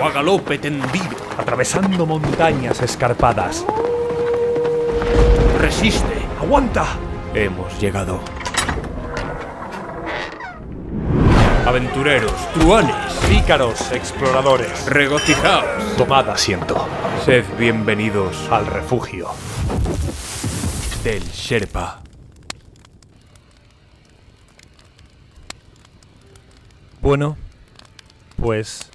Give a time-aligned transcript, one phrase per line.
[0.00, 1.16] O a galope tendido.
[1.36, 3.64] Atravesando montañas escarpadas.
[5.60, 6.22] Resiste.
[6.40, 6.86] ¡Aguanta!
[7.34, 8.20] Hemos llegado.
[11.66, 12.94] Aventureros, truanes,
[13.28, 14.86] Pícaros, exploradores.
[14.86, 15.96] regocijaos.
[15.96, 16.88] Tomad asiento.
[17.24, 19.28] Sed bienvenidos Al refugio.
[21.04, 22.00] del Sherpa.
[27.00, 27.36] Bueno,
[28.40, 28.88] pues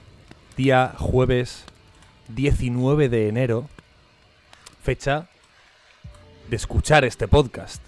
[0.55, 1.65] día jueves
[2.29, 3.67] 19 de enero,
[4.81, 5.27] fecha
[6.49, 7.81] de escuchar este podcast.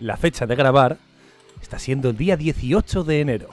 [0.00, 0.96] La fecha de grabar
[1.60, 3.50] está siendo el día 18 de enero,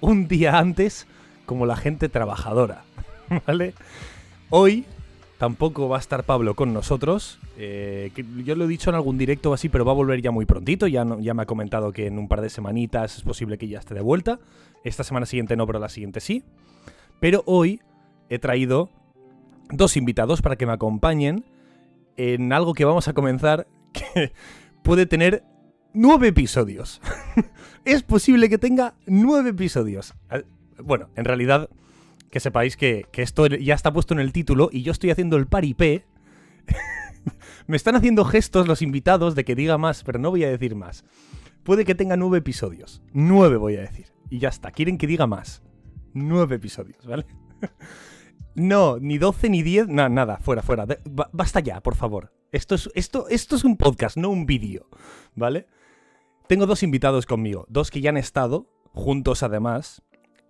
[0.00, 1.06] un día antes
[1.46, 2.82] como la gente trabajadora,
[3.46, 3.74] ¿vale?
[4.50, 4.86] Hoy
[5.38, 7.38] tampoco va a estar Pablo con nosotros.
[7.56, 8.10] eh,
[8.44, 10.86] yo lo he dicho en algún directo así, pero va a volver ya muy prontito.
[10.86, 13.94] Ya, me ha comentado que en un par de semanitas es posible que ya esté
[13.94, 14.40] de vuelta.
[14.84, 16.42] Esta semana siguiente no, pero la siguiente sí.
[17.20, 17.80] Pero hoy
[18.28, 18.90] he traído
[19.70, 21.44] dos invitados para que me acompañen
[22.16, 24.32] en algo que vamos a comenzar que
[24.82, 25.44] puede tener
[25.94, 27.00] nueve episodios.
[27.84, 30.14] es posible que tenga nueve episodios.
[30.82, 31.70] Bueno, en realidad,
[32.30, 35.36] que sepáis que, que esto ya está puesto en el título y yo estoy haciendo
[35.36, 36.06] el paripé.
[37.66, 40.74] me están haciendo gestos los invitados de que diga más, pero no voy a decir
[40.74, 41.04] más.
[41.64, 43.02] Puede que tenga nueve episodios.
[43.12, 44.06] Nueve voy a decir.
[44.30, 44.70] Y ya está.
[44.70, 45.62] Quieren que diga más.
[46.14, 47.26] Nueve episodios, ¿vale?
[48.54, 49.86] no, ni doce ni diez.
[49.88, 50.86] No, nada, fuera, fuera.
[50.86, 52.32] De- ba- basta ya, por favor.
[52.52, 54.88] Esto es, esto, esto es un podcast, no un vídeo,
[55.34, 55.66] ¿vale?
[56.48, 57.66] Tengo dos invitados conmigo.
[57.68, 60.02] Dos que ya han estado, juntos además.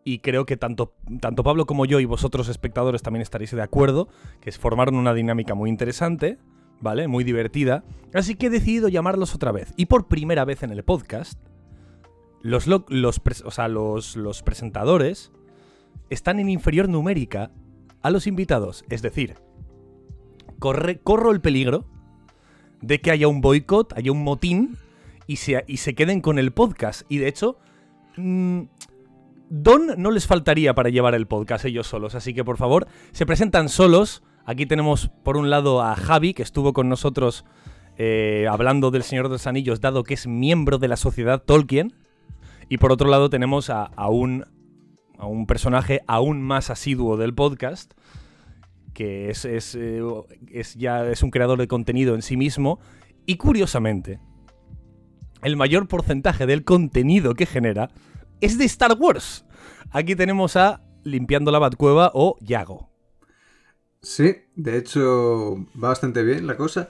[0.04, 4.08] Y creo que tanto, tanto Pablo como yo y vosotros espectadores también estaréis de acuerdo,
[4.40, 6.38] que formaron una dinámica muy interesante,
[6.80, 7.08] ¿vale?
[7.08, 7.84] Muy divertida.
[8.14, 9.74] Así que he decidido llamarlos otra vez.
[9.76, 11.38] Y por primera vez en el podcast,
[12.40, 15.30] los, lo- los, o sea, los, los presentadores
[16.08, 17.50] están en inferior numérica
[18.00, 18.84] a los invitados.
[18.88, 19.34] Es decir,
[20.58, 21.84] corre, corro el peligro
[22.80, 24.76] de que haya un boicot, haya un motín
[25.26, 27.02] y se, y se queden con el podcast.
[27.10, 27.58] Y de hecho,
[28.16, 28.62] mm,
[29.50, 32.14] Don no les faltaría para llevar el podcast ellos solos.
[32.14, 34.22] Así que por favor, se presentan solos.
[34.44, 37.44] Aquí tenemos por un lado a Javi, que estuvo con nosotros
[37.96, 41.94] eh, hablando del Señor de los Anillos, dado que es miembro de la sociedad Tolkien.
[42.68, 44.44] Y por otro lado tenemos a, un,
[45.18, 47.94] a un personaje aún más asiduo del podcast,
[48.92, 50.02] que es, es, eh,
[50.52, 52.78] es ya es un creador de contenido en sí mismo.
[53.24, 54.20] Y curiosamente,
[55.42, 57.90] el mayor porcentaje del contenido que genera
[58.40, 59.44] es de Star Wars.
[59.90, 62.90] Aquí tenemos a Limpiando la Batcueva o Yago.
[64.00, 66.88] Sí, de hecho va bastante bien la cosa,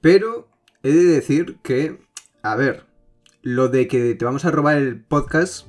[0.00, 0.48] pero
[0.82, 2.00] he de decir que,
[2.42, 2.84] a ver,
[3.42, 5.66] lo de que te vamos a robar el podcast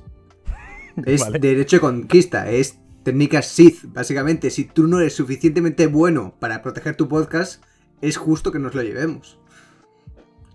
[1.04, 1.38] es Vale.
[1.38, 4.50] derecho de conquista, es técnica Sith, básicamente.
[4.50, 7.62] Si tú no eres suficientemente bueno para proteger tu podcast,
[8.00, 9.38] es justo que nos lo llevemos.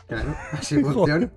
[0.08, 1.32] Claro, así funciona.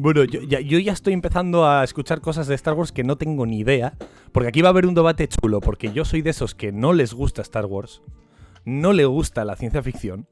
[0.00, 3.58] Bueno, yo ya, estoy empezando a escuchar cosas de Star Wars que no tengo ni
[3.58, 3.94] idea.
[4.30, 5.58] Porque aquí va a haber un debate chulo.
[5.58, 8.00] Porque yo soy de esos que no les gusta Star Wars.
[8.64, 10.28] No le gusta la ciencia ficción.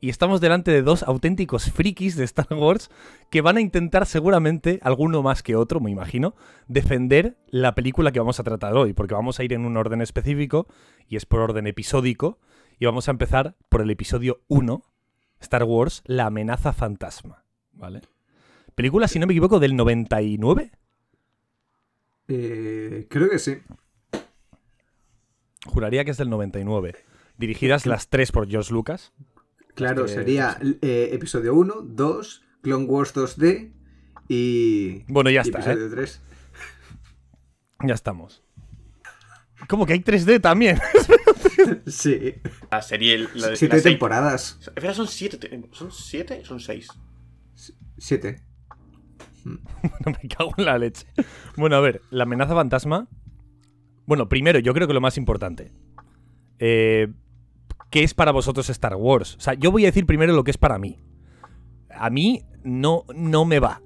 [0.00, 2.90] Y estamos delante de dos auténticos frikis de Star Wars
[3.30, 6.34] que van a intentar seguramente, alguno más que otro, me imagino,
[6.66, 8.94] defender la película que vamos a tratar hoy.
[8.94, 10.68] Porque vamos a ir en un orden específico
[11.06, 12.38] y es por orden episódico.
[12.78, 14.82] Y vamos a empezar por el episodio 1,
[15.40, 17.44] Star Wars, la amenaza fantasma.
[17.74, 18.00] ¿Vale?
[18.76, 20.70] Película, si no me equivoco, del 99.
[22.28, 23.56] Eh, creo que sí.
[25.66, 26.94] Juraría que es del 99.
[27.38, 29.12] Dirigidas las tres por George Lucas.
[29.74, 33.72] Claro, Este, sería eh, episodio 1, 2, Clone Wars 2D
[34.28, 35.04] y...
[35.10, 35.62] Bueno, ya y está, ¿eh?
[35.72, 36.20] episodio 3.
[37.86, 38.42] Ya estamos.
[39.68, 40.78] ¿Cómo que hay 3D también?
[41.86, 42.34] Sí.
[42.70, 43.18] La serie.
[43.34, 44.58] La, la Siete seis- temporadas.
[44.60, 45.36] Espera, son siete.
[45.38, 46.44] te- ¿Son siete?
[46.44, 46.86] Son seis.
[47.98, 48.42] Siete.
[50.04, 51.06] No me cago en la leche.
[51.56, 53.08] Bueno, a ver, la amenaza fantasma.
[54.06, 55.72] Bueno, primero, yo creo que lo más importante.
[56.58, 57.08] Eh,
[57.90, 59.36] ¿Qué es para vosotros Star Wars?
[59.36, 60.98] O sea, yo voy a decir primero lo que es para mí.
[61.90, 63.82] A mí no, no me va.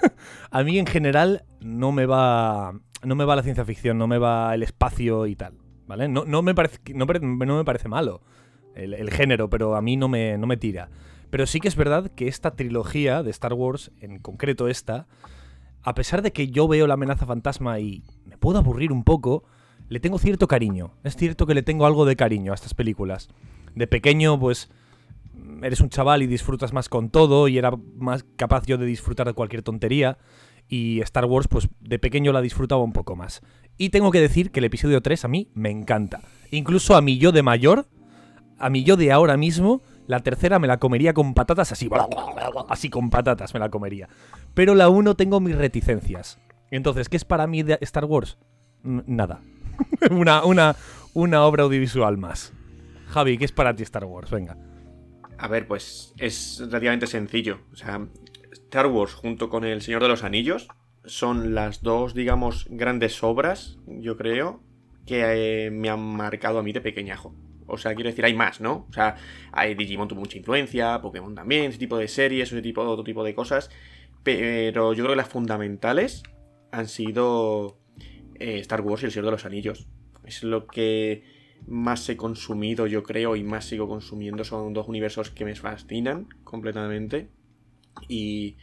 [0.50, 2.78] a mí en general no me va.
[3.02, 5.54] No me va la ciencia ficción, no me va el espacio y tal.
[5.86, 6.08] ¿Vale?
[6.08, 8.20] No, no me, parece, no, no me parece malo
[8.78, 10.88] el, el género, pero a mí no me, no me tira.
[11.30, 15.06] Pero sí que es verdad que esta trilogía de Star Wars, en concreto esta,
[15.82, 19.44] a pesar de que yo veo la amenaza fantasma y me puedo aburrir un poco,
[19.88, 20.92] le tengo cierto cariño.
[21.04, 23.28] Es cierto que le tengo algo de cariño a estas películas.
[23.74, 24.70] De pequeño, pues,
[25.62, 29.26] eres un chaval y disfrutas más con todo y era más capaz yo de disfrutar
[29.26, 30.18] de cualquier tontería.
[30.68, 33.40] Y Star Wars, pues, de pequeño la disfrutaba un poco más.
[33.78, 36.20] Y tengo que decir que el episodio 3 a mí me encanta.
[36.50, 37.86] Incluso a mi yo de mayor,
[38.58, 41.88] a mi yo de ahora mismo, la tercera me la comería con patatas así.
[42.68, 44.08] Así con patatas me la comería.
[44.54, 46.38] Pero la 1 tengo mis reticencias.
[46.70, 48.38] Entonces, ¿qué es para mí de Star Wars?
[48.82, 49.42] Nada.
[50.10, 50.76] una, una,
[51.12, 52.54] una obra audiovisual más.
[53.08, 54.30] Javi, ¿qué es para ti Star Wars?
[54.30, 54.56] Venga.
[55.36, 57.60] A ver, pues es relativamente sencillo.
[57.70, 58.00] O sea,
[58.50, 60.68] Star Wars junto con El Señor de los Anillos
[61.04, 64.62] son las dos, digamos, grandes obras, yo creo,
[65.04, 67.34] que eh, me han marcado a mí de pequeñajo.
[67.68, 68.86] O sea, quiero decir, hay más, ¿no?
[68.88, 69.16] O sea,
[69.52, 73.22] hay Digimon tuvo mucha influencia, Pokémon también, ese tipo de series, ese tipo, otro tipo
[73.22, 73.70] de cosas.
[74.22, 76.22] Pero yo creo que las fundamentales
[76.72, 77.78] han sido
[78.38, 79.86] eh, Star Wars y El Señor de los Anillos.
[80.24, 81.22] Es lo que
[81.66, 84.44] más he consumido, yo creo, y más sigo consumiendo.
[84.44, 87.28] Son dos universos que me fascinan completamente.
[88.08, 88.56] Y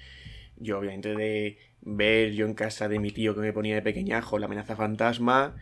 [0.57, 4.39] yo, obviamente, de ver yo en casa de mi tío que me ponía de pequeñajo
[4.39, 5.55] la amenaza fantasma,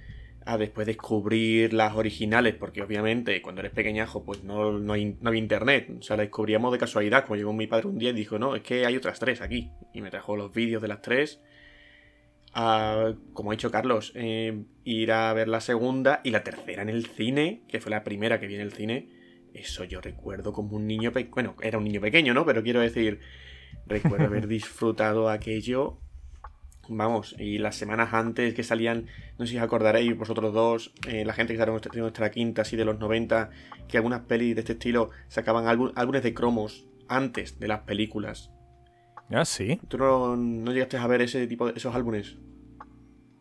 [0.46, 5.30] a después descubrir las originales, porque obviamente cuando eres pequeñajo, pues no, no, hay, no
[5.30, 5.90] había internet.
[6.00, 7.26] O sea, la descubríamos de casualidad.
[7.26, 9.72] Como llegó mi padre un día y dijo, no, es que hay otras tres aquí.
[9.94, 11.42] Y me trajo los vídeos de las tres.
[12.54, 16.90] a, como ha dicho Carlos, eh, ir a ver la segunda y la tercera en
[16.90, 19.10] el cine, que fue la primera que vi en el cine.
[19.54, 21.34] Eso yo recuerdo como un niño pequeño.
[21.34, 22.46] Bueno, era un niño pequeño, ¿no?
[22.46, 23.20] Pero quiero decir,
[23.86, 26.03] recuerdo haber disfrutado aquello.
[26.90, 29.06] Vamos, y las semanas antes que salían,
[29.38, 32.64] no sé si os acordaréis vosotros dos, eh, la gente que salió de nuestra quinta,
[32.64, 33.52] así de los 90,
[33.88, 38.52] que algunas pelis de este estilo sacaban álbum- álbumes de cromos antes de las películas.
[39.30, 39.80] Ah, sí.
[39.88, 42.36] ¿Tú no, no llegaste a ver ese tipo de esos álbumes?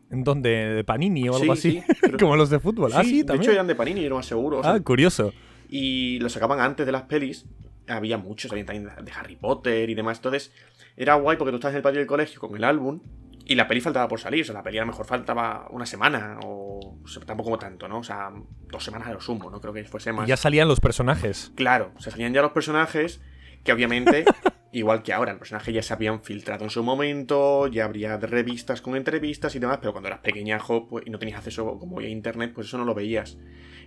[0.09, 0.49] ¿En dónde?
[0.75, 1.81] ¿De Panini o algo Sí, así?
[1.81, 2.91] sí, pero- Como los de fútbol.
[2.93, 3.41] ah, sí, de también.
[3.43, 4.59] hecho eran de Panini, yo no más seguro.
[4.59, 5.33] o sea, Ah, curioso.
[5.69, 7.45] y lo sacaban antes de las pelis.
[7.89, 10.19] Había muchos, había también de Harry Potter y demás.
[10.19, 10.53] Entonces,
[10.95, 13.01] era guay porque tú estás en el patio del colegio con el álbum
[13.45, 14.41] y la peli faltaba por salir.
[14.41, 17.87] O sea, la peli a lo mejor faltaba una semana o, o sea, tampoco tanto,
[17.87, 17.99] ¿no?
[17.99, 18.31] O sea,
[18.69, 20.27] dos semanas a lo sumo, no creo que fuese más.
[20.27, 21.51] Y ya salían los personajes.
[21.55, 23.21] Claro, o sea, salían ya los personajes
[23.63, 24.25] que obviamente,
[24.71, 28.81] igual que ahora, los personajes ya se habían filtrado en su momento, ya habría revistas
[28.81, 32.05] con entrevistas y demás, pero cuando eras pequeñajo pues, y no tenías acceso como hoy
[32.05, 33.37] a internet, pues eso no lo veías.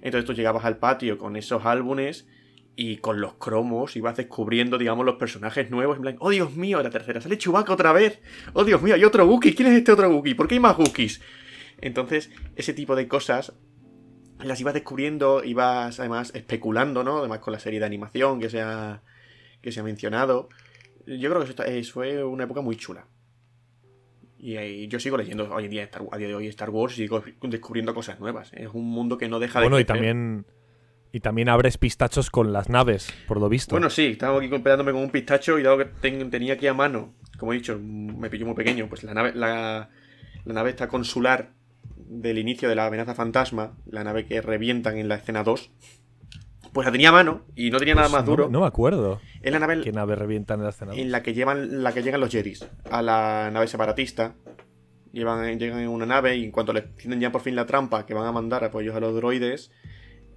[0.03, 2.27] Entonces tú llegabas al patio con esos álbumes
[2.79, 5.97] y con los cromos ibas descubriendo, digamos, los personajes nuevos.
[5.97, 8.21] En plan, oh Dios mío, la tercera sale Chewbacca otra vez.
[8.53, 9.55] Oh Dios mío, hay otro Wookiee.
[9.55, 10.35] ¿Quién es este otro Wookiee?
[10.35, 11.23] ¿Por qué hay más Wookiees?
[11.81, 13.55] Entonces, ese tipo de cosas
[14.45, 17.19] las ibas descubriendo, ibas además especulando, ¿no?
[17.21, 19.03] Además con la serie de animación que se ha,
[19.63, 20.51] que se ha mencionado.
[21.07, 23.07] Yo creo que eso, eh, fue una época muy chula.
[24.39, 26.93] Y ahí yo sigo leyendo hoy en día, Star- a día de hoy Star Wars
[26.95, 28.53] y sigo descubriendo cosas nuevas.
[28.53, 30.45] Es un mundo que no deja de Bueno, y también.
[31.13, 33.75] Y también abres pistachos con las naves, por lo visto.
[33.75, 36.75] Bueno, sí, estaba aquí peleándome con un pistacho y dado que ten- tenía aquí a
[36.75, 39.89] mano, como he dicho, me pilló muy pequeño, pues la nave, la,
[40.45, 41.51] la nave está consular
[41.97, 45.71] del inicio de la amenaza fantasma, la nave que revientan en la escena 2,
[46.73, 48.49] pues la tenía a mano y no tenía nada Pues más duro.
[48.51, 49.21] No, me acuerdo.
[49.41, 51.03] Es la nave ¿Qué nave revienta en el escenario?
[51.03, 54.35] en la que llevan la que llegan los Jedis a la nave separatista.
[55.13, 58.05] Llevan, llegan en una nave y en cuanto les tienen ya por fin la trampa
[58.05, 59.71] que van a mandar apoyos a los droides,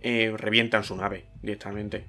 [0.01, 2.08] eh, revientan su nave directamente.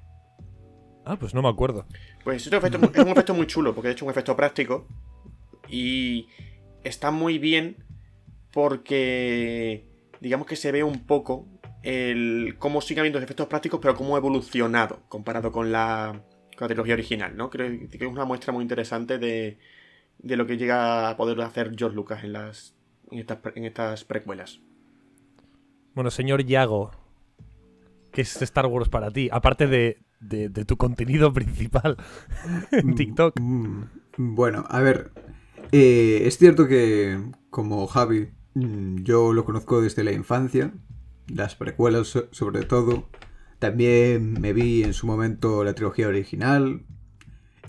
[1.05, 1.85] Ah, pues no me acuerdo.
[2.23, 4.35] Pues este efecto es es un efecto muy chulo, porque de hecho es un efecto
[4.35, 4.87] práctico.
[5.67, 6.27] Y
[6.83, 7.77] está muy bien
[8.51, 9.85] porque
[10.19, 11.47] digamos que se ve un poco
[11.83, 16.21] el cómo sigue habiendo efectos prácticos, pero cómo ha evolucionado comparado con la,
[16.55, 17.49] con la trilogía original, ¿no?
[17.49, 19.57] Creo que es una muestra muy interesante de,
[20.19, 22.75] de lo que llega a poder hacer George Lucas en las
[23.09, 24.61] en estas, en estas precuelas.
[25.93, 26.91] Bueno, señor Yago,
[28.11, 29.29] ¿qué es Star Wars para ti?
[29.31, 31.97] Aparte de, de- de tu contenido principal
[32.71, 33.39] en TikTok.
[33.39, 33.83] Mm,
[34.17, 35.11] Bueno, a ver.
[35.71, 37.17] eh, es cierto que,
[37.49, 40.73] como Javi, mm, yo lo conozco desde la infancia.
[41.27, 43.07] las precuelas so- sobre todo.
[43.59, 46.83] También me vi en su momento la trilogía original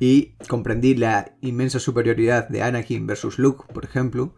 [0.01, 4.35] y comprendí la inmensa superioridad de Anakin versus Luke, por ejemplo.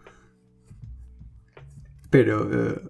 [2.11, 2.81] Pero eh,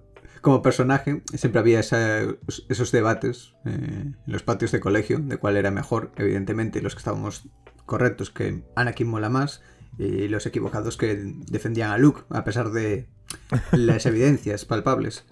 [0.45, 2.21] como personaje siempre había esa-
[2.69, 6.13] esos debates eh, en los patios de colegio de cuál era mejor.
[6.17, 7.49] Evidentemente los que estábamos
[7.87, 9.63] correctos que Anakin mola más
[9.99, 11.17] y los equivocados que
[11.51, 13.09] defendían a Luke a pesar de
[13.73, 15.25] las evidencias palpables.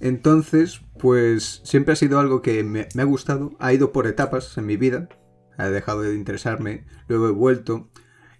[0.00, 4.56] Entonces, pues siempre ha sido algo que me, me ha gustado, ha ido por etapas
[4.56, 5.08] en mi vida,
[5.56, 7.88] ha dejado de interesarme, luego he vuelto.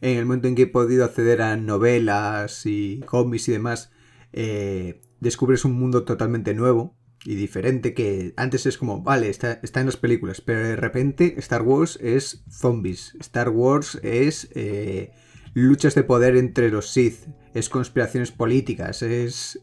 [0.01, 3.91] En el momento en que he podido acceder a novelas y cómics y demás,
[4.33, 9.81] eh, descubres un mundo totalmente nuevo y diferente que antes es como, vale, está, está
[9.81, 15.11] en las películas, pero de repente Star Wars es zombies, Star Wars es eh,
[15.55, 19.61] luchas de poder entre los Sith, es conspiraciones políticas, es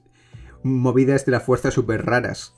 [0.64, 2.54] movidas de la fuerza súper raras.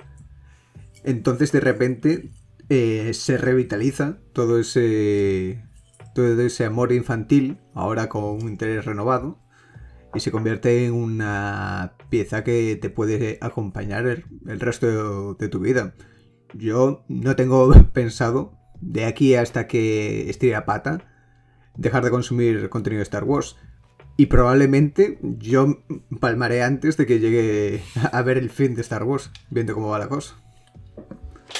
[1.03, 2.31] Entonces de repente
[2.69, 5.63] eh, se revitaliza todo ese,
[6.15, 9.39] todo ese amor infantil, ahora con un interés renovado,
[10.15, 15.49] y se convierte en una pieza que te puede acompañar el, el resto de, de
[15.49, 15.93] tu vida.
[16.53, 21.05] Yo no tengo pensado, de aquí hasta que estire la pata,
[21.75, 23.55] dejar de consumir contenido de Star Wars.
[24.19, 25.83] Y probablemente yo
[26.19, 29.99] palmaré antes de que llegue a ver el fin de Star Wars, viendo cómo va
[29.99, 30.35] la cosa.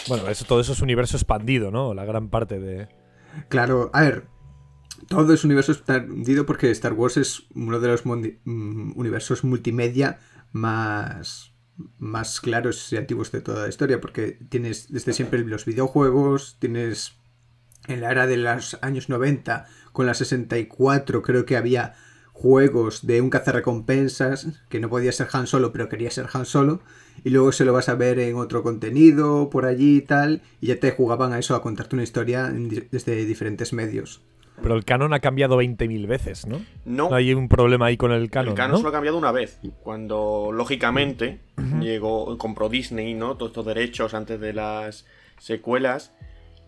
[0.07, 1.93] Bueno, eso, todo eso es universo expandido, ¿no?
[1.93, 2.87] La gran parte de.
[3.49, 4.25] Claro, a ver,
[5.07, 10.19] todo es universo expandido porque Star Wars es uno de los mm, universos multimedia
[10.57, 11.53] más,
[11.97, 17.13] más claros y antiguos de toda la historia, porque tienes desde siempre los videojuegos, tienes
[17.87, 21.95] en la era de los años 90, con la 64 creo que había
[22.33, 26.81] juegos de un cazarrecompensas, que no podía ser Han Solo, pero quería ser Han Solo,
[27.23, 30.67] y luego se lo vas a ver en otro contenido, por allí y tal, y
[30.67, 32.53] ya te jugaban a eso, a contarte una historia
[32.91, 34.21] desde diferentes medios.
[34.61, 36.61] Pero el canon ha cambiado 20.000 veces, ¿no?
[36.85, 38.49] No, Hay un problema ahí con el canon.
[38.49, 38.77] el canon ¿no?
[38.77, 39.59] solo ha cambiado una vez.
[39.83, 41.39] Cuando, lógicamente,
[41.79, 43.35] llegó, compró Disney, ¿no?
[43.37, 45.05] Todos estos derechos antes de las
[45.39, 46.13] secuelas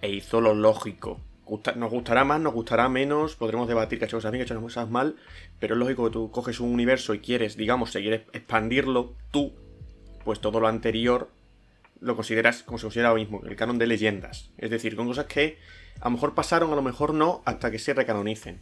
[0.01, 1.19] e hizo lo lógico.
[1.45, 4.53] Gusta- nos gustará más, nos gustará menos, podremos debatir que ha hecho cosas bien, que
[4.53, 5.15] ha hecho cosas mal,
[5.59, 9.53] pero es lógico que tú coges un universo y quieres, digamos, seguir expandirlo, tú,
[10.23, 11.29] pues todo lo anterior
[12.01, 14.51] lo consideras como se considera ahora mismo, el canon de leyendas.
[14.59, 15.57] Es decir, con cosas que
[15.99, 18.59] a lo mejor pasaron, a lo mejor no, hasta que se recanonicen.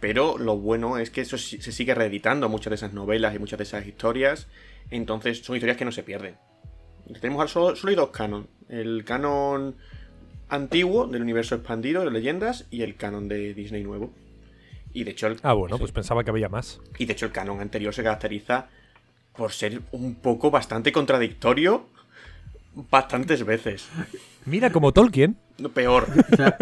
[0.00, 3.58] Pero lo bueno es que eso se sigue reeditando muchas de esas novelas y muchas
[3.58, 4.46] de esas historias.
[4.90, 6.36] Entonces son historias que no se pierden.
[7.20, 8.48] Tenemos solo, solo hay dos canon.
[8.68, 9.76] El canon
[10.48, 14.10] antiguo del universo expandido de leyendas y el canon de Disney nuevo.
[14.94, 16.80] Y de hecho el, Ah, bueno, pues pensaba que había más.
[16.98, 18.68] y de hecho el canon anterior se caracteriza
[19.36, 21.86] por ser un poco bastante contradictorio
[22.74, 23.88] bastantes veces.
[24.44, 25.36] Mira, como Tolkien.
[25.58, 26.06] No, Peor.
[26.32, 26.56] O sea,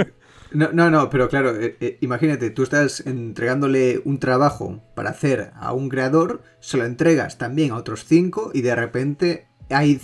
[0.50, 5.50] no, no, no, pero claro, eh, eh, imagínate, tú estás entregándole un trabajo para hacer
[5.56, 10.00] a un creador, se lo entregas también a otros cinco y de repente hay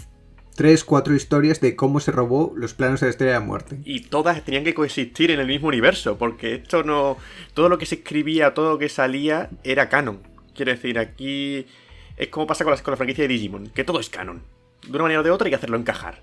[0.55, 3.79] tres, cuatro historias de cómo se robó los planos de la Estrella de la Muerte.
[3.85, 7.17] Y todas tenían que coexistir en el mismo universo, porque esto no.
[7.55, 10.21] Todo lo que se escribía, todo lo que salía, era canon.
[10.55, 11.67] Quiero decir, aquí.
[12.17, 14.43] Es como pasa con, las, con la franquicia de Digimon, que todo es canon.
[14.87, 16.23] De una manera o de otra hay que hacerlo encajar.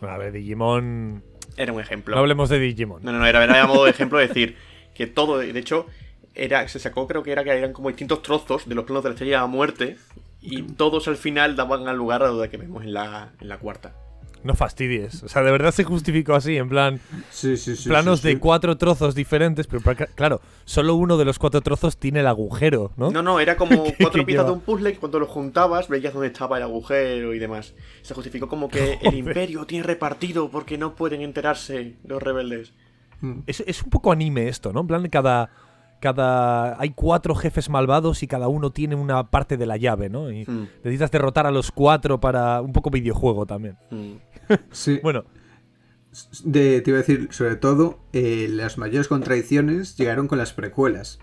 [0.00, 1.22] A ver, Digimon.
[1.56, 2.14] Era un ejemplo.
[2.14, 3.02] No hablemos de Digimon.
[3.02, 4.56] No, no, no, era, era modo de ejemplo decir
[4.94, 5.86] que todo, de hecho,
[6.34, 9.10] era, se sacó, creo que era que eran como distintos trozos de los planos de
[9.10, 9.96] la estrella de la muerte.
[10.40, 13.58] Y todos al final daban al lugar a lo que vemos en la, en la
[13.58, 13.94] cuarta.
[14.44, 15.22] No fastidies.
[15.22, 17.00] O sea, de verdad se justificó así, en plan.
[17.30, 17.88] Sí, sí, sí.
[17.88, 18.34] planos sí, sí.
[18.34, 19.80] de cuatro trozos diferentes, pero
[20.14, 23.10] claro, solo uno de los cuatro trozos tiene el agujero, ¿no?
[23.10, 26.12] No, no, era como cuatro piezas lleva- de un puzzle que cuando los juntabas veías
[26.12, 27.74] dónde estaba el agujero y demás.
[28.02, 32.72] Se justificó como que el imperio tiene repartido porque no pueden enterarse los rebeldes.
[33.20, 33.40] Mm.
[33.46, 34.80] Es, es un poco anime esto, ¿no?
[34.80, 35.50] En plan, cada.
[36.00, 36.80] Cada.
[36.80, 40.32] Hay cuatro jefes malvados y cada uno tiene una parte de la llave, ¿no?
[40.32, 42.60] Y Hmm, necesitas derrotar a los cuatro para.
[42.60, 43.76] Un poco videojuego también.
[43.90, 44.14] hmm.
[44.72, 45.00] Sí.
[45.02, 45.24] Bueno,
[46.44, 51.18] De, te iba a decir, sobre todo, eh, las mayores contradicciones llegaron con las precuelas.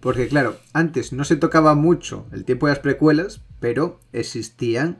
[0.00, 4.98] Porque claro, antes no se tocaba mucho el tiempo de las precuelas, pero existían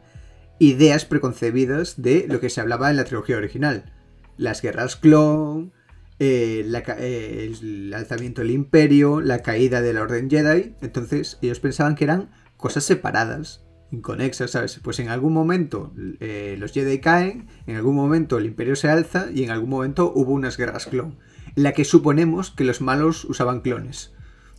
[0.59, 3.93] ideas preconcebidas de lo que se hablaba en la trilogía original.
[4.37, 5.73] Las guerras clon,
[6.19, 10.77] eh, la eh, el alzamiento del imperio, la caída de la Orden Jedi.
[10.83, 14.81] Entonces ellos pensaban que eran cosas separadas, inconexas, ¿sabes?
[14.83, 19.27] Pues en algún momento eh, los Jedi caen, en algún momento el imperio se alza
[19.35, 21.19] y en algún momento hubo unas guerras clon.
[21.57, 24.13] En la que suponemos que los malos usaban clones.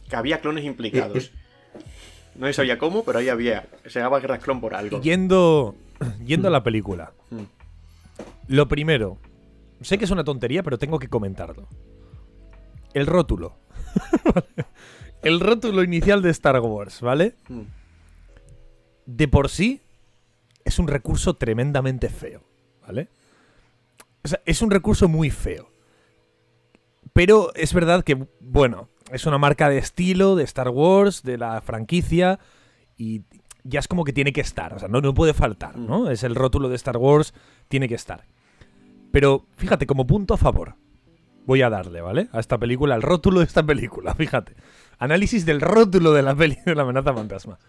[0.09, 1.15] Que había clones implicados.
[1.15, 1.31] Eh, es-
[2.35, 3.67] No se sabía cómo, pero ahí había.
[3.85, 5.01] Se llamaba Guerras Clon por algo.
[5.01, 5.75] Yendo,
[6.25, 7.13] yendo a la película.
[7.29, 7.41] Mm.
[8.47, 9.17] Lo primero,
[9.81, 11.67] sé que es una tontería, pero tengo que comentarlo.
[12.93, 13.55] El rótulo.
[15.23, 17.35] el rótulo inicial de Star Wars, ¿vale?
[19.05, 19.15] Mm.
[19.15, 19.81] De por sí
[20.63, 22.43] es un recurso tremendamente feo,
[22.85, 23.09] ¿vale?
[24.23, 25.69] O sea, es un recurso muy feo.
[27.13, 31.59] Pero es verdad que, bueno, es una marca de estilo de Star Wars, de la
[31.61, 32.39] franquicia,
[32.97, 33.23] y
[33.63, 36.09] ya es como que tiene que estar, o sea, no, no puede faltar, ¿no?
[36.09, 37.33] Es el rótulo de Star Wars,
[37.67, 38.25] tiene que estar.
[39.11, 40.75] Pero fíjate, como punto a favor,
[41.45, 42.29] voy a darle, ¿vale?
[42.31, 44.55] A esta película, al rótulo de esta película, fíjate.
[44.97, 47.59] Análisis del rótulo de la peli de la amenaza fantasma.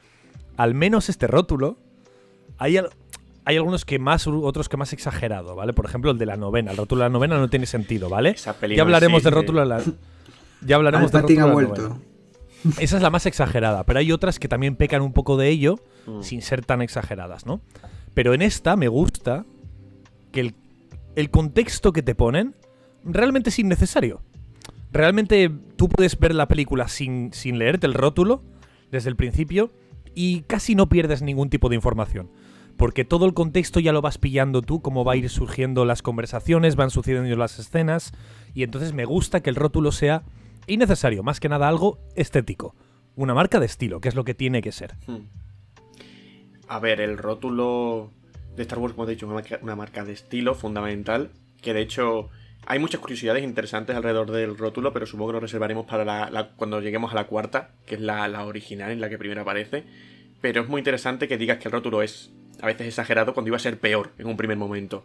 [0.57, 1.79] Al menos este rótulo,
[2.59, 2.91] hay, al-
[3.45, 5.73] hay algunos que más, otros que más exagerado, ¿vale?
[5.73, 6.71] Por ejemplo, el de la novena.
[6.73, 8.35] El rótulo de la novena no tiene sentido, ¿vale?
[8.77, 9.83] Ya hablaremos del rótulo de la...
[10.65, 11.89] Ya hablaremos del rótulo ha de la novena.
[11.89, 12.81] vuelto.
[12.81, 15.77] Esa es la más exagerada, pero hay otras que también pecan un poco de ello
[16.07, 16.23] Mm.
[16.23, 17.61] sin ser tan exageradas, ¿no?
[18.13, 19.45] Pero en esta me gusta
[20.33, 20.55] que el,
[21.15, 22.57] el contexto que te ponen
[23.05, 24.21] realmente es innecesario.
[24.93, 28.43] Realmente tú puedes ver la película sin, sin leerte el rótulo
[28.91, 29.71] desde el principio
[30.15, 32.31] y casi no pierdes ningún tipo de información.
[32.77, 36.03] Porque todo el contexto ya lo vas pillando tú, cómo va a ir surgiendo las
[36.03, 38.13] conversaciones, van sucediendo las escenas,
[38.55, 40.25] y entonces me gusta que el rótulo sea
[40.67, 42.75] innecesario, más que nada algo estético.
[43.15, 44.95] Una marca de estilo, que es lo que tiene que ser.
[45.07, 45.27] Hmm.
[46.69, 48.11] A ver, el rótulo
[48.57, 49.29] de Star Wars, como he dicho,
[49.63, 51.31] una marca de estilo fundamental.
[51.61, 52.31] Que de hecho
[52.67, 56.49] hay muchas curiosidades interesantes alrededor del rótulo, pero supongo que lo reservaremos para la, la-
[56.51, 59.85] cuando lleguemos a la cuarta, que es la, la original, en la que primero aparece.
[60.41, 63.57] Pero es muy interesante que digas que el rótulo es a veces exagerado cuando iba
[63.57, 65.05] a ser peor en un primer momento.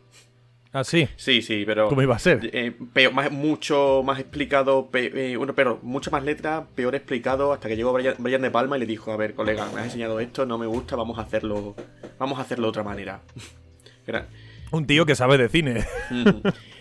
[0.73, 1.07] Ah, sí.
[1.15, 1.87] Sí, sí, pero.
[1.87, 2.49] ¿Cómo iba a ser?
[2.53, 7.53] Eh, peor- más- mucho más explicado, pe- eh, bueno, pero mucha más letra, peor explicado,
[7.53, 9.85] hasta que llegó Brian, Brian de Palma y le dijo, a ver, colega, me has
[9.87, 11.75] enseñado esto, no me gusta, vamos a hacerlo,
[12.19, 13.21] vamos a hacerlo de otra manera.
[14.71, 15.85] Un tío que sabe de cine.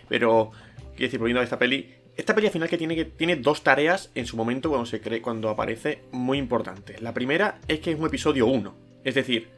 [0.08, 0.50] Pero,
[0.94, 3.62] quiero decir, volviendo a esta peli, esta peli al final que tiene, que tiene dos
[3.62, 7.00] tareas en su momento cuando se cree, cuando aparece, muy importantes.
[7.02, 9.48] La primera es que es un episodio 1, es decir,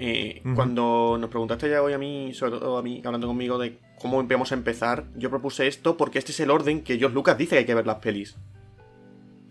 [0.00, 3.78] eh, cuando nos preguntaste ya hoy a mí, sobre todo a mí, hablando conmigo de
[4.00, 7.36] cómo vamos a empezar, yo propuse esto porque este es el orden que George Lucas
[7.36, 8.36] dice que hay que ver las pelis.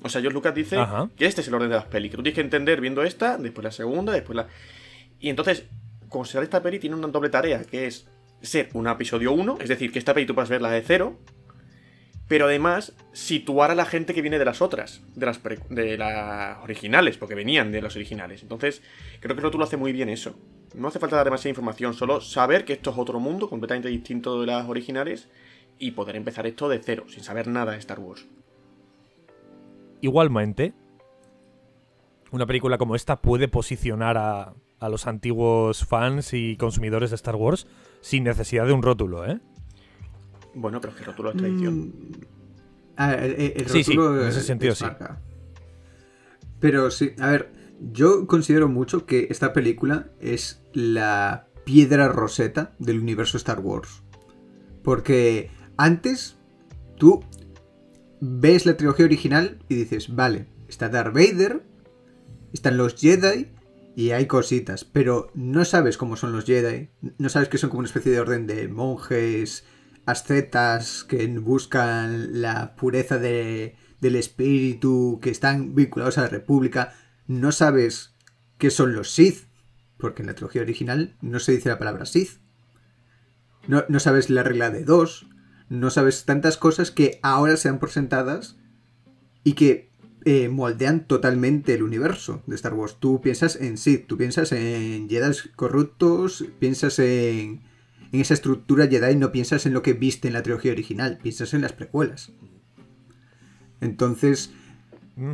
[0.04, 1.10] O sea, George Lucas dice Ajá.
[1.18, 3.38] que este es el orden de las pelis, que tú tienes que entender viendo esta,
[3.38, 4.48] después la segunda, después la...
[5.20, 5.66] Y entonces,
[6.08, 8.08] considerar esta peli tiene una doble tarea, que es
[8.42, 11.18] ser un episodio 1, es decir, que esta peli tú puedas verla de cero,
[12.28, 17.36] pero además situar a la gente que viene de las otras, de las, originales, porque
[17.36, 18.44] venían de las originales.
[18.44, 18.82] Entonces,
[19.22, 20.36] creo que tú lo hace muy bien eso.
[20.76, 24.42] No hace falta dar demasiada información, solo saber que esto es otro mundo completamente distinto
[24.42, 25.30] de las originales
[25.80, 28.26] y poder empezar esto de cero, sin saber nada de Star Wars.
[30.02, 30.74] Igualmente,
[32.32, 37.68] una película como esta puede posicionar a los antiguos fans y consumidores de Star Wars
[38.02, 39.40] sin necesidad de un rótulo, ¿eh?
[40.54, 41.76] Bueno, pero es que el rótulo es tradición.
[41.78, 41.92] Mm,
[42.98, 44.86] a ver, el, el Sí, sí, rótulo en ese es- sentido es sí.
[44.86, 45.22] marca.
[46.60, 47.52] Pero sí, a ver,
[47.92, 54.02] yo considero mucho que esta película es la piedra roseta del universo Star Wars.
[54.84, 56.38] Porque antes
[56.98, 57.24] tú
[58.22, 61.62] ves la trilogía original y dices, vale, está Darth Vader,
[62.54, 63.48] están los Jedi
[63.98, 67.80] y hay cositas, pero no sabes cómo son los Jedi, no sabes que son como
[67.80, 69.64] una especie de orden de monjes,
[70.06, 76.94] ascetas que buscan la pureza de- del espíritu, que están vinculados a la República,
[77.26, 78.14] no sabes
[78.60, 79.48] qué son los Sith,
[79.98, 82.40] porque en la trilogía original no se dice la palabra Sith.
[83.68, 85.26] No, no sabes la regla de dos,
[85.70, 88.58] no sabes tantas cosas que ahora se dan por sentadas
[89.44, 89.87] y que
[90.30, 92.98] eh, moldean totalmente el universo de Star Wars.
[93.00, 97.62] Tú piensas en Sith, tú piensas en Jedi corruptos, piensas en,
[98.12, 101.54] en esa estructura Jedi, no piensas en lo que viste en la trilogía original, piensas
[101.54, 102.32] en las precuelas.
[103.82, 104.52] Entonces,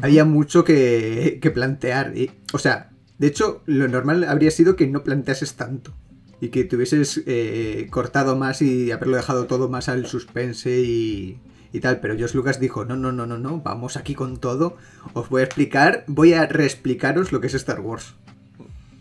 [0.01, 2.17] había mucho que, que plantear.
[2.17, 5.93] y- o sea, de hecho, lo normal habría sido que no planteases tanto.
[6.41, 11.39] Y que te hubieses eh, cortado más y haberlo dejado todo más al suspense y,
[11.73, 11.99] y tal.
[11.99, 14.77] Pero Josh Lucas dijo, no, no, no, no, no, vamos aquí con todo.
[15.13, 18.15] Os voy a explicar, voy a reexplicaros lo que es Star Wars.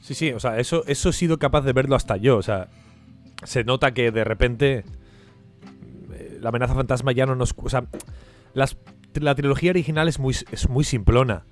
[0.01, 2.37] Sí, sí, o sea, eso, eso he sido capaz de verlo hasta yo.
[2.39, 2.67] O sea,
[3.45, 4.85] se nota que de repente
[6.13, 7.55] eh, la amenaza fantasma ya no nos...
[7.57, 7.85] O sea,
[8.55, 8.77] las-
[9.15, 11.45] la trilogía original es muy, es muy simplona.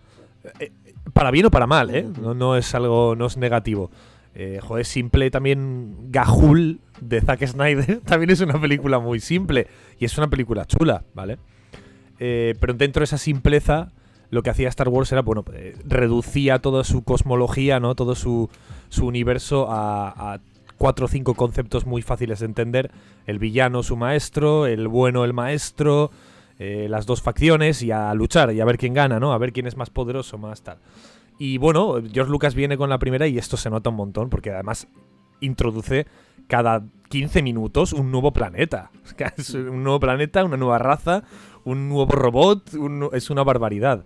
[0.59, 2.06] Eh, eh, para bien o para mal, ¿eh?
[2.20, 3.90] No, no es algo, no es negativo.
[4.34, 9.66] Eh, joder, simple también Gahul de Zack Snyder también es una película muy simple
[9.98, 11.38] y es una película chula, ¿vale?
[12.20, 13.92] Eh, pero dentro de esa simpleza
[14.30, 17.96] lo que hacía Star Wars era, bueno, eh, reducía toda su cosmología, ¿no?
[17.96, 18.48] Todo su,
[18.88, 20.40] su universo a, a
[20.78, 22.92] cuatro o cinco conceptos muy fáciles de entender.
[23.26, 26.12] El villano, su maestro, el bueno, el maestro,
[26.62, 29.32] eh, las dos facciones y a luchar y a ver quién gana, ¿no?
[29.32, 30.76] A ver quién es más poderoso, más tal.
[31.40, 34.50] Y bueno, George Lucas viene con la primera y esto se nota un montón porque
[34.50, 34.87] además
[35.40, 36.07] introduce
[36.48, 38.90] cada 15 minutos un nuevo planeta.
[39.38, 41.22] Es un nuevo planeta, una nueva raza,
[41.64, 44.05] un nuevo robot, un es una barbaridad.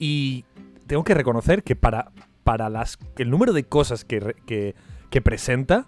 [0.00, 0.44] Y
[0.88, 2.10] tengo que reconocer que para,
[2.42, 4.74] para las, el número de cosas que, que,
[5.08, 5.86] que presenta,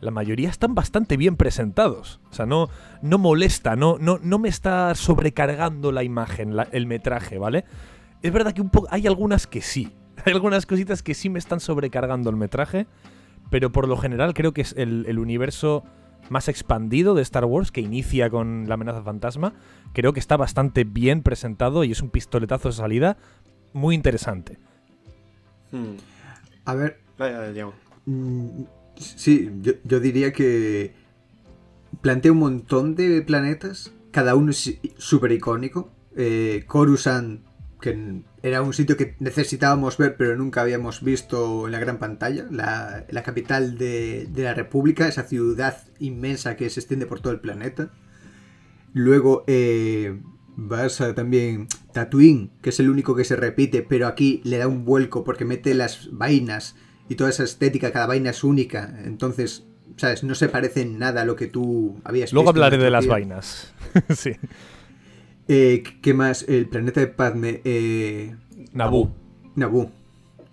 [0.00, 2.20] la mayoría están bastante bien presentados.
[2.30, 2.68] O sea, no,
[3.02, 7.64] no molesta, no, no, no me está sobrecargando la imagen, la- el metraje, ¿vale?
[8.22, 9.92] Es verdad que un poco hay algunas que sí.
[10.26, 12.86] Hay algunas cositas que sí me están sobrecargando el metraje,
[13.48, 15.82] pero por lo general creo que es el, el universo
[16.28, 19.54] más expandido de Star Wars, que inicia con la amenaza fantasma,
[19.94, 23.16] creo que está bastante bien presentado y es un pistoletazo de salida
[23.72, 24.58] muy interesante.
[25.72, 25.94] Hmm.
[26.66, 27.00] A ver,
[27.54, 27.72] Diego.
[28.04, 28.64] Mm,
[29.00, 30.92] Sí, yo, yo diría que
[32.02, 35.90] plantea un montón de planetas, cada uno es súper icónico.
[36.16, 37.40] Eh, Coruscant,
[37.80, 42.46] que era un sitio que necesitábamos ver pero nunca habíamos visto en la gran pantalla,
[42.50, 47.32] la, la capital de, de la República, esa ciudad inmensa que se extiende por todo
[47.32, 47.90] el planeta.
[48.92, 50.20] Luego eh,
[50.56, 54.68] vas a también Tatooine, que es el único que se repite, pero aquí le da
[54.68, 56.76] un vuelco porque mete las vainas
[57.08, 58.94] y toda esa estética, cada vaina es única.
[59.04, 59.64] Entonces,
[59.96, 60.22] ¿sabes?
[60.22, 62.90] No se parece en nada a lo que tú habías Luego visto en hablaré de
[62.90, 63.74] las vainas.
[64.16, 64.32] sí.
[65.52, 66.44] Eh, ¿Qué más?
[66.48, 67.60] El planeta de Padme.
[67.64, 68.36] Eh,
[68.72, 69.10] Naboo.
[69.56, 69.90] Naboo.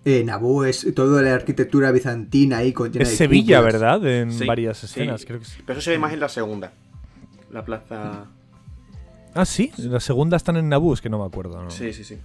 [0.04, 3.80] Eh, Naboo es toda la arquitectura bizantina ahí con llena Es de Sevilla, cúpulas.
[3.80, 4.06] ¿verdad?
[4.08, 4.86] En Sí, varias sí.
[4.86, 5.60] escenas, creo que sí.
[5.64, 6.72] Pero eso se ve más en la segunda.
[7.52, 8.24] La plaza.
[9.34, 9.70] Ah, sí.
[9.78, 11.62] La segunda están en Naboo, es que no me acuerdo.
[11.62, 11.70] ¿no?
[11.70, 12.18] Sí, sí, sí.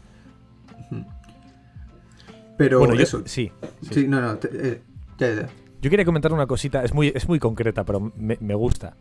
[2.57, 3.21] Pero Bueno, yo, eso.
[3.25, 3.51] sí,
[3.83, 3.89] sí.
[3.93, 4.37] Sí, no, no.
[4.37, 4.81] te- eh,
[5.19, 5.49] ya, ya.
[5.81, 8.95] Yo quería comentar una cosita, es muy, es muy concreta, pero me, me gusta.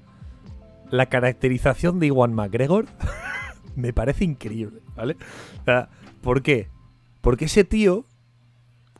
[0.90, 2.87] La caracterización de Iwan McGregor
[3.76, 5.16] me parece increíble, ¿vale?
[5.61, 5.88] O sea,
[6.22, 6.68] ¿Por qué?
[7.20, 8.06] Porque ese tío,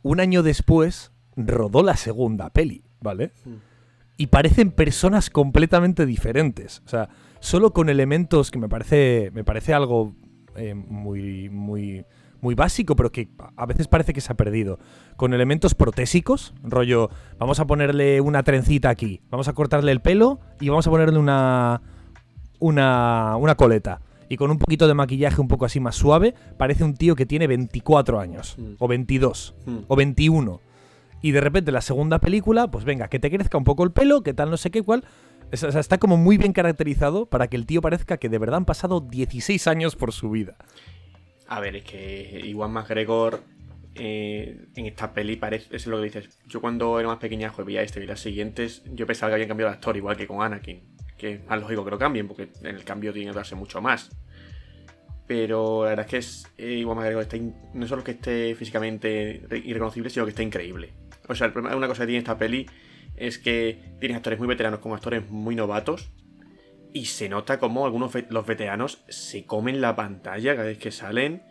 [0.03, 3.31] un año después, rodó la segunda peli, ¿vale?
[3.45, 3.53] Mm.
[4.17, 6.83] Y parecen personas completamente diferentes.
[6.85, 7.09] O sea,
[7.39, 10.13] solo con elementos que me parece, me parece algo
[10.55, 12.05] eh, muy, muy,
[12.41, 14.79] muy básico, pero que a veces parece que se ha perdido.
[15.15, 17.09] Con elementos protésicos, rollo,
[17.39, 21.17] vamos a ponerle una trencita aquí, vamos a cortarle el pelo y vamos a ponerle
[21.17, 21.81] una,
[22.59, 24.01] una, una coleta.
[24.33, 27.27] Y con un poquito de maquillaje un poco así más suave, parece un tío que
[27.27, 28.73] tiene 24 años, Mm.
[28.79, 29.77] o 22, Hmm.
[29.87, 30.59] o 21.
[31.21, 34.23] Y de repente la segunda película, pues venga, que te crezca un poco el pelo,
[34.23, 35.03] que tal no sé qué cual.
[35.51, 38.57] O sea, está como muy bien caracterizado para que el tío parezca que de verdad
[38.57, 40.55] han pasado 16 años por su vida.
[41.47, 43.41] A ver, es que Iwan McGregor
[43.95, 46.39] eh, en esta peli parece, es lo que dices.
[46.47, 49.69] Yo cuando era más pequeñajo veía este y las siguientes, yo pensaba que habían cambiado
[49.71, 50.81] de actor, igual que con Anakin.
[51.23, 53.81] Que es más lógico que lo cambien, porque en el cambio tiene que darse mucho
[53.81, 54.09] más.
[55.25, 57.37] Pero la verdad es que es, eh, Iwan McGregor está
[57.73, 60.91] no solo que esté físicamente re- irreconocible, sino que está increíble.
[61.29, 62.65] O sea, una cosa que tiene esta peli
[63.15, 66.11] es que tienes actores muy veteranos con actores muy novatos.
[66.91, 70.91] Y se nota como algunos ve- los veteranos se comen la pantalla cada vez que
[70.91, 71.41] salen.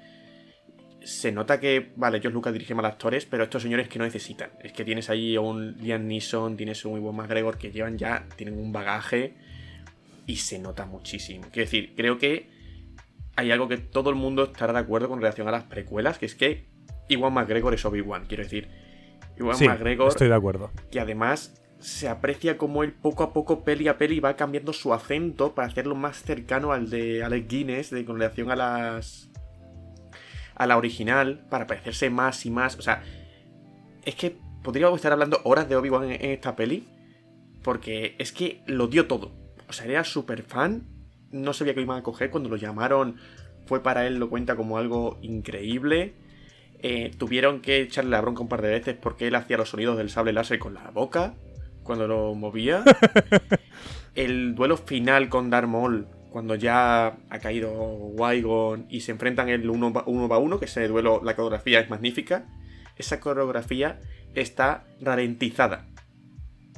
[1.02, 4.50] Se nota que, vale, George Lucas dirige mal actores, pero estos señores que no necesitan.
[4.62, 8.58] Es que tienes ahí un Liam Neeson, tienes un Iwan McGregor que llevan ya, tienen
[8.58, 9.34] un bagaje
[10.26, 11.46] y se nota muchísimo.
[11.52, 12.50] Quiero decir, creo que
[13.36, 16.26] hay algo que todo el mundo estará de acuerdo con relación a las precuelas, que
[16.26, 16.66] es que
[17.08, 18.26] Iwan McGregor es Obi-Wan.
[18.26, 18.68] Quiero decir,
[19.38, 20.70] Iwan sí, McGregor estoy de acuerdo.
[20.90, 24.94] que además se aprecia como él poco a poco, peli a peli, va cambiando su
[24.94, 29.30] acento para hacerlo más cercano al de Alex Guinness, de, con relación a las.
[30.54, 32.78] a la original, para parecerse más y más.
[32.78, 33.02] O sea,
[34.04, 36.86] es que podríamos estar hablando horas de Obi-Wan en, en esta peli,
[37.64, 39.41] porque es que lo dio todo.
[39.72, 40.86] O sea, era súper fan,
[41.30, 43.16] no sabía que lo iban a coger, cuando lo llamaron,
[43.64, 46.12] fue para él, lo cuenta como algo increíble.
[46.80, 49.96] Eh, tuvieron que echarle la bronca un par de veces porque él hacía los sonidos
[49.96, 51.36] del sable láser con la boca
[51.84, 52.84] cuando lo movía.
[54.14, 59.70] El duelo final con Darth Maul, cuando ya ha caído Wygon y se enfrentan el
[59.70, 62.44] uno va uno, va uno, que ese duelo, la coreografía es magnífica.
[62.96, 64.00] Esa coreografía
[64.34, 65.86] está ralentizada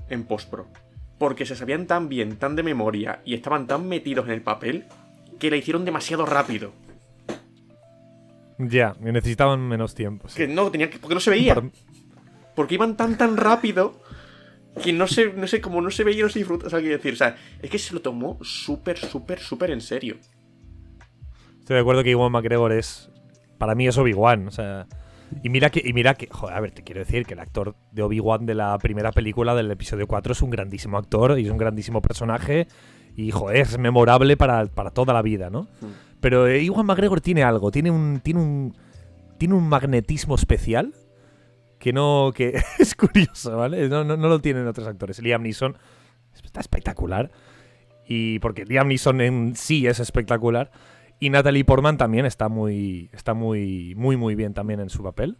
[0.08, 0.70] en postpro.
[1.18, 4.84] Porque se sabían tan bien, tan de memoria y estaban tan metidos en el papel
[5.38, 6.72] que la hicieron demasiado rápido.
[8.58, 10.28] Ya, necesitaban menos tiempo.
[10.28, 10.36] sí.
[10.36, 10.98] Que no, tenía que.
[10.98, 11.56] Porque no se veía.
[12.54, 14.00] Porque iban tan tan rápido
[14.82, 16.66] que no sé, no sé, como no se veía, no se disfruta.
[16.66, 19.80] O sea, quiero decir, o sea, es que se lo tomó súper, súper, súper en
[19.80, 20.16] serio.
[21.60, 23.10] Estoy de acuerdo que Iwan McGregor es
[23.58, 24.48] para mí es Obi-Wan.
[24.48, 24.86] O sea,
[25.42, 27.74] y mira que, y mira que, joder, a ver, te quiero decir que el actor
[27.92, 31.50] de Obi-Wan de la primera película del episodio 4 es un grandísimo actor y es
[31.50, 32.66] un grandísimo personaje.
[33.16, 35.62] Y, joder, es memorable para, para toda la vida, ¿no?
[35.80, 35.86] Mm.
[36.20, 38.76] Pero eh, Iwan McGregor tiene algo, tiene un, tiene un,
[39.38, 40.94] tiene un magnetismo especial
[41.78, 43.88] que no, que es curioso, ¿vale?
[43.88, 45.20] No, no, no lo tienen otros actores.
[45.20, 45.76] Liam Neeson
[46.42, 47.30] está espectacular
[48.06, 50.70] y porque Liam Neeson en sí es espectacular
[51.24, 55.38] y Natalie Portman también está muy, está muy, muy, muy bien también en su papel.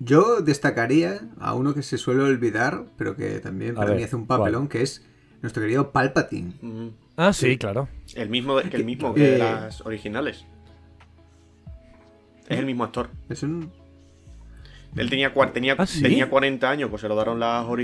[0.00, 4.16] Yo destacaría a uno que se suele olvidar, pero que también para ver, mí hace
[4.16, 5.06] un papelón, que es
[5.42, 6.54] nuestro querido Palpatine.
[6.60, 6.88] Mm.
[7.16, 7.58] Ah, sí, Sí.
[7.58, 7.88] claro.
[8.14, 9.38] El mismo, que el mismo que Eh.
[9.38, 10.44] las originales.
[12.48, 13.08] Es el mismo actor.
[13.28, 13.70] Es un...
[14.96, 16.02] Él tenía, tenía, ¿Ah, sí?
[16.02, 17.74] tenía 40 años, pues se lo daron la, Ah,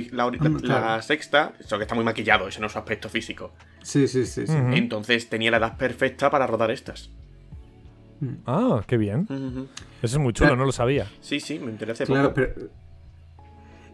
[0.63, 3.53] la sexta, eso que está muy maquillado, ese no es su aspecto físico.
[3.83, 4.45] Sí, sí, sí.
[4.47, 7.11] Entonces tenía la edad perfecta para rodar estas.
[8.47, 9.27] Ah, qué bien.
[10.03, 10.57] Eso es muy chulo, Claro.
[10.61, 11.07] no lo sabía.
[11.21, 12.35] Sí, sí, me enteré hace Claro, poco.
[12.35, 12.69] pero...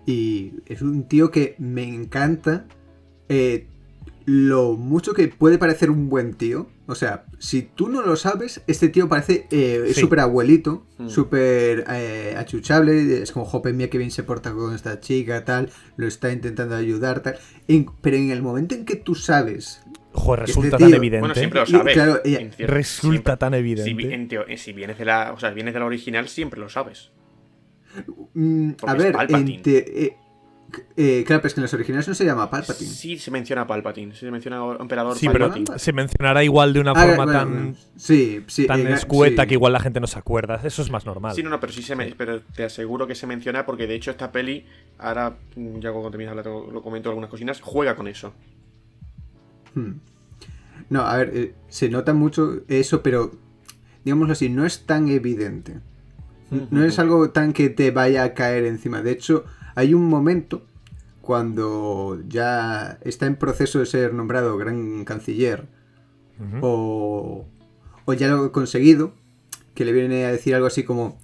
[0.05, 2.67] Y es un tío que me encanta
[3.29, 3.67] eh,
[4.27, 6.69] lo mucho que puede parecer un buen tío.
[6.89, 10.01] O sea, si tú no lo sabes, este tío parece eh, es Sí.
[10.03, 11.09] súper abuelito, Mm.
[11.09, 13.23] súper eh, achuchable.
[13.23, 15.71] Es como, jope, mía, que bien se porta con esta chica, tal.
[15.97, 17.37] Lo está intentando ayudar, tal.
[17.69, 19.81] En- pero en el momento en que tú sabes...
[20.13, 21.21] Joder, Este resulta tío- tan evidente.
[21.21, 21.93] Bueno, siempre lo Y, sabes.
[21.95, 22.21] claro,
[22.59, 23.37] Resulta siempre.
[23.37, 23.95] tan evidente.
[23.95, 26.69] vi- en teo- si vienes de la, o sea, vienes de la original, siempre lo
[26.69, 27.11] sabes.
[28.35, 30.17] mm, a ver, en te- eh,
[30.97, 32.91] eh, claro, pero es que en los originales no se llama Palpatine.
[32.91, 36.93] Sí se menciona Palpatine, sí se menciona Emperador Sí, pero se mencionará igual de una
[36.93, 39.49] Ah, forma bueno, tan, sí, sí, tan eh, escueta sí.
[39.49, 40.61] que igual la gente no se acuerda.
[40.65, 41.35] Eso es más normal.
[41.35, 43.95] Sí, no, no, pero sí se me, pero te aseguro que se menciona porque de
[43.95, 44.65] hecho esta peli,
[44.99, 48.33] ahora mm, ya cuando termines de hablar te lo comento algunas cosinas, juega con eso.
[49.75, 49.93] Hmm.
[50.89, 53.33] No, a ver, eh, se nota mucho eso, pero
[54.05, 55.81] digámoslo así, no es tan evidente.
[56.71, 59.03] No es algo tan que te vaya a caer encima.
[59.03, 59.45] De hecho,
[59.77, 60.63] hay un momento
[61.21, 65.69] cuando ya está en proceso de ser nombrado gran canciller
[66.61, 67.47] o,
[68.05, 69.13] o ya lo he conseguido,
[69.75, 71.19] que le viene a decir algo así como,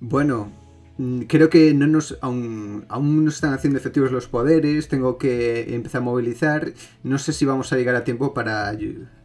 [0.00, 0.52] bueno,
[0.98, 5.74] mm, creo que no nos, aún, aún no están haciendo efectivos los poderes, tengo que
[5.74, 8.76] empezar a movilizar, no sé si vamos a llegar a tiempo para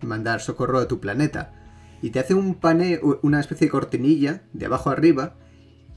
[0.02, 1.54] mandar socorro a tu planeta.
[2.02, 5.36] Y te hace un pane, una especie de cortinilla de abajo arriba.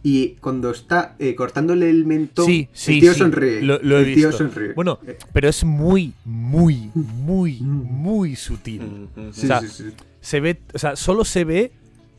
[0.07, 3.62] Y cuando está eh, cortándole el mentón, Sí, sí, el tío sí, sonríe.
[3.62, 4.47] Lo, lo he el tío visto.
[4.49, 4.75] sonríe.
[4.75, 7.83] Bueno, Eh, pero es muy, muy, muy, Mm.
[8.03, 8.83] muy sutil.
[8.83, 9.33] Mm, mm.
[9.33, 9.85] sí, o sea, sí, sí.
[10.21, 11.73] Se ve, o sea, solo se ve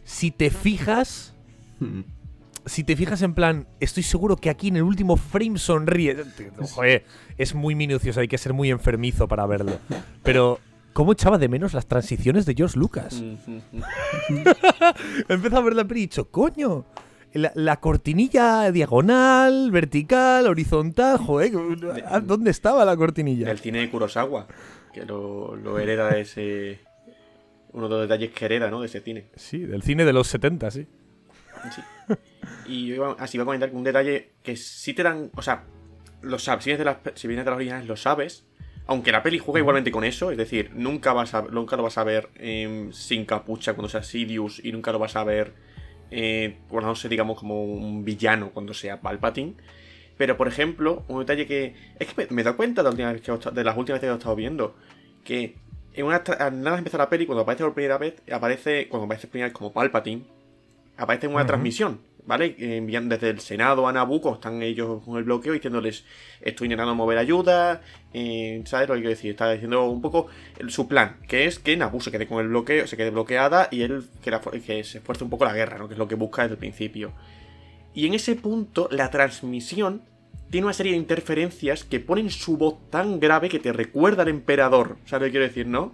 [0.04, 1.34] si te fijas,
[2.66, 6.18] si te fijas en plan, estoy seguro que aquí en el último frame sonríe.
[6.72, 7.06] Joder,
[7.38, 9.78] es muy minucioso, hay que ser muy enfermizo para verlo.
[10.24, 10.60] Pero
[10.94, 13.22] ¿cómo echaba de menos las transiciones de George Lucas?
[15.30, 16.86] Empezó a ver la peli y he dicho, coño,
[17.36, 21.52] la, la cortinilla diagonal, vertical, horizontal, joder,
[22.06, 23.50] ¿a- ¿dónde estaba la cortinilla?
[23.52, 24.48] El cine de Kurosawa,
[24.94, 26.80] que lo, lo hereda de ese.
[27.74, 28.80] Uno de los detalles que hereda, ¿no?
[28.82, 29.26] De ese cine.
[29.36, 30.88] Sí, del cine de los 70, sí.
[31.76, 31.82] Sí.
[32.68, 35.30] Y yo iba- así iba a comentar un detalle que sí te dan.
[35.36, 35.64] O sea,
[36.22, 36.64] lo sabes.
[36.64, 38.46] Si vienes de las, si vienes de las originales, lo sabes.
[38.88, 41.98] Aunque la peli juega igualmente con eso, es decir, nunca vas a, nunca lo vas
[41.98, 45.54] a ver em, sin capucha cuando sea Sidious y nunca lo vas a ver,
[46.12, 46.58] eh,
[46.96, 49.56] sé, digamos como un villano cuando sea Palpatine.
[50.18, 51.76] Pero, por ejemplo, un detalle que.
[52.00, 53.64] Es que me, me he dado cuenta de, la última vez que he estado- de
[53.64, 54.76] las últimas veces que he estado viendo.
[55.24, 55.56] Que
[55.94, 58.88] en una nada más empezar la peli, cuando aparece por primera vez, aparece.
[58.88, 60.24] Cuando aparece primera vez como Palpatine,
[60.98, 62.56] aparece en una transmisión, ¿vale?
[62.58, 66.06] Envían desde el Senado a Nabucco, están ellos con el bloqueo diciéndoles,
[66.42, 67.82] estoy intentando mover ayuda,
[68.14, 69.32] eh, ¿sabes lo que decir?
[69.32, 70.28] Está diciendo un poco
[70.68, 73.82] su plan, que es que Naboo se quede con el bloqueo, se quede bloqueada y
[73.84, 75.88] él que, la- se esfuerce un poco la guerra, ¿no?
[75.88, 77.14] Que es lo que busca desde el principio.
[77.94, 80.02] Y en ese punto, la transmisión
[80.50, 84.30] tiene una serie de interferencias que ponen su voz tan grave que te recuerda al
[84.30, 84.98] emperador.
[85.06, 85.94] ¿Sabes lo que quiero decir, no?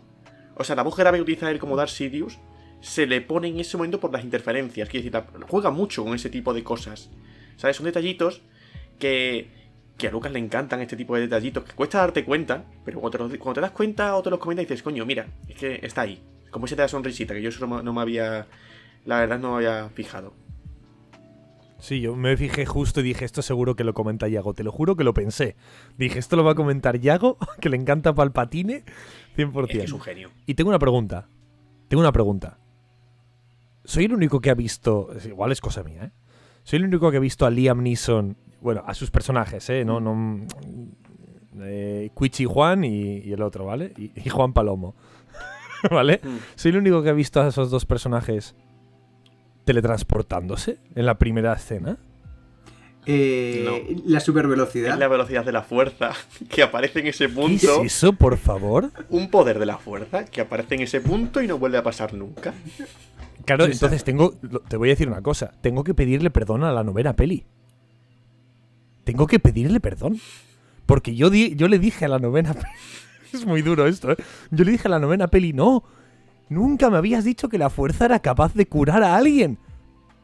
[0.56, 2.38] O sea, la voz grave que utiliza él como Darth Sidious
[2.82, 4.89] se le pone en ese momento por las interferencias.
[4.89, 7.10] Quiero decir, juega mucho con ese tipo de cosas.
[7.58, 7.78] ¿Sabes?
[7.78, 8.41] Son detallitos
[9.00, 9.48] que,
[9.98, 13.17] que a Lucas le encantan este tipo de detallitos que cuesta darte cuenta, pero cuando
[13.17, 15.80] te, los- cuando te das cuenta o te los comentas dices, coño, mira, es que
[15.84, 16.22] está ahí.
[16.50, 18.48] Como ese te da sonrisita, que yo eso no, me- no me había,
[19.06, 20.34] la verdad no me había fijado.
[21.80, 24.54] Sí, yo me fijé justo y dije, esto seguro que lo comenta Yago.
[24.54, 25.56] Te lo juro que lo pensé.
[25.98, 28.84] Dije, esto lo va a comentar Yago, que le encanta Palpatine,
[29.36, 29.63] 100%.
[29.65, 30.30] Es que es un genio.
[30.46, 31.28] Y tengo una pregunta.
[31.88, 32.60] Tengo una pregunta.
[33.84, 35.10] Soy el único que ha visto.
[35.26, 36.12] Igual es cosa mía, ¿eh?
[36.63, 38.38] Soy el único que ha visto a Liam Neeson.
[38.62, 39.84] Bueno, a sus personajes, ¿eh?
[39.84, 40.46] No, no.
[41.62, 43.94] Eh, Quichi Juan y, y el otro, ¿vale?
[43.98, 44.96] Y, y Juan Palomo.
[45.89, 46.22] ¿Vale?
[46.24, 46.38] Mm.
[46.56, 48.56] Soy el único que ha visto a esos dos personajes
[49.65, 51.98] teletransportándose en la primera escena?
[53.08, 54.94] Eh, La supervelocidad.
[54.94, 56.12] Es la velocidad de la fuerza
[56.50, 57.82] que aparece en ese ¿Qué punto.
[57.84, 58.91] es eso, por favor?
[59.10, 62.13] Un poder de la fuerza que aparece en ese punto y no vuelve a pasar
[62.13, 62.54] nunca.
[63.46, 64.32] Claro, Sí, entonces tengo.
[64.68, 65.52] Te voy a decir una cosa.
[65.62, 67.46] Tengo que pedirle perdón a la novena peli.
[69.04, 70.18] Tengo que pedirle perdón.
[70.86, 72.66] Porque yo, di- yo le dije a la novena peli.
[73.34, 74.18] Es muy duro esto, ¿eh?
[74.50, 75.86] Yo le dije a la novena peli, no.
[76.50, 79.58] Nunca me habías dicho que la fuerza era capaz de curar a alguien.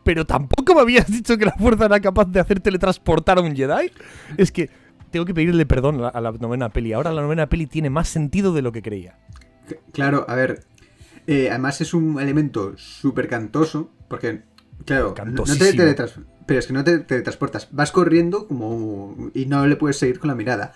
[0.04, 3.56] Pero tampoco me habías dicho que la fuerza era capaz de hacer teletransportar a un
[3.56, 3.92] Jedi.
[4.38, 4.70] Es que
[5.10, 6.92] tengo que pedirle perdón a la, a la novena peli.
[6.92, 9.18] Ahora la novena peli tiene más sentido de lo que creía.
[9.94, 10.66] Claro, a ver.
[11.28, 13.92] Eh, además es un elemento súper cantoso.
[14.10, 14.42] Porque,
[14.86, 17.68] claro, no- te teletras- Pero es que no te teletransportas.
[17.72, 19.30] Vas corriendo como.
[19.34, 20.74] y no le puedes seguir con la mirada.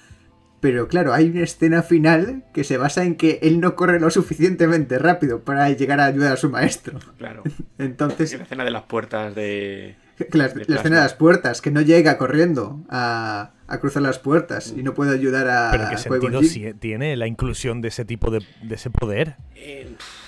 [0.60, 4.12] Pero claro, hay una escena final que se basa en que él no corre lo
[4.12, 7.00] suficientemente rápido para llegar a ayudar a su maestro.
[7.18, 7.42] Claro.
[7.80, 9.96] Entonces, En la escena de las puertas de.
[10.34, 10.76] la, de la plasma.
[10.76, 14.94] escena de las puertas, que no llega corriendo a, a cruzar las puertas y no
[14.94, 15.70] puede ayudar a.
[15.72, 19.38] Pero qué a sentido tiene la inclusión de ese tipo de, de ese poder.
[19.56, 20.21] Eh, pff,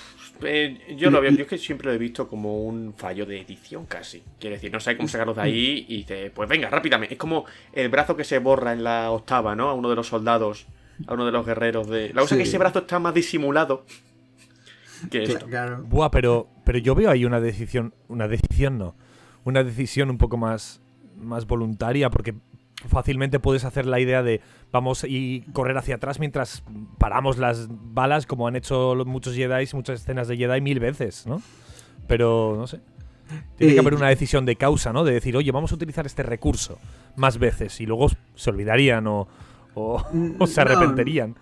[0.46, 3.40] eh, yo lo veo, yo es que siempre lo he visto como un fallo de
[3.40, 4.22] edición casi.
[4.38, 7.14] Quiero decir, no sé cómo sacarlos de ahí y dice, pues venga, rápidamente.
[7.14, 9.68] Es como el brazo que se borra en la octava, ¿no?
[9.68, 10.66] A uno de los soldados,
[11.06, 12.12] a uno de los guerreros de.
[12.14, 13.84] La cosa es que ese brazo está más disimulado
[15.10, 15.46] que esto.
[15.46, 15.82] Claro.
[15.84, 18.94] Buah, pero, pero yo veo ahí una decisión, una decisión no,
[19.44, 20.80] una decisión un poco más,
[21.16, 22.34] más voluntaria, porque
[22.88, 24.40] fácilmente puedes hacer la idea de
[24.74, 26.64] vamos y correr hacia atrás mientras
[26.98, 31.40] paramos las balas, como han hecho muchos Jedi, muchas escenas de Jedi mil veces, ¿no?
[32.08, 32.80] Pero no sé.
[33.56, 35.04] Tiene que Eh, haber una decisión de causa, ¿no?
[35.04, 36.78] De decir, oye, vamos a utilizar este recurso
[37.16, 39.28] más veces y luego se olvidarían o,
[39.74, 40.04] o-
[40.40, 40.70] o se No.
[40.70, 41.36] arrepentirían.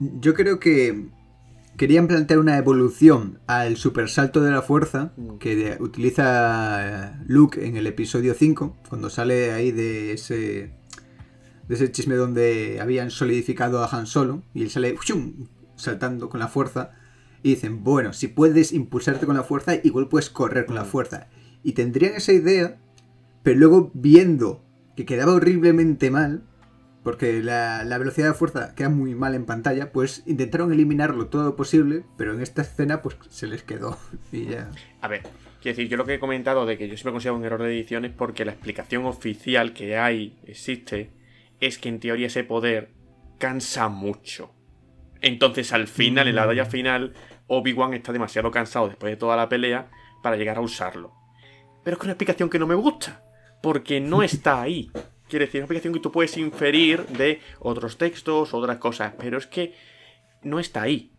[0.00, 1.06] Yo creo que
[1.76, 5.38] querían plantear una evolución al supersalto de la fuerza Mm.
[5.38, 10.72] que utiliza Luke en el episodio 5, cuando sale ahí de ese
[11.68, 15.46] de ese chisme donde habían solidificado a Han Solo y él sale ¡shum!
[15.76, 16.92] saltando con la fuerza
[17.42, 20.86] y dicen, bueno, si puedes impulsarte con la fuerza, igual puedes correr con la Mm.
[20.86, 21.28] fuerza.
[21.64, 22.78] Y tendrían esa idea,
[23.42, 24.64] pero luego viendo
[24.96, 26.44] que quedaba horriblemente mal,
[27.02, 31.42] porque la, la velocidad de fuerza queda muy mal en pantalla, pues intentaron eliminarlo todo
[31.44, 33.98] lo posible, pero en esta escena pues se les quedó
[34.30, 34.70] y ya.
[35.00, 35.22] A ver,
[35.60, 37.72] quiero decir, yo lo que he comentado de que yo siempre considero un error de
[37.76, 41.10] edición es porque la explicación oficial que hay, existe,
[41.62, 42.90] es que en teoría ese poder
[43.38, 44.52] cansa mucho.
[45.20, 47.14] Entonces al final, en la batalla final,
[47.46, 49.88] Obi-Wan está demasiado cansado después de toda la pelea
[50.22, 51.14] para llegar a usarlo.
[51.84, 53.24] Pero es que una explicación que no me gusta,
[53.62, 54.90] porque no está ahí.
[55.28, 59.38] Quiere decir, es una explicación que tú puedes inferir de otros textos, otras cosas, pero
[59.38, 59.74] es que
[60.42, 61.12] no está ahí.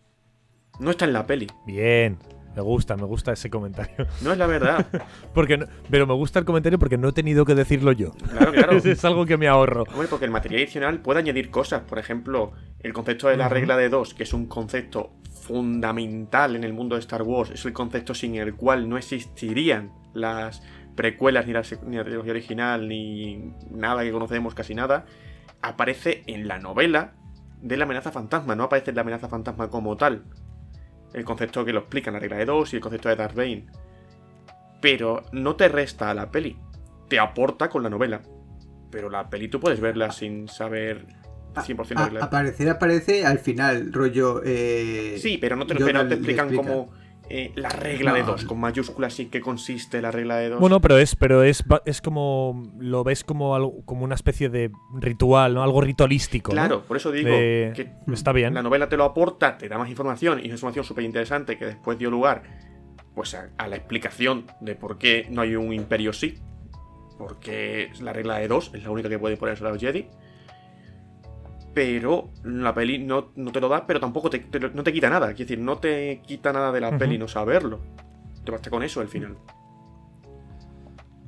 [0.78, 1.48] No está en la peli.
[1.66, 2.20] Bien,
[2.56, 4.06] me gusta, me gusta ese comentario.
[4.22, 4.86] No es la verdad.
[5.34, 8.12] Porque no- pero me gusta el comentario porque no he tenido que decirlo yo.
[8.12, 8.78] Claro, claro.
[8.84, 9.84] es algo que me ahorro.
[9.92, 11.82] Hombre, porque el material adicional puede añadir cosas.
[11.82, 15.12] Por ejemplo, el concepto de la regla de dos, que es un concepto
[15.42, 19.92] fundamental en el mundo de Star Wars, es el concepto sin el cual no existirían
[20.14, 20.62] las
[20.96, 25.06] precuelas, ni la, ni la trilogía original, ni nada que conocemos, casi nada.
[25.62, 27.14] Aparece en la novela
[27.62, 30.24] de la amenaza fantasma, no aparece en la amenaza fantasma como tal.
[31.14, 33.36] El concepto que lo explica en la regla de dos y el concepto de Darth
[33.36, 33.66] Bane.
[34.82, 36.58] Pero no te resta a la peli,
[37.08, 38.22] te aporta con la novela.
[38.92, 41.06] Pero la peli tú puedes verla sin saber
[41.56, 42.24] 100% de A- regla.
[42.26, 44.42] aparecer aparece al final, rollo...
[44.44, 46.64] eh, Sí, pero no te, no te explican explica.
[47.30, 50.60] Eh, la regla de dos, con mayúsculas y qué consiste la regla de dos.
[50.60, 54.72] Bueno, pero es, pero es, es como lo ves como algo, como una especie de
[55.00, 55.64] ritual, ¿no?
[55.64, 56.52] Algo ritualístico.
[56.52, 56.56] ¿no?
[56.56, 58.54] claro, por eso digo De- que Está bien.
[58.54, 61.66] la novela te lo aporta, te da más información y es información súper interesante que
[61.66, 62.44] después dio lugar
[63.16, 66.36] pues a, a la explicación de por qué no hay un imperio sí.
[67.18, 70.08] Porque la regla de dos es la única que puede poner sobre los Jedi.
[71.74, 75.28] Pero la peli no, no te lo da, pero tampoco te, no te quita nada.
[75.34, 77.80] Quiero decir, no te quita nada de la peli no saberlo.
[78.44, 79.38] Te basta con eso al final.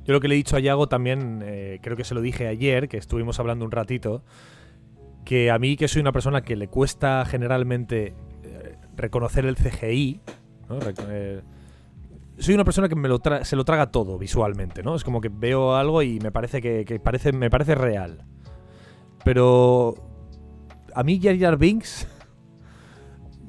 [0.04, 2.48] Yo lo que le he dicho a Yago también, eh, creo que se lo dije
[2.48, 4.24] ayer, que estuvimos hablando un ratito,
[5.24, 10.22] que a mí que soy una persona que le cuesta generalmente eh, reconocer el CGI,
[10.70, 10.78] ¿no?
[11.10, 11.42] Eh,
[12.38, 14.94] soy una persona que me lo tra- se lo traga todo visualmente, ¿no?
[14.94, 18.26] Es como que veo algo y me parece que, que parece, me parece real.
[19.24, 19.96] Pero
[20.96, 22.08] a mí Jar Jar Binks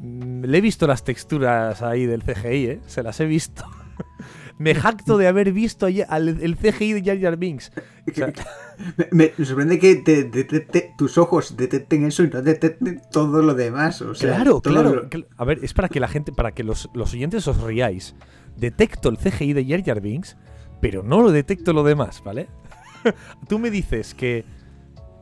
[0.00, 2.80] mm, le he visto las texturas ahí del CGI, ¿eh?
[2.86, 3.64] Se las he visto.
[4.58, 7.72] me jacto de haber visto el CGI de Jar Jar Binks.
[8.10, 8.32] O sea,
[9.10, 14.02] Me, sorprende que te- tus ojos detecten eso y no detecten todo lo demás.
[14.02, 15.08] O sea, claro, claro.
[15.10, 18.14] lo- A ver, es para que la gente, para que los, los oyentes os riáis.
[18.56, 20.36] Detecto el CGI de Jar Jar Binks,
[20.80, 22.48] pero no lo detecto lo demás, ¿vale?
[23.48, 24.44] Tú me dices que,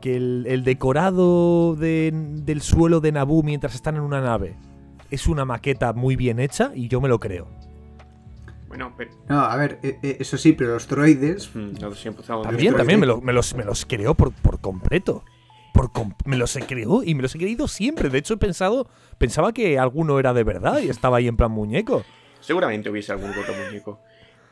[0.04, 4.54] que el, el decorado de- del suelo de Naboo mientras están en una nave
[5.10, 7.48] es una maqueta muy bien hecha y yo me lo creo.
[8.68, 9.12] Bueno, pero.
[9.28, 11.50] No, a ver, eh, eh, eso sí, pero los droides.
[11.54, 15.24] mm, siempre estamos- También, también me, lo- me los, me los creo por, por completo.
[15.72, 15.90] Por
[16.26, 18.08] me los he creído y me los he creído siempre.
[18.10, 18.86] De hecho, he pensado,
[19.18, 22.04] pensaba que alguno era de verdad y estaba ahí en plan muñeco.
[22.40, 24.00] Seguramente hubiese algún otro muñeco.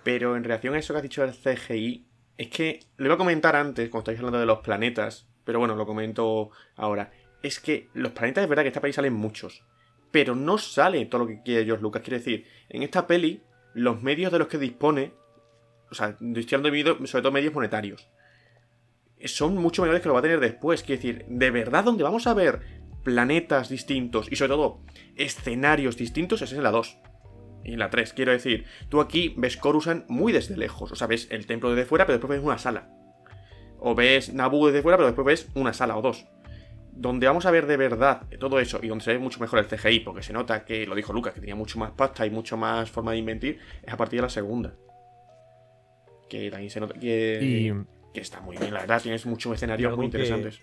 [0.03, 2.07] Pero en relación a eso que has dicho del CGI,
[2.39, 5.75] es que lo iba a comentar antes, cuando estáis hablando de los planetas, pero bueno,
[5.75, 7.13] lo comento ahora.
[7.43, 9.65] Es que los planetas es verdad que en esta peli salen muchos,
[10.11, 12.03] pero no sale todo lo que quiere George Lucas.
[12.03, 13.43] Quiere decir, en esta peli,
[13.75, 15.13] los medios de los que dispone,
[15.91, 18.09] o sea, estoy sobre todo medios monetarios,
[19.25, 20.83] son mucho menores que lo va a tener después.
[20.83, 24.81] Quiere decir, de verdad, donde vamos a ver planetas distintos y sobre todo
[25.17, 26.99] escenarios distintos es en la 2
[27.65, 28.13] y en la 3.
[28.13, 30.93] Quiero decir, tú aquí ves Coruscant muy desde lejos.
[30.93, 32.91] O sea, ves el templo desde fuera, pero después ves una sala.
[33.85, 36.27] O ves Naboo desde fuera, pero después ves una sala o dos.
[36.95, 39.67] Donde vamos a ver de verdad todo eso y donde se ve mucho mejor el
[39.67, 42.57] CGI, porque se nota que, lo dijo Lucas, que tenía mucho más pasta y mucho
[42.57, 44.75] más forma de inventir, es a partir de la segunda.
[46.29, 47.73] Que también se nota que, Y
[48.15, 50.61] que está muy bien, la verdad, tienes muchos escenarios muy que- interesantes.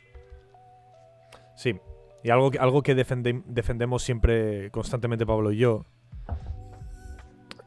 [1.56, 1.76] sí,
[2.24, 5.86] y algo, que- algo que defende- defendemos siempre constantemente Pablo y yo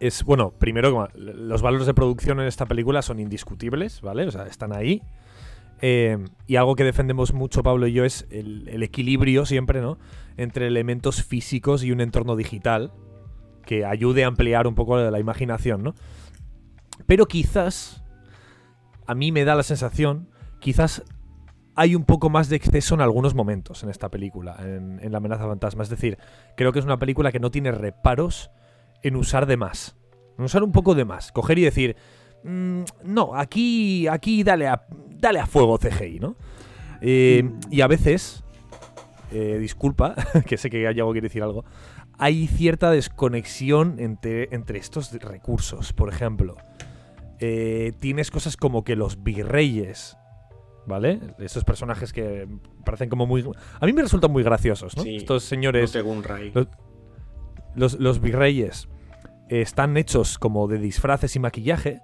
[0.01, 4.27] es, bueno, primero, los valores de producción en esta película son indiscutibles, ¿vale?
[4.27, 5.03] O sea, están ahí.
[5.85, 6.17] Eh,
[6.47, 9.99] y algo que defendemos mucho Pablo y yo es el, equilibrio siempre, ¿no?
[10.37, 12.93] Entre elementos físicos y un entorno digital
[13.67, 15.95] que ayude a ampliar un poco la imaginación, ¿no?
[17.07, 18.05] Pero quizás,
[19.07, 20.29] a mí me da la sensación,
[20.61, 21.03] quizás
[21.75, 25.19] hay un poco más de exceso en algunos momentos en esta película, en, en La
[25.19, 25.83] amenaza fantasma.
[25.83, 26.17] Es decir,
[26.57, 28.53] creo que es una película que no tiene reparos
[29.03, 29.97] en usar de más.
[30.39, 31.33] En usar un poco de más.
[31.33, 31.97] Coger y decir,
[32.45, 34.85] "Mm, no, aquí, aquí dale, a,
[35.19, 36.37] dale a fuego CGI, ¿no?
[37.01, 38.45] Eh, y a veces,
[39.33, 40.15] eh, disculpa,
[40.47, 41.65] que sé que Yago quiere decir algo,
[42.19, 45.93] hay cierta desconexión entre, entre estos recursos.
[45.93, 46.57] Por ejemplo,
[47.41, 50.17] eh, tienes cosas como que los virreyes,
[50.87, 51.19] ¿vale?
[51.39, 52.47] Esos personajes que
[52.85, 53.45] parecen como muy...
[53.81, 55.03] A mí me resultan muy graciosos, ¿no?
[55.03, 56.53] Sí, Estos No señores, según Ray.
[56.55, 56.69] Lo-
[57.75, 58.89] los, los virreyes,
[59.49, 62.01] eh, están hechos como de disfraces y maquillaje,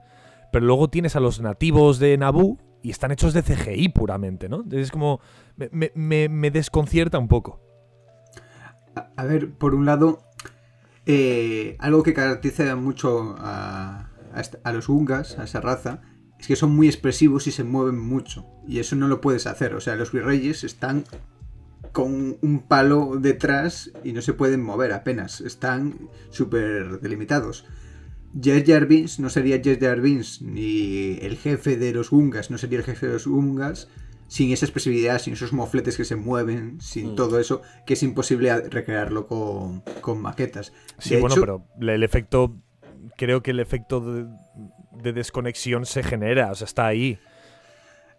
[0.52, 4.64] pero luego tienes a los nativos de Naboo y están hechos de CGI puramente, ¿no?
[4.70, 5.20] Es como...
[5.56, 7.60] me- desconcierta un poco.
[9.16, 10.22] A, ver, por un lado,
[11.06, 16.02] eh, algo que caracteriza mucho a, a a los ungas, a esa raza,
[16.38, 18.46] es que son muy expresivos y se mueven mucho.
[18.66, 19.74] Y eso no lo puedes hacer.
[19.74, 21.04] O sea, los virreyes están
[21.92, 25.40] con un palo detrás y no se pueden mover apenas.
[25.40, 27.64] Están súper delimitados.
[28.40, 32.58] Jar Jar Binks no sería Jar Jar Binks, ni el jefe de los ungas no
[32.58, 33.88] sería el jefe de los ungas,
[34.28, 37.16] sin esa expresividad, sin esos mofletes que se mueven, sin Mm.
[37.16, 40.72] todo eso, que es imposible recrearlo con, con maquetas.
[40.98, 42.56] Sí, De bueno, hecho- pero el efecto...
[43.16, 44.26] Creo que el efecto de,
[45.02, 47.18] de desconexión se genera, o sea, está ahí.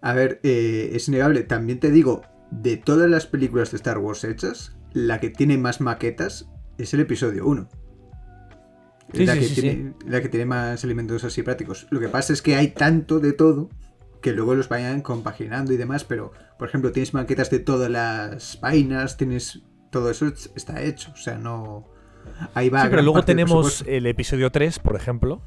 [0.01, 1.43] A ver, eh, es innegable.
[1.43, 5.79] También te digo, de todas las películas de Star Wars hechas, la que tiene más
[5.79, 7.69] maquetas es el episodio 1.
[9.13, 11.87] Sí, la, sí, que sí, tiene, la que tiene más elementos así prácticos.
[11.89, 13.69] Lo que pasa es que hay tanto de todo
[14.21, 18.59] que luego los vayan compaginando y demás, pero por ejemplo tienes maquetas de todas las
[18.61, 21.87] vainas, tienes todo eso es- está hecho, o sea, no
[22.53, 22.83] ahí va.
[22.83, 25.41] Sí, pero luego tenemos el episodio 3, por ejemplo,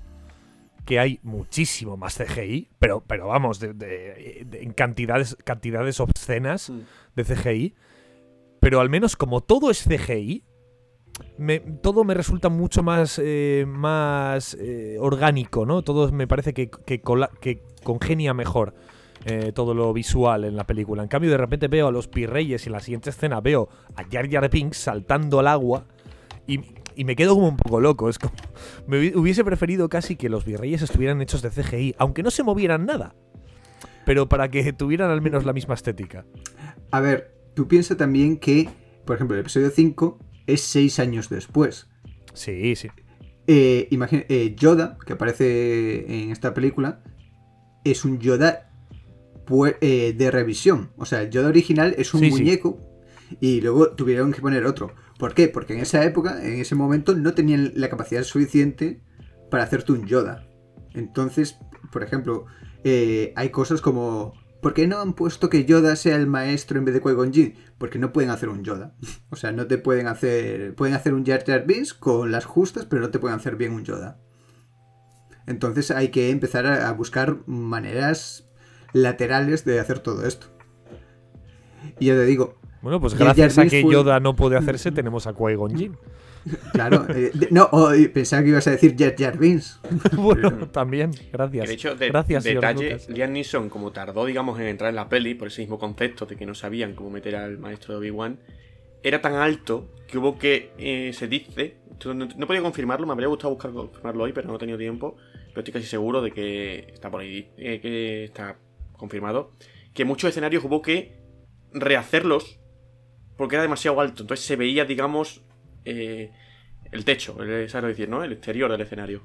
[0.86, 6.70] que hay muchísimo más CGI, pero, pero vamos, de- de- de- en cantidades, cantidades obscenas
[6.70, 6.80] Mm.
[7.14, 7.74] de CGI.
[8.58, 10.44] Pero al menos como todo es CGI,
[11.82, 15.82] todo me resulta mucho más, eh, más eh, orgánico, ¿no?
[15.82, 17.00] Todo me parece que, que,
[17.40, 18.74] que congenia mejor
[19.24, 21.02] eh, todo lo visual en la película.
[21.02, 24.04] En cambio, de repente veo a los virreyes y en la siguiente escena veo a
[24.10, 25.84] Jar Jar Binks saltando al agua
[26.46, 26.60] y,
[26.96, 28.08] y me quedo como un poco loco.
[28.08, 28.32] Es como,
[28.86, 32.42] me hubi- hubiese preferido casi que los virreyes estuvieran hechos de CGI, aunque no se
[32.42, 33.14] movieran nada.
[34.04, 36.24] Pero para que tuvieran al menos la misma estética.
[36.90, 38.68] A ver, tú piensas también que,
[39.04, 41.88] por ejemplo, el episodio 5 es seis años después.
[42.34, 42.88] Sí, sí.
[43.46, 47.02] Eh, imagina- eh, Yoda, que aparece en esta película,
[47.84, 48.68] es un Yoda
[49.80, 50.92] eh, de revisión.
[50.96, 52.38] O sea, el Yoda original es un Sí, sí.
[52.38, 52.78] muñeco
[53.40, 54.94] y luego tuvieron que poner otro.
[55.18, 55.48] ¿Por qué?
[55.48, 59.02] Porque en esa época, en ese momento, no tenían la capacidad suficiente
[59.50, 60.46] para hacerte un Yoda.
[60.94, 61.58] Entonces,
[61.92, 62.46] por ejemplo,
[62.84, 64.32] eh, hay cosas como...
[64.62, 67.54] ¿Por qué no han puesto que Yoda sea el maestro en vez de Qui-Gon Jinn?
[67.78, 68.94] Porque no pueden hacer un Yoda.
[69.30, 70.74] O sea, no te pueden hacer...
[70.76, 73.72] Pueden hacer un Jar Jar Binks con las justas, pero no te pueden hacer bien
[73.72, 74.20] un Yoda.
[75.48, 78.48] Entonces hay que empezar a, buscar maneras
[78.92, 80.46] laterales de hacer todo esto.
[81.98, 85.26] Y ya te digo, Bueno, pues gracias a que fue- Yoda no puede hacerse, tenemos
[85.26, 85.96] a Qui-Gon Jinn.
[86.72, 89.80] Claro, eh, no, oh, pensaba que ibas a decir Jar Jar Binks.
[90.16, 91.68] bueno, también, gracias.
[91.68, 92.98] de hecho, de, gracias, detalle.
[93.08, 96.36] Liam Neeson, como tardó, digamos, en entrar en la peli, por ese mismo concepto de
[96.36, 98.38] que no sabían cómo meter al maestro de Obi-Wan,
[99.02, 103.28] era tan alto que hubo que, eh, se dice, no, no podido confirmarlo, me habría
[103.28, 105.16] gustado buscar confirmarlo hoy, pero no he tenido tiempo,
[105.48, 108.58] pero estoy casi seguro de que está por ahí, eh, que está
[108.96, 109.52] confirmado,
[109.94, 111.20] que muchos escenarios hubo que
[111.72, 112.60] rehacerlos
[113.36, 115.42] porque era demasiado alto, entonces se veía, digamos,
[115.84, 116.30] eh,
[116.90, 118.22] el techo, el, ¿sabes decir, no?
[118.22, 119.22] El exterior del escenario.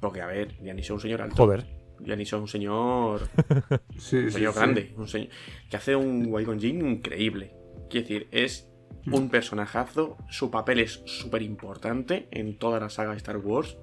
[0.00, 1.36] Porque, a ver, Neeson es un señor alto.
[1.36, 1.66] Joder.
[2.00, 3.28] Neeson es un señor,
[3.98, 4.58] Sí, un señor sí.
[4.58, 5.28] grande, un señor
[5.68, 7.52] que hace un Qui-Gon Jinn increíble.
[7.90, 8.70] Quiero decir, es
[9.10, 13.78] un personajazo, su papel es súper importante en toda la saga de Star Wars.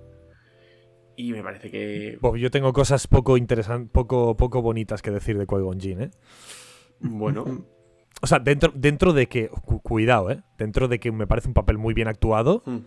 [1.17, 5.37] Y me parece que, Bob, yo tengo cosas poco interesantes, poco, poco bonitas que decir
[5.37, 6.11] de Qui-Gon Jinn, ¿eh?
[6.99, 7.45] bueno,
[8.21, 9.49] O sea, dentro, dentro de que.
[9.49, 10.41] cu- cuidado, ¿eh?
[10.57, 12.77] Dentro de que me parece un papel muy bien actuado mm,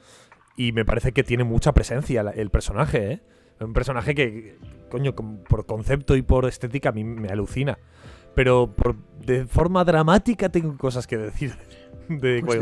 [0.56, 3.20] y me parece que tiene mucha presencia la- el personaje, ¿eh?
[3.60, 4.56] Un personaje que,
[4.90, 7.78] coño, com- por concepto y por estética a mí me alucina.
[8.34, 11.52] Pero por- de forma dramática tengo cosas que decir
[12.08, 12.56] de Pues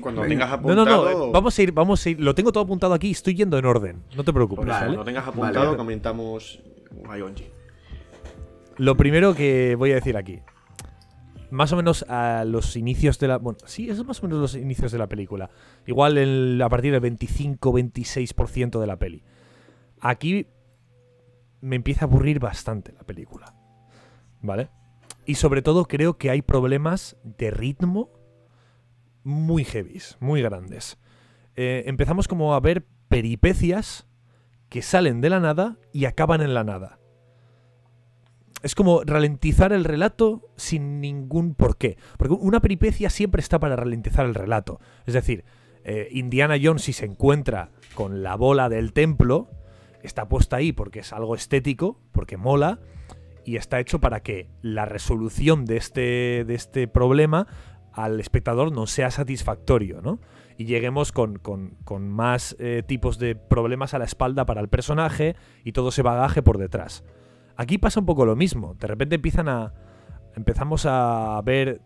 [0.00, 0.34] cuando venga.
[0.34, 0.84] tengas No, apuntado.
[0.86, 2.20] no, no, eh, vamos a ir, vamos a ir.
[2.20, 4.02] Lo tengo todo apuntado aquí, estoy yendo en orden.
[4.16, 4.86] No te preocupes, pues, Vale.
[4.86, 4.96] ¿vale?
[4.96, 5.76] Cuando tengas apuntado, Vale.
[5.76, 6.60] comentamos.
[8.76, 10.40] Lo primero que voy a decir aquí.
[11.54, 13.38] Más o menos a los inicios de la.
[13.38, 15.50] Bueno, sí, es más o menos los inicios de la película.
[15.86, 19.22] Igual a partir del 25-26% de la peli.
[20.00, 20.48] Aquí
[21.60, 23.54] me empieza a aburrir bastante la película.
[24.42, 24.68] ¿Vale?
[25.26, 28.10] Y sobre todo creo que hay problemas de ritmo
[29.22, 30.98] muy heavies, muy grandes.
[31.54, 34.08] Eh, empezamos como a ver peripecias
[34.68, 36.98] que salen de la nada y acaban en la nada
[38.64, 41.96] es como ralentizar el relato sin ningún porqué.
[42.18, 44.80] Porque una peripecia siempre está para ralentizar el relato.
[45.06, 45.44] Es decir,
[45.84, 49.48] eh, Indiana Jones si se encuentra con la bola del templo,
[50.02, 52.80] está puesta ahí porque es algo estético, porque mola,
[53.44, 57.46] y está hecho para que la resolución de este, de este problema
[57.92, 60.18] al espectador no sea satisfactorio, ¿no?
[60.56, 64.68] Y lleguemos con, con- con más eh, tipos de problemas a la espalda para el
[64.68, 67.04] personaje y todo ese bagaje por detrás.
[67.56, 68.74] Aquí pasa un poco lo mismo.
[68.74, 69.72] De repente empiezan a.
[70.36, 71.80] Empezamos a ver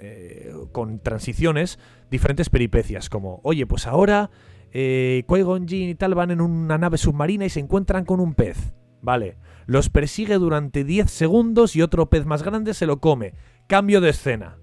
[0.00, 1.78] eh, con transiciones
[2.10, 3.08] diferentes peripecias.
[3.08, 4.30] Como, oye, pues ahora
[4.72, 8.74] eh, Qui-Gon y tal van en una nave submarina y se encuentran con un pez.
[9.00, 9.38] Vale.
[9.66, 13.34] Los persigue durante 10 segundos y otro pez más grande se lo come.
[13.68, 14.58] Cambio de escena.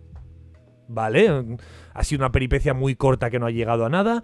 [0.87, 1.57] Vale.
[1.93, 4.23] Ha sido una peripecia muy corta que no ha llegado a nada.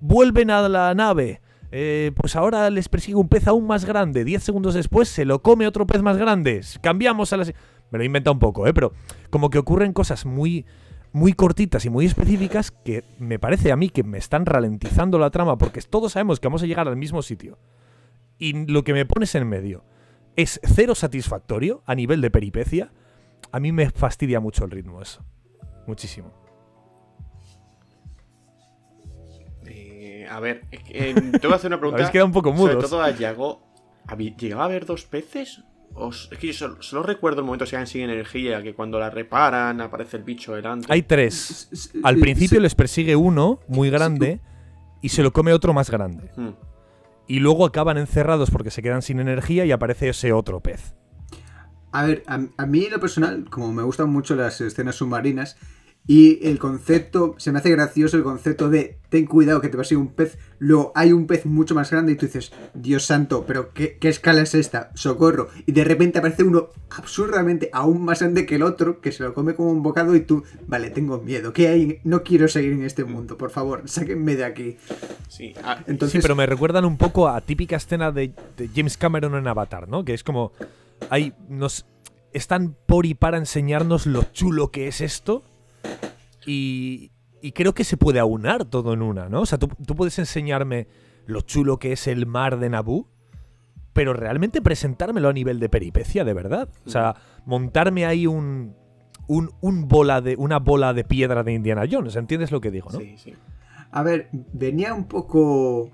[0.00, 1.40] Vuelven a la nave.
[1.72, 4.24] Eh, pues ahora les persigue un pez aún más grande.
[4.24, 6.60] 10 segundos después se lo come otro pez más grande.
[6.80, 7.44] Cambiamos a la...
[7.44, 7.54] se-
[7.90, 8.74] Me lo he inventado un poco, ¿eh?
[8.74, 8.92] Pero
[9.30, 10.66] como que ocurren cosas muy,
[11.12, 15.30] muy cortitas y muy específicas que me parece a mí que me están ralentizando la
[15.30, 17.58] trama porque todos sabemos que vamos a llegar al mismo sitio.
[18.38, 19.84] Y lo que me pones en medio
[20.36, 22.92] es cero satisfactorio a nivel de peripecia.
[23.52, 25.24] A mí me fastidia mucho el ritmo eso.
[25.86, 26.32] Muchísimo.
[30.30, 31.96] A ver, eh, te voy a hacer una pregunta.
[32.02, 32.90] Habéis quedado un poco Sobre mudos.
[32.90, 33.62] todo a Yago.
[34.06, 35.62] ¿habí- ¿Llegaba a haber dos peces?
[35.94, 38.74] Os- es que yo solo, solo recuerdo el momento que se quedan sin energía, que
[38.74, 40.86] cuando la reparan aparece el bicho delante.
[40.88, 41.90] Hay tres.
[42.02, 42.62] Al principio sí.
[42.62, 44.40] les persigue uno muy grande
[45.02, 46.30] y se lo come otro más grande.
[46.36, 46.50] Hmm.
[47.26, 50.94] Y luego acaban encerrados porque se quedan sin energía y aparece ese otro pez.
[51.92, 55.56] A ver, a, a mí en lo personal, como me gustan mucho las escenas submarinas,
[56.06, 59.82] y el concepto, se me hace gracioso el concepto de ten cuidado que te va
[59.82, 63.04] a seguir un pez, luego hay un pez mucho más grande y tú dices, Dios
[63.04, 64.90] santo, pero ¿qué, qué escala es esta?
[64.94, 65.48] Socorro.
[65.66, 69.34] Y de repente aparece uno absurdamente aún más grande que el otro, que se lo
[69.34, 72.00] come como un bocado y tú, vale, tengo miedo, ¿qué hay?
[72.04, 74.76] No quiero seguir en este mundo, por favor, sáquenme de aquí.
[75.28, 78.96] Sí, ah, Entonces, sí, pero me recuerdan un poco a típica escena de, de James
[78.96, 80.04] Cameron en Avatar, ¿no?
[80.04, 80.52] Que es como.
[81.08, 81.32] Hay.
[81.48, 81.86] Nos.
[82.32, 85.42] Están por y para enseñarnos lo chulo que es esto.
[86.46, 87.12] Y.
[87.42, 89.40] Y creo que se puede aunar todo en una, ¿no?
[89.40, 90.88] O sea, tú, puedes enseñarme
[91.24, 93.08] lo chulo que es el mar de Naboo,
[93.94, 96.68] pero realmente presentármelo a nivel de peripecia, de verdad.
[96.84, 97.14] O sea,
[97.46, 98.74] montarme ahí un.
[99.26, 102.98] Un, bola de, una bola de piedra de Indiana Jones, ¿entiendes lo que digo, no?
[102.98, 103.32] sí, sí.
[103.92, 105.88] A ver, venía un poco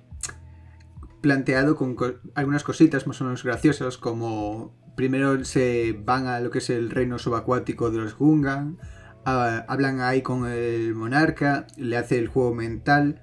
[1.21, 6.51] planteado con co- algunas cositas más o menos graciosas, como primero se van a lo
[6.51, 8.79] que es el reino subacuático de los Gungan,
[9.27, 13.22] hablan ahí con el monarca, le hace el juego mental,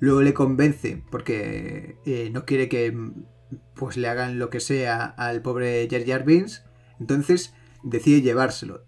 [0.00, 2.96] luego le convence porque eh, no quiere que
[3.74, 6.64] pues le hagan lo que sea al pobre Jar Jar Binks,
[6.98, 8.86] entonces decide llevárselo.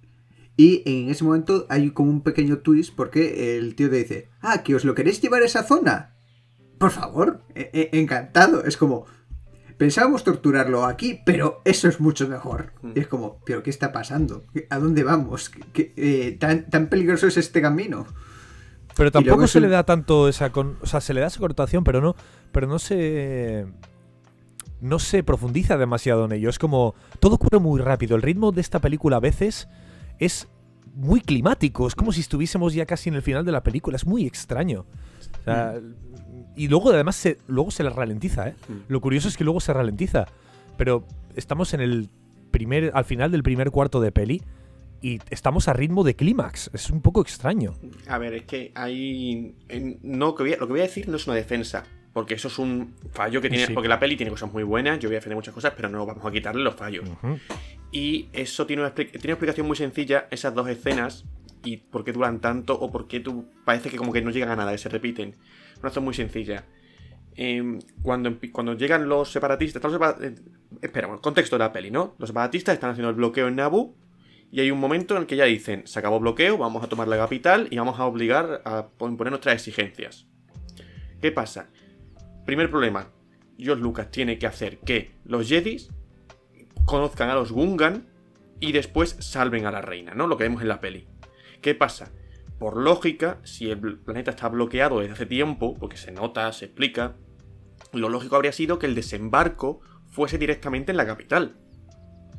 [0.56, 4.62] Y en ese momento hay como un pequeño twist porque el tío te dice, ah,
[4.62, 6.14] que os lo queréis llevar a esa zona.
[6.78, 8.64] Por favor, e- e- encantado.
[8.64, 9.06] Es como,
[9.76, 12.72] pensábamos torturarlo aquí, pero eso es mucho mejor.
[12.94, 14.44] Y es como, pero ¿qué está pasando?
[14.70, 15.50] ¿A dónde vamos?
[15.50, 18.06] ¿Qué- qué- eh, tan, ¿Tan peligroso es este camino?
[18.96, 21.40] Pero tampoco se un- le da tanto esa con- o sea, se le da esa
[21.40, 22.14] connotación, pero no,
[22.52, 23.66] pero no se
[24.80, 26.50] no se profundiza demasiado en ello.
[26.50, 28.16] Es como todo ocurre muy rápido.
[28.16, 29.66] El ritmo de esta película a veces
[30.18, 30.46] es
[30.94, 31.86] muy climático.
[31.88, 33.96] Es como si estuviésemos ya casi en el final de la película.
[33.96, 34.84] Es muy extraño.
[35.40, 35.80] O sea,
[36.56, 38.54] y luego además se, luego se le ralentiza, ¿eh?
[38.88, 40.26] Lo curioso es que luego se ralentiza.
[40.76, 42.08] Pero estamos en el
[42.50, 44.42] primer, al final del primer cuarto de peli
[45.00, 46.70] y estamos a ritmo de clímax.
[46.72, 47.74] Es un poco extraño.
[48.08, 49.54] A ver, es que hay.
[50.02, 51.84] no, lo que voy a decir no es una defensa.
[52.14, 53.66] Porque eso es un fallo que tiene.
[53.66, 53.72] Sí.
[53.72, 55.00] Porque la peli tiene cosas muy buenas.
[55.00, 57.08] Yo voy a defender muchas cosas, pero no vamos a quitarle los fallos.
[57.08, 57.38] Ujú.
[57.90, 61.24] Y eso tiene una, tiene una explicación muy sencilla, esas dos escenas,
[61.64, 64.50] y por qué duran tanto, o por qué tú parece que como que no llegan
[64.50, 65.34] a nada, que se repiten.
[65.84, 66.64] Razón muy sencilla.
[67.36, 69.82] Em, cuando, cuando llegan los separatistas.
[69.82, 72.14] los separa- eh, contexto de la peli, ¿no?
[72.18, 73.96] Los separatistas están haciendo el bloqueo en Naboo.
[74.50, 76.88] Y hay un momento en el que ya dicen: se acabó el bloqueo, vamos a
[76.88, 80.26] tomar la capital y vamos a obligar a imponer nuestras exigencias.
[81.20, 81.70] ¿Qué pasa?
[82.46, 83.08] Primer problema:
[83.58, 85.90] George Lucas tiene que hacer que los Jedis
[86.84, 88.06] conozcan a los Gungan
[88.60, 90.26] y después salven a la reina, ¿no?
[90.28, 91.08] Lo que vemos en la peli.
[91.60, 92.12] ¿Qué pasa?
[92.64, 97.14] Por lógica, si el planeta está bloqueado desde hace tiempo, porque se nota, se explica,
[97.92, 101.58] lo lógico habría sido que el desembarco fuese directamente en la capital.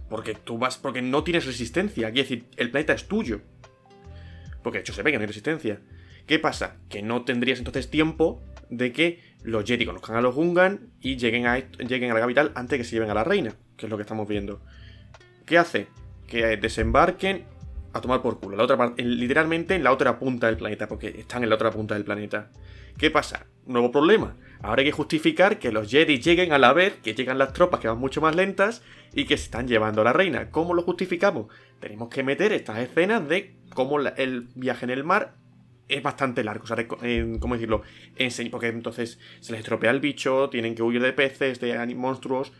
[0.10, 3.42] Porque tú vas, porque no tienes resistencia, quiere decir, el planeta es tuyo.
[4.64, 5.84] Porque de hecho se ve que no hay resistencia.
[6.26, 6.78] ¿Qué pasa?
[6.90, 11.46] Que no tendrías entonces tiempo de que los Jedi conozcan a los Gungan y lleguen
[11.46, 13.92] a, lleguen a la capital antes de que se lleven a la reina, que es
[13.92, 14.60] lo que estamos viendo.
[15.46, 15.86] ¿Qué hace?
[16.26, 17.46] Que desembarquen
[17.98, 18.58] a tomar por culo.
[18.58, 21.56] La otra parte, en- literalmente en la otra punta del planeta, porque están en la
[21.56, 22.52] otra punta del planeta.
[22.98, 23.46] ¿Qué pasa?
[23.66, 24.36] Nuevo problema.
[24.62, 27.80] Ahora hay que justificar que los Jedi lleguen a la vez, que llegan las tropas
[27.80, 28.82] que van mucho más lentas
[29.14, 30.50] y que se están llevando a la reina.
[30.50, 31.48] ¿Cómo lo justificamos?
[31.80, 35.36] Tenemos que meter estas escenas de cómo el viaje en el mar
[35.88, 36.64] es bastante largo.
[36.64, 37.82] O sea, eh, ¿cómo decirlo?
[38.50, 42.54] Porque entonces se les estropea el bicho, tienen que huir de peces, de monstruos.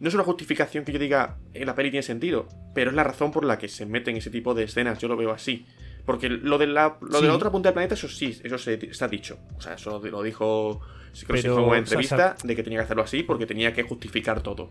[0.00, 3.04] No es una justificación que yo diga en la peli tiene sentido, pero es la
[3.04, 4.98] razón por la que se meten ese tipo de escenas.
[4.98, 5.66] Yo lo veo así.
[6.06, 8.74] Porque lo de la, lo de la otra punta del planeta, eso sí, eso se,
[8.86, 9.38] está dicho.
[9.56, 10.80] O sea, eso lo dijo.
[11.26, 13.44] Creo que fue en una o sea, entrevista de que tenía que hacerlo así porque
[13.46, 14.70] tenía que justificar todo.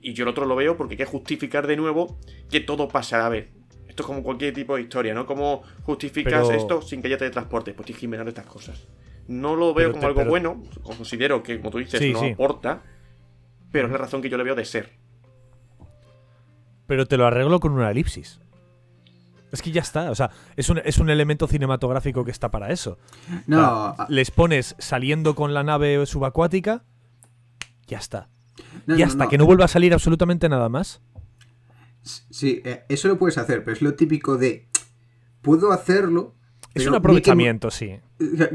[0.00, 2.18] Y yo el otro lo veo porque hay que justificar de nuevo
[2.48, 3.48] que todo pase a la vez.
[3.88, 5.26] Esto es como cualquier tipo de historia, ¿no?
[5.26, 7.74] ¿Cómo justificas Pero- esto sin que haya teletransporte?
[7.74, 8.86] Pues tienes que inventar estas cosas.
[9.26, 12.12] No lo veo Pero como te- algo pero- bueno, considero que, como tú dices, Sí,
[12.12, 12.26] no sí.
[12.30, 12.82] aporta,
[13.72, 14.90] pero es la razón que yo le veo de ser.
[16.86, 18.40] Pero te lo arreglo con una elipsis.
[19.52, 22.70] Es que ya está, o sea, es un, es un elemento cinematográfico que está para
[22.70, 22.98] eso.
[23.46, 26.84] No, O a- sea, les pones saliendo con la nave subacuática,
[27.86, 28.28] ya está.
[28.86, 29.30] no, y hasta no.
[29.30, 31.00] que no vuelva a salir absolutamente nada más.
[32.02, 34.68] Sí, eh, eso lo puedes hacer, pero es lo típico de.
[35.42, 36.34] Puedo hacerlo.
[36.74, 37.98] Es un que- aprovechamiento, sí.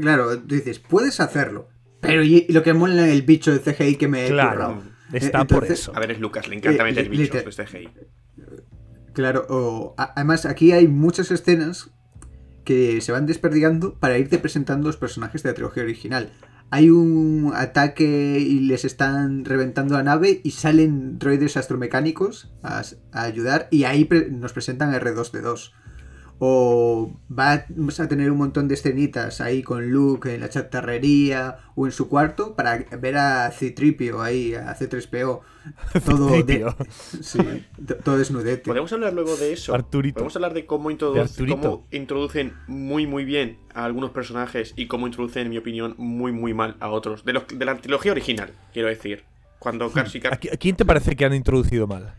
[0.00, 1.68] Claro, tú dices, puedes hacerlo.
[2.00, 4.82] Pero y lo que mola el bicho de CGI que me he Claro, currado.
[5.18, 5.92] Está por eso.
[5.94, 7.88] A ver, es Lucas, le encanta Eh, meter li- bichos liter- de este CGI.
[9.12, 11.90] Claro, o, a- además aquí hay muchas escenas
[12.64, 16.32] que se van desperdigando para irte presentando los personajes de la trilogía original.
[16.70, 23.22] Hay un ataque y les están reventando la nave y salen droides astromecánicos a, a
[23.22, 25.72] ayudar y ahí pre- nos presentan a R2D2.
[26.46, 27.64] O vas
[28.00, 32.08] a tener un montón de escenitas ahí con Luke en la chatarrería o en su
[32.10, 35.40] cuarto para ver a Citripio ahí, a C3PO.
[36.04, 36.66] Todo, de-
[37.22, 37.38] sí,
[37.86, 38.62] to- todo desnudete.
[38.64, 39.74] Podemos hablar luego de eso.
[39.74, 40.16] Arturito.
[40.16, 41.60] Podemos hablar de cómo, De Arturito.
[41.62, 46.32] cómo introducen muy muy bien a algunos personajes y cómo introducen, en mi opinión, muy
[46.32, 47.24] muy mal a otros.
[47.24, 49.24] De, los, de la trilogía original, quiero decir.
[49.58, 52.14] Cuando casi ¿A, qui- a quién te parece que han introducido mal?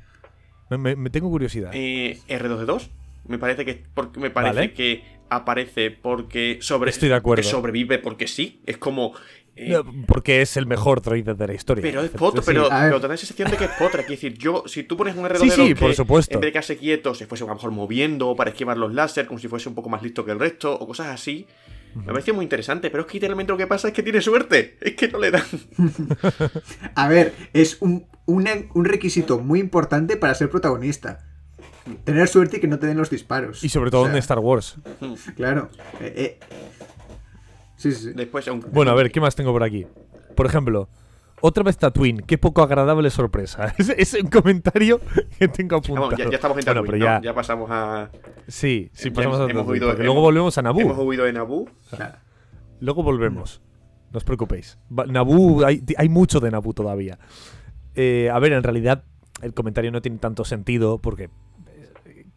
[0.71, 1.69] Me, me- me tengo curiosidad.
[1.75, 2.89] eh, R2D2
[3.27, 4.73] me parece que porque me parece Vale.
[4.73, 7.41] que aparece porque sobre Estoy de acuerdo.
[7.41, 8.61] que sobrevive porque sí.
[8.65, 9.13] Es como
[9.55, 11.81] eh, No, porque es el mejor droide de la historia.
[11.81, 12.17] Pero es Sí.
[12.17, 14.01] Potra, pero, pero te da la sensación de que es Potra.
[14.03, 16.33] Quiero decir, yo, si tú pones un R2D2 Sí, sí, que por supuesto.
[16.35, 19.25] en vez de quedarse quieto, se fuese a lo mejor moviendo para esquivar los láser,
[19.25, 21.47] como si fuese un poco más listo que el resto, o cosas así,
[21.95, 22.89] me parece muy interesante.
[22.91, 24.77] Pero es que literalmente lo que pasa es que tiene suerte.
[24.81, 25.43] Es que no le dan.
[26.95, 31.25] A ver, es un, un requisito muy importante para ser protagonista.
[32.03, 33.63] Tener suerte y que no te den los disparos.
[33.63, 34.77] Y sobre todo O sea, en Star Wars.
[35.35, 35.69] Claro.
[35.99, 36.57] eh, eh,
[37.77, 38.13] Sí, sí, sí.
[38.15, 39.85] Después, aunque- Bueno, a ver, ¿qué más tengo por aquí?
[40.35, 40.87] Por ejemplo,
[41.41, 42.21] otra vez Tatooine.
[42.21, 43.73] Qué poco agradable sorpresa.
[43.77, 44.99] Es, es un comentario
[45.37, 46.07] que tengo apuntado.
[46.07, 47.05] Vamos, ya, ya estamos en Bueno, Tatooine, pero ¿no?
[47.05, 48.09] ya, ya pasamos a.
[48.47, 50.81] Sí, sí, ya pasamos a hemos Tatooine, hemos- luego volvemos a Naboo.
[50.81, 51.69] Hemos huido de Naboo.
[51.89, 52.15] Claro.
[52.79, 53.61] Luego volvemos.
[54.11, 54.77] No os preocupéis.
[54.89, 57.19] Naboo, hay, hay mucho de Naboo todavía.
[57.95, 59.03] Eh, a ver, en realidad
[59.41, 61.29] el comentario no tiene tanto sentido porque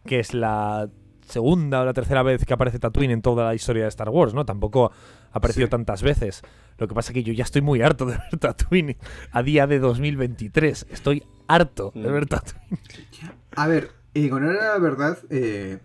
[0.09, 0.89] que es la
[1.27, 4.33] segunda o la tercera vez que aparece Tatooine en toda la historia de Star Wars,
[4.33, 4.47] ¿no?
[4.47, 4.91] Tampoco
[5.31, 5.71] ha aparecido Sí.
[5.71, 6.43] tantas veces.
[6.79, 8.97] Lo que pasa es que yo ya estoy muy harto de ver Tatooine
[9.31, 10.87] a día de 2023.
[10.91, 12.13] Estoy harto de Mm.
[12.13, 12.79] ver Tatooine.
[13.57, 15.79] A ver, y con honor a la verdad, eh,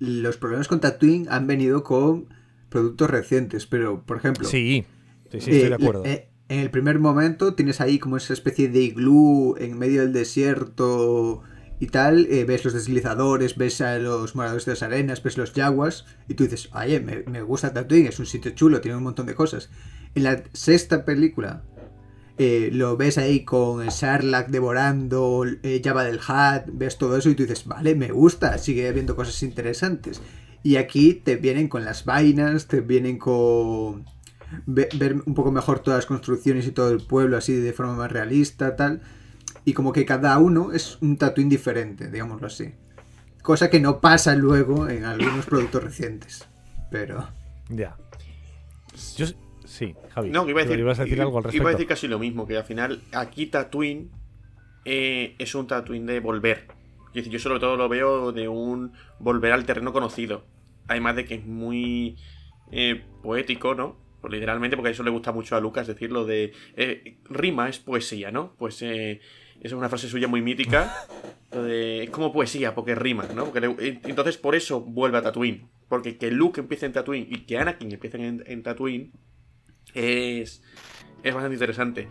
[0.00, 2.26] los problemas con Tatooine han venido con
[2.68, 4.84] productos recientes, pero por ejemplo, Sí,
[5.30, 6.02] sí, sí, estoy eh, de acuerdo.
[6.04, 10.12] eh, en el primer momento tienes ahí como esa especie de iglú en medio del
[10.12, 11.42] desierto
[11.80, 15.52] y tal, eh, ves los deslizadores, ves a los moradores de las arenas, ves los
[15.52, 19.04] yaguas y tú dices, oye, me, me gusta Tatooine, es un sitio chulo, tiene un
[19.04, 19.70] montón de cosas.
[20.14, 21.62] En la sexta película
[22.38, 27.30] eh, lo ves ahí con el Sarlacc devorando eh, Java del Hat, ves todo eso
[27.30, 30.20] y tú dices, vale, me gusta, sigue habiendo cosas interesantes.
[30.62, 34.04] Y aquí te vienen con las vainas, te vienen con
[34.66, 37.94] ve- ver un poco mejor todas las construcciones y todo el pueblo así de forma
[37.94, 39.00] más realista, tal.
[39.68, 42.72] Y como que cada uno es un Tatooine diferente, digámoslo así.
[43.42, 46.48] Cosa que no pasa luego en algunos productos recientes.
[46.90, 47.28] Pero...
[47.68, 47.98] Ya.
[49.18, 49.26] Yo,
[49.66, 50.30] sí, Javi.
[50.30, 51.62] No, que iba a decir, ibas a decir i- algo al respecto.
[51.62, 54.10] iba a decir casi lo mismo, que al final aquí Tatooine
[54.86, 56.66] eh, es un Tatooine de volver.
[57.08, 60.46] Es decir, yo sobre todo lo veo de un volver al terreno conocido.
[60.86, 62.16] Además de que es muy
[62.72, 63.96] eh, poético, ¿no?
[64.22, 67.78] Pues literalmente, porque a eso le gusta mucho a Lucas decirlo de eh, rima es
[67.78, 68.54] poesía, ¿no?
[68.58, 69.20] Pues eh,
[69.60, 70.94] es una frase suya muy mítica.
[71.52, 73.46] de, es como poesía, porque rima, ¿no?
[73.46, 75.66] Porque entonces por eso vuelve a Tatooine.
[75.88, 79.12] Porque que Luke empiece en Tatooine y que Anakin empiece en, en Tatooine
[79.94, 80.62] es,
[81.22, 82.08] es bastante interesante.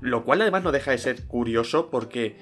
[0.00, 2.36] Lo cual además no deja de ser curioso porque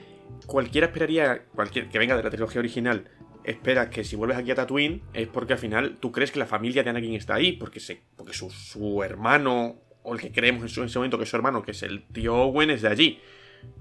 [0.46, 3.08] cualquiera esperaría, cualquier que venga de la trilogía original,
[3.44, 6.46] espera que si vuelves aquí a Tatooine es porque al final tú crees que la
[6.46, 10.62] familia de Anakin está ahí, porque, se, porque su, su hermano, o el que creemos
[10.62, 12.82] en, su- en ese momento que es su hermano, que es el tío Owen, es
[12.82, 13.20] de allí.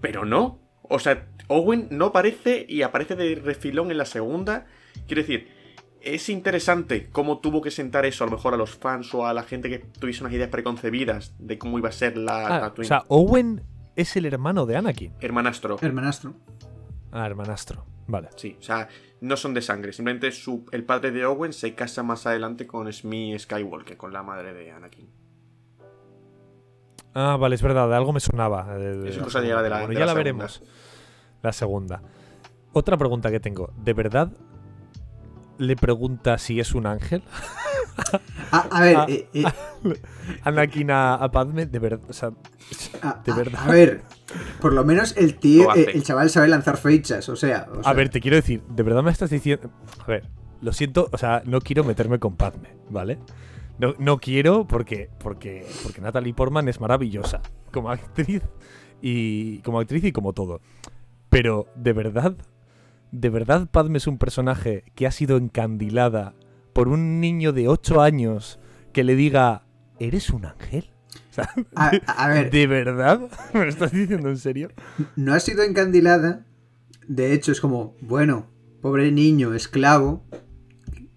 [0.02, 0.60] Pero no.
[0.84, 4.66] O sea, Owen no aparece y aparece de refilón en la segunda.
[5.08, 5.48] Quiero decir,
[6.02, 9.34] es interesante cómo tuvo que sentar eso a lo mejor a los fans o a
[9.34, 12.62] la gente que tuviese unas ideas preconcebidas de cómo iba a ser la Ah, o
[12.62, 12.88] Tatooine.
[12.88, 13.62] sea, Owen
[13.96, 15.14] es el hermano de Anakin.
[15.22, 15.78] Hermanastro.
[15.82, 16.34] Hermanastro.
[17.12, 17.86] Ah, hermanastro.
[18.08, 18.30] Vale.
[18.36, 18.90] Sí, o sea,
[19.22, 19.94] no son de sangre.
[19.94, 24.24] Simplemente su, el padre de Owen se casa más adelante con Smee Skywalker, con la
[24.24, 25.08] madre de Anakin.
[27.14, 28.78] Ah, vale, es verdad, de algo me sonaba.
[28.78, 30.62] de- de Es cosa ya de la- bueno, de ya la veremos.
[31.42, 32.02] La segunda.
[32.74, 33.74] Otra pregunta que tengo.
[33.78, 34.32] ¿De verdad
[35.58, 37.24] le pregunta si es un ángel?
[38.52, 39.44] Ah, a ver, Ah, eh, eh,
[40.44, 42.00] Anakin a, a Padme, de verdad.
[42.10, 42.32] O sea,
[43.02, 43.60] a, de a- verdad.
[43.62, 44.02] a ver,
[44.62, 47.68] por lo menos el tío, eh, el chaval sabe lanzar fechas, o sea...
[47.76, 49.70] o a sea, ver, te quiero decir, ¿de verdad me estás diciendo.?
[50.00, 50.28] A ver,
[50.62, 53.20] lo siento, o sea, no quiero meterme con Padme, ¿vale?
[53.82, 58.44] No, no quiero porque, porque, porque Natalie Portman es maravillosa como actriz
[59.02, 60.62] y como actriz y como todo.
[61.30, 62.36] Pero, ¿de verdad?
[63.12, 66.36] ¿De verdad Padme es un personaje que ha sido encandilada
[66.74, 68.60] por un niño de 8 años
[68.94, 69.64] que le diga,
[69.98, 70.92] ¿eres un ángel?
[71.32, 73.32] O sea, a, a ver, ¿De verdad?
[73.56, 74.70] ¿Me lo estás diciendo en serio?
[75.16, 76.46] no ha sido encandilada.
[77.08, 78.46] De hecho, es como, bueno,
[78.80, 80.24] pobre niño, esclavo.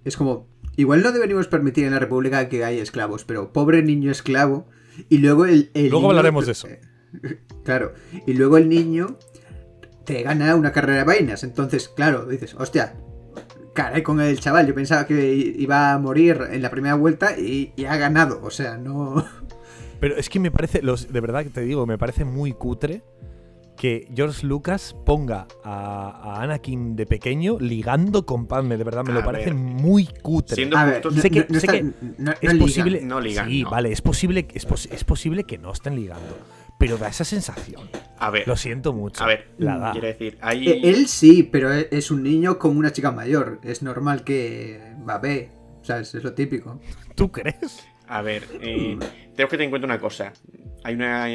[0.07, 4.11] Es como, igual no deberíamos permitir en la República que haya esclavos, pero pobre niño
[4.11, 4.67] esclavo.
[5.09, 5.71] Y luego el.
[5.75, 6.69] el Luego niño- hablaremos de eso.
[7.65, 7.93] Claro.
[8.27, 9.19] Y luego el niño
[10.05, 11.45] te gana una carrera de vainas.
[11.45, 12.95] Entonces, claro, dices, hostia,
[13.73, 14.67] caray con el chaval.
[14.67, 18.41] Yo pensaba que iba a morir en la primera vuelta y, y ha ganado.
[18.43, 19.25] O sea, no.
[20.01, 23.03] Pero es que me parece, los, de verdad que te digo, me parece muy cutre
[23.85, 26.09] que George Lucas ponga a,
[26.39, 28.79] a Anakin de pequeño ligando con Padme.
[28.79, 30.57] De verdad, me A lo parece muy cutre.
[30.57, 31.83] Siendo A ver, sé que- no- no sé está- que
[32.17, 33.03] no- es posible.
[33.03, 33.69] no ligan, sí, no.
[33.69, 36.35] vale, es posible, es, pos- es posible que no estén ligando.
[36.79, 37.91] Pero da esa sensación.
[38.19, 39.23] a ver, Lo siento mucho.
[39.23, 39.93] a ver, La da.
[39.93, 40.39] quiero decir.
[40.51, 43.61] Eh, Él sí, pero e- es un niño con una chica mayor.
[43.65, 45.51] Es normal que babe.
[45.83, 46.81] O sea, es, lo típico.
[47.17, 47.87] ¿Tú crees?
[48.09, 50.33] A ver, eh, tenemos que tener en cuenta una cosa.
[50.85, 51.29] Hay una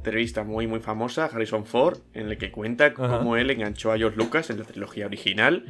[0.00, 3.18] entrevista muy muy famosa, Harrison Ford, en la que cuenta Ajá.
[3.18, 5.66] cómo él enganchó a George Lucas en la trilogía original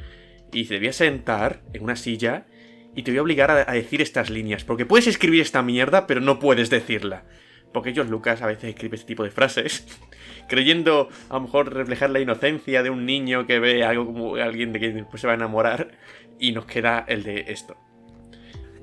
[0.53, 2.47] y se debía sentar en una silla
[2.95, 6.07] y te voy a obligar a, a decir estas líneas, porque puedes escribir esta mierda,
[6.07, 7.25] pero no puedes decirla.
[7.73, 9.87] Porque George Lucas a veces escribe este tipo de frases,
[10.49, 14.73] creyendo a lo mejor reflejar la inocencia de un niño que ve algo como alguien
[14.73, 15.93] de quien después se va a enamorar,
[16.39, 17.77] y nos queda el de esto.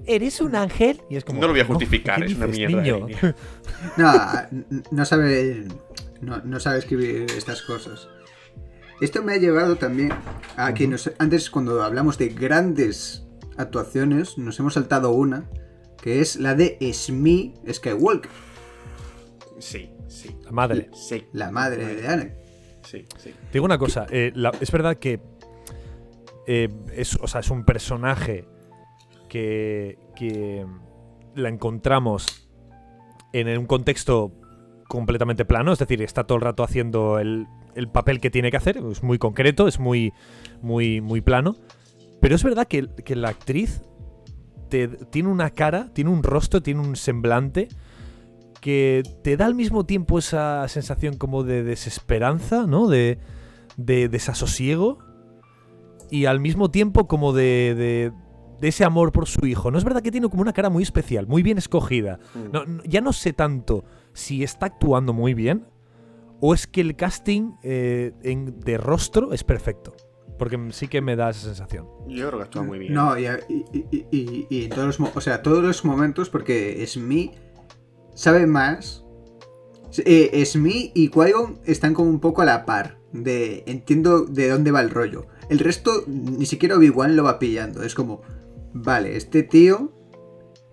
[0.07, 1.01] ¿Eres un ángel?
[1.09, 2.81] Y es como, No lo voy a justificar, ¿qué es una mierda.
[2.81, 3.07] niño?
[3.09, 3.33] eh.
[3.97, 4.13] No,
[4.91, 5.67] no sabe.
[6.21, 8.07] No, no sabe escribir estas cosas.
[9.01, 10.11] Esto me ha llevado también
[10.55, 13.23] a que nos- antes, cuando hablamos de grandes
[13.57, 15.47] actuaciones, nos hemos saltado una,
[16.01, 18.31] que es la de Smee Skywalker,
[19.59, 20.35] Sí, sí.
[20.45, 20.89] La madre.
[20.93, 21.25] Sí.
[21.33, 22.33] la madre de Anakin.
[22.83, 23.31] Sí, sí.
[23.31, 25.19] Te digo una cosa, eh, la- es verdad que
[26.47, 28.45] eh, es, o sea, es un personaje
[29.27, 30.65] que,
[31.35, 32.49] la encontramos
[33.33, 34.31] en un contexto
[34.87, 38.57] completamente plano, es decir, está todo el rato haciendo el, el papel que tiene que
[38.57, 40.11] hacer, es muy concreto, es muy,
[40.61, 41.55] muy, plano,
[42.21, 43.83] pero es verdad que, la actriz
[45.11, 47.67] tiene una cara, tiene un rostro, tiene un semblante
[48.61, 52.87] que te da al mismo tiempo esa sensación como de desesperanza, ¿no?
[52.87, 53.19] De,
[53.77, 54.97] de desasosiego
[56.09, 58.11] y al mismo tiempo como de,
[58.59, 59.71] de ese amor por su hijo.
[59.71, 62.19] ¿No es verdad que tiene como una cara muy especial, muy bien escogida?
[62.35, 62.51] Mm.
[62.51, 63.83] No, no- ya no sé tanto
[64.13, 65.65] si está actuando muy bien
[66.39, 69.93] o es que el casting eh, en- de rostro es perfecto.
[70.37, 71.87] Porque sí que me da esa sensación.
[72.07, 72.93] Yo creo que actúa muy bien.
[72.93, 76.85] No, y, y- y- y- y en todos los, o sea, todos los momentos, porque
[76.85, 77.31] Smee
[78.13, 79.03] sabe más.
[80.05, 82.97] Eh, Smee y Qui-Gon están como un poco a la par.
[83.13, 85.25] De, entiendo de dónde va el rollo.
[85.49, 87.81] El resto, ni siquiera Obi-Wan lo va pillando.
[87.81, 88.21] Es como,
[88.83, 89.93] vale, este tío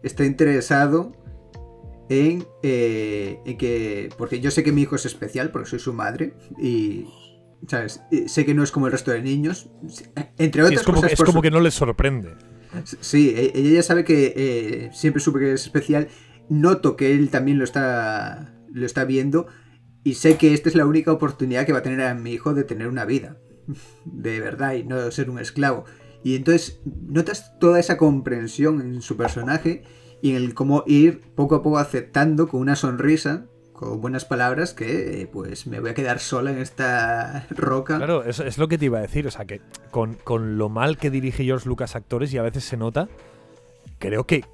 [0.03, 1.13] está interesado
[2.09, 4.11] en, eh, en que...
[4.19, 6.35] Porque yo sé que mi hijo es especial, porque soy su madre.
[6.61, 7.07] Y,
[7.69, 8.03] ¿sabes?
[8.11, 9.71] Y sé que no es como el resto de niños.
[10.39, 12.35] Entre Sí, otras es como, cosas que, es como su- que no les sorprende.
[13.01, 16.09] Sí, e- ella ya sabe que eh, siempre supe que es especial.
[16.51, 19.47] Noto que él también lo está, lo está viendo.
[20.03, 22.53] Y sé que esta es la única oportunidad que va a tener a mi hijo
[22.53, 23.39] de tener una vida.
[24.05, 25.85] De verdad, y no ser un esclavo.
[26.25, 29.83] Y entonces notas toda esa comprensión en su personaje
[30.23, 33.45] y en el cómo ir poco a poco aceptando con una sonrisa,
[33.75, 37.99] con buenas palabras, que eh, pues me voy a quedar sola en esta roca.
[37.99, 39.27] Claro, es, lo que te iba a decir.
[39.27, 39.61] O sea, que
[39.91, 43.09] con, con lo mal que dirige George Lucas actores y a veces se nota,
[43.99, 44.45] creo que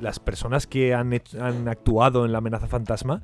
[0.00, 3.22] las personas que han, hecho- han actuado en La amenaza fantasma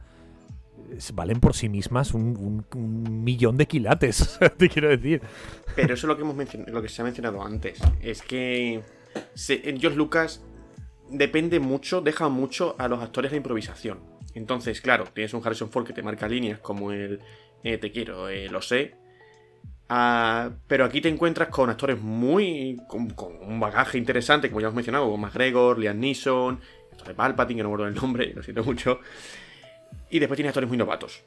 [1.14, 2.64] valen por sí mismas un,
[3.24, 5.22] millón de quilates, te quiero decir.
[5.74, 7.80] Pero eso es lo que, hemos lo que se ha mencionado antes.
[8.00, 8.82] Es que
[9.34, 10.42] se- George Lucas
[11.10, 14.00] depende mucho, deja mucho a los actores la improvisación.
[14.34, 17.20] Entonces, claro, tienes un Harrison Ford que te marca líneas como el
[17.64, 18.94] eh, Te quiero, eh, lo sé.
[19.88, 22.80] Ah, pero aquí te encuentras con actores muy.
[22.88, 26.60] Con, con un bagaje interesante, como ya hemos mencionado, como McGregor, Liam Neeson,
[26.92, 29.00] actor de Palpatine, que no me acuerdo el nombre, lo siento mucho.
[30.10, 31.22] Y después tiene actores muy novatos.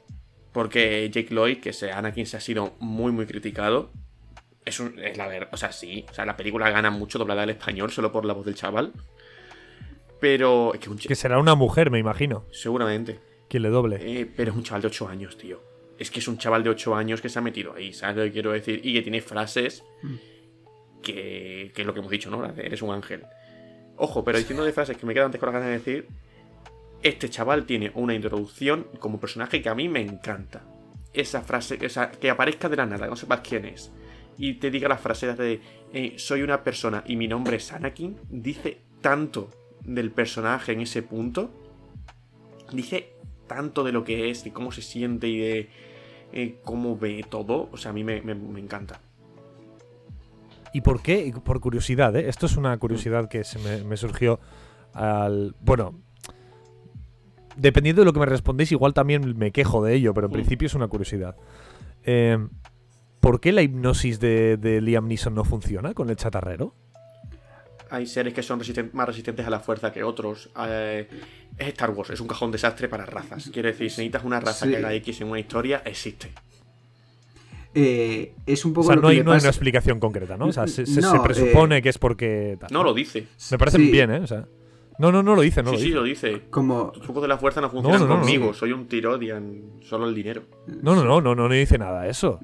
[0.52, 3.90] Porque Jake Lloyd, que se Anakin se ha sido muy, muy criticado.
[4.64, 5.48] Es, un- es la verdad.
[5.52, 6.04] O sea, sí.
[6.10, 8.92] O sea, la película gana mucho doblada al español solo por la voz del chaval.
[10.20, 10.72] Pero.
[10.74, 13.18] Es que un será una mujer, me imagino, Seguramente.
[13.48, 13.98] quien le doble.
[14.00, 15.60] Eh, pero es un chaval de 8 años, tío.
[15.98, 18.22] Es que es un chaval de 8 años que se ha metido ahí, ¿sabes lo
[18.24, 18.80] que quiero decir?
[18.84, 19.82] Y que tiene frases
[21.02, 22.44] que, que es lo que hemos dicho, ¿no?
[22.44, 23.22] Eres un ángel.
[23.96, 26.06] Ojo, pero diciendo de frases que me quedan antes con las ganas de decir,
[27.02, 30.64] este chaval tiene una introducción como personaje que a mí me encanta.
[31.12, 33.92] Esa frase, o sea, que aparezca de la nada, no sepas quién es.
[34.38, 35.60] Y te diga la frase de
[35.92, 39.50] eh, soy una persona y mi nombre es Anakin, dice tanto
[39.82, 41.50] del personaje en ese punto.
[42.72, 43.14] Dice
[43.46, 45.70] tanto de lo que es, de cómo se siente y de
[46.32, 47.68] eh, cómo ve todo.
[47.72, 48.18] O sea, a mí me,
[48.58, 49.00] encanta.
[50.72, 51.32] ¿Y por qué?
[51.44, 52.28] Por curiosidad, ¿eh?
[52.28, 54.40] Esto es una curiosidad que se me surgió
[54.92, 55.54] al...
[55.60, 55.94] Bueno,
[57.56, 60.34] dependiendo de lo que me respondéis, igual también me quejo de ello, pero en Mm.
[60.34, 61.36] principio es una curiosidad.
[62.04, 62.38] Eh,
[63.20, 66.74] ¿Por qué la hipnosis de, de Liam Neeson no funciona con el chatarrero?
[67.90, 70.50] Hay seres que son resisten- más resistentes a la fuerza que otros.
[70.66, 71.08] Eh,
[71.56, 73.48] es Star Wars, es un cajón desastre para razas.
[73.52, 74.70] Quiere decir, si necesitas una raza Sí.
[74.72, 76.30] que haga X en una historia, existe.
[77.74, 80.36] Eh, es un O poco sea, lo no que hay, no hay una explicación concreta,
[80.36, 80.46] ¿no?
[80.46, 82.56] O sea, se, se- No, se eh, presupone que es porque...
[82.58, 82.70] tal.
[82.72, 83.26] No lo dice.
[83.50, 83.90] Me parece Sí.
[83.90, 84.20] bien, ¿eh?
[84.20, 84.46] O sea,
[84.98, 85.94] no, no, no lo dice, no sí, lo sí, dice.
[86.30, 86.42] lo dice.
[86.50, 88.20] Como, Los trucos de la fuerza no funcionan no, no, no.
[88.20, 88.54] conmigo.
[88.54, 90.42] Soy un tiro, odian solo el dinero.
[90.66, 92.40] No, no, no, no, no, no dice nada eso.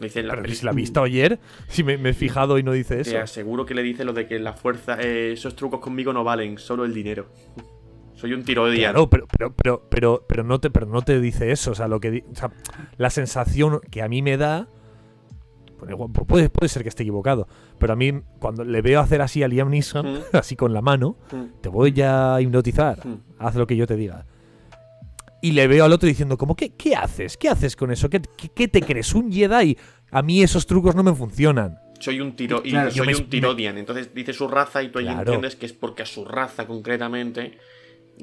[0.00, 1.38] Dice en la Pero peli- si la ha visto ayer,
[1.68, 3.12] si me, me he fijado y no dice eso.
[3.12, 6.22] Te aseguro que le dice lo de que la fuerza, eh, esos trucos conmigo no
[6.22, 7.26] valen, solo el dinero.
[8.14, 8.92] Soy un tiro odian.
[8.92, 11.70] Claro, pero, pero, pero, pero, pero, no te, pero no te dice eso.
[11.70, 12.50] O sea, lo que di- o sea,
[12.98, 14.68] la sensación que a mí me da.
[15.78, 17.48] Bueno, igual, puede, puede ser que esté equivocado.
[17.78, 20.18] Pero a mí, cuando le veo hacer así a Liam Neeson, Mm.
[20.32, 21.60] así con la mano, Mm.
[21.60, 23.06] te voy a hipnotizar.
[23.06, 23.20] Mm.
[23.38, 24.26] Haz lo que yo te diga.
[25.42, 27.36] Y le veo al otro diciendo, como, ¿qué, qué haces?
[27.36, 28.08] ¿Qué haces con eso?
[28.08, 29.14] ¿Qué, qué, qué te crees?
[29.14, 29.76] ¿Un Jedi?
[30.10, 31.78] A mí esos trucos no me funcionan.
[31.98, 33.78] soy un tiro y Claro, soy me- un tirodian.
[33.78, 35.20] Entonces dice su raza y tú ahí Claro.
[35.20, 37.58] entiendes que es porque a su raza concretamente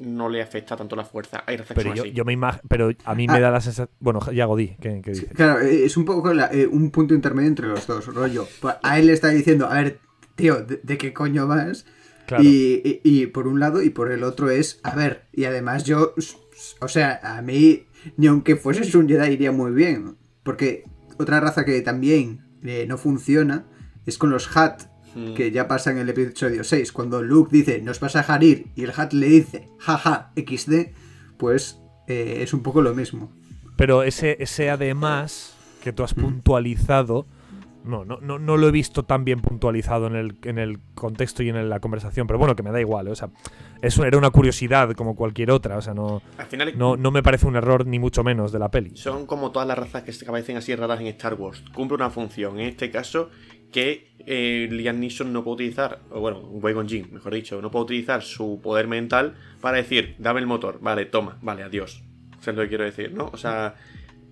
[0.02, 1.44] no le afecta tanto la fuerza.
[1.46, 2.12] Hay razas que Pero son yo, así.
[2.12, 2.62] yo me imagino.
[2.68, 3.40] Pero a mí me Ah.
[3.40, 3.88] da la sensación.
[4.00, 5.28] Bueno, Yago, di, ¿qué, qué dices?
[5.34, 8.46] Claro, eh, es un poco la- eh, un punto intermedio entre los dos, rollo.
[8.82, 10.00] A él le está diciendo, a ver,
[10.34, 11.86] tío, ¿de, de qué coño vas?
[12.26, 12.42] Claro.
[12.42, 15.84] Y, y- y por un lado y por el otro es, a ver, y además
[15.84, 16.14] yo,
[16.80, 17.86] o sea, a mí,
[18.16, 20.16] ni aunque fueses un Jedi iría muy bien.
[20.42, 20.84] Porque
[21.18, 23.66] otra raza que también eh, no funciona
[24.06, 24.84] es con los Hat,
[25.14, 25.34] Mm.
[25.34, 26.92] que ya pasa en el episodio 6.
[26.92, 30.92] Cuando Luke dice, nos vas a dejar ir, y el Hat le dice, jaja, XD,
[31.38, 33.32] pues eh, es un poco lo mismo.
[33.76, 36.04] Pero ese, ese además que tú Mm.
[36.04, 37.26] has puntualizado,
[37.84, 41.42] no, no, no, no lo he visto tan bien puntualizado en el, en el contexto
[41.42, 43.10] y en la conversación, pero bueno, que me da igual, ¿eh?
[43.10, 43.28] o sea,
[43.82, 47.22] eso era una curiosidad como cualquier otra, o sea, no, Al final no, no me
[47.22, 48.96] parece un error ni mucho menos de la peli.
[48.96, 51.62] son como todas las razas que se aparecen así raras en Star Wars.
[51.74, 52.58] Cumple una función.
[52.58, 53.28] En este caso,
[53.70, 57.84] que eh, Liam Neeson no puede utilizar, o bueno, Qui-Gon Jinn, mejor dicho, no puede
[57.84, 62.02] utilizar su poder mental para decir, dame el motor, vale, toma, vale, adiós.
[62.40, 63.30] Eso es lo que quiero decir, ¿no?
[63.32, 63.74] O sea,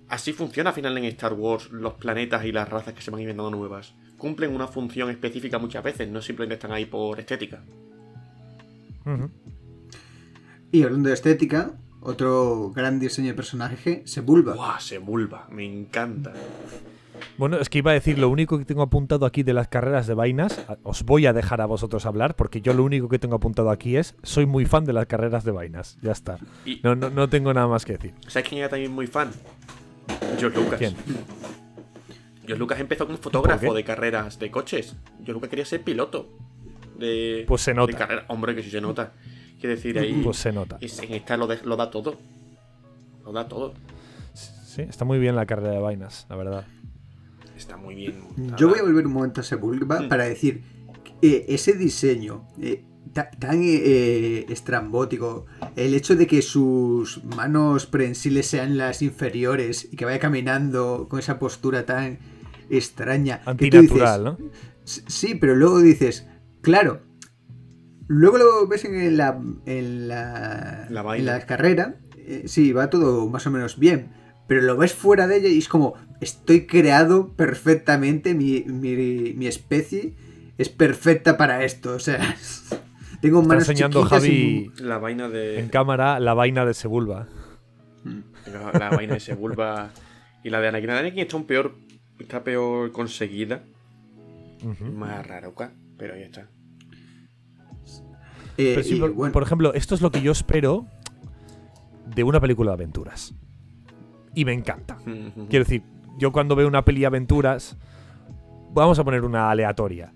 [0.08, 3.20] así funciona al final en Star Wars los planetas y las razas que se van
[3.20, 3.94] inventando nuevas.
[4.16, 7.64] Cumplen una función específica muchas veces, no simplemente están ahí por estética.
[10.70, 14.54] Y hablando de estética, otro gran diseño de personaje, Sebulba.
[14.54, 14.80] ¡Guau!
[14.80, 16.32] Se vulva, me encanta.
[17.38, 20.06] Bueno, es que iba a decir, lo único que tengo apuntado aquí de las carreras
[20.06, 23.36] de vainas, os voy a dejar a vosotros hablar, porque yo lo único que tengo
[23.36, 26.38] apuntado aquí es, soy muy fan de las carreras de vainas, ya está.
[26.64, 28.14] Y, No, no, no tengo nada más que decir.
[28.28, 29.30] ¿Sabes quién era también muy fan?
[30.38, 30.78] George Lucas.
[30.78, 30.94] ¿Quién?
[32.44, 34.96] George Lucas empezó como fotógrafo de carreras de coches.
[35.18, 36.28] George Lucas quería ser piloto
[36.98, 38.06] de, Pues se nota.
[38.06, 38.22] de.
[38.28, 39.12] Hombre, que sí se nota.
[39.60, 40.76] Quiere decir, ahí Pues se nota.
[40.80, 42.16] es- en esta lo, de- lo da todo.
[43.24, 43.74] Lo da todo.
[44.34, 46.64] Sí, está muy bien la carrera de vainas, la verdad.
[47.62, 48.14] Está muy bien.
[48.58, 50.08] Yo voy a volver un momento a Sebulba Mm.
[50.08, 50.62] para decir
[51.20, 55.46] que ese diseño eh, ta- tan eh, estrambótico,
[55.76, 61.18] el hecho de que sus manos prensiles sean las inferiores y que vaya caminando con
[61.20, 62.18] esa postura tan
[62.70, 63.40] extraña.
[63.44, 64.32] Antinatural, ¿no?
[64.36, 64.52] dices,
[64.84, 66.26] "S- Sí, pero luego dices,
[66.62, 67.02] claro.
[68.08, 71.32] Luego lo ves en la, en la, La en vaina.
[71.38, 71.96] la carrera.
[72.24, 74.10] eh, sí, va todo más o menos bien.
[74.52, 79.46] Pero lo ves fuera de ella y es como, estoy creado perfectamente, mi, mi, mi
[79.46, 80.12] especie
[80.58, 81.94] es perfecta para esto.
[81.94, 82.18] O sea,
[83.22, 85.58] tengo Está manos enseñando Javi La vaina de.
[85.58, 87.28] en cámara la vaina de Sebulba.
[88.44, 89.88] La, la vaina de Sebulba
[90.44, 90.86] y la de Anakin.
[90.88, 91.74] La de Anakin está un peor.
[92.18, 93.62] Está peor conseguida.
[94.62, 94.84] Ujú.
[94.92, 95.72] Más raroca.
[95.96, 96.42] Pero ya está.
[98.58, 100.86] Eh, Pero sí, y por, bueno, por ejemplo, esto es lo que yo espero
[102.14, 103.34] de una película de aventuras.
[104.34, 104.98] Y me encanta.
[105.48, 105.82] Quiero decir,
[106.18, 107.76] yo cuando veo una peli de aventuras,
[108.72, 110.12] vamos a poner una aleatoria.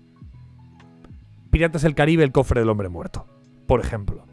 [1.51, 3.25] Piratas del Caribe, el cofre del hombre muerto,
[3.67, 4.25] por ejemplo.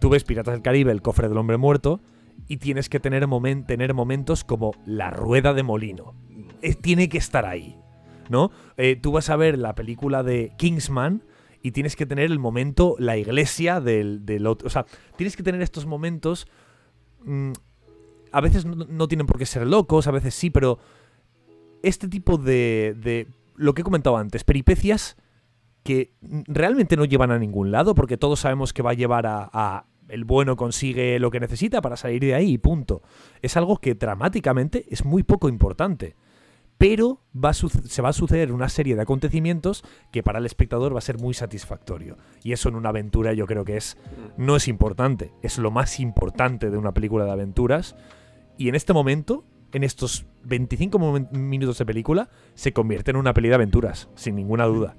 [0.00, 2.00] Tú ves Piratas del Caribe, el cofre del hombre muerto,
[2.46, 6.14] y tienes que tener, momen- tener momentos como la rueda de molino.
[6.62, 7.76] Eh, tiene que estar ahí,
[8.28, 8.50] ¿no?
[8.76, 11.22] Eh, tú vas a ver la película de Kingsman
[11.62, 14.66] y tienes que tener el momento, la iglesia del, del otro.
[14.66, 16.46] O sea, tienes que tener estos momentos.
[17.24, 17.52] mm,
[18.32, 20.78] a veces no, tienen por qué ser locos, a veces sí, pero
[21.82, 25.16] este tipo de, de lo que he comentado antes, peripecias
[25.88, 26.12] que
[26.46, 30.24] realmente no llevan a ningún lado, porque todos sabemos que va a llevar a, el
[30.24, 33.02] bueno consigue lo que necesita para salir de ahí punto.
[33.40, 36.14] Es algo que dramáticamente es muy poco importante.
[36.76, 40.94] Pero va a se va a suceder una serie de acontecimientos que para el espectador
[40.94, 42.18] va a ser muy satisfactorio.
[42.44, 43.96] Y eso en una aventura yo creo que es
[44.36, 47.96] no es importante, es lo más importante de una película de aventuras.
[48.58, 53.32] Y en este momento, en estos 25 momen- minutos de película, se convierte en una
[53.32, 54.96] peli de aventuras, sin ninguna duda.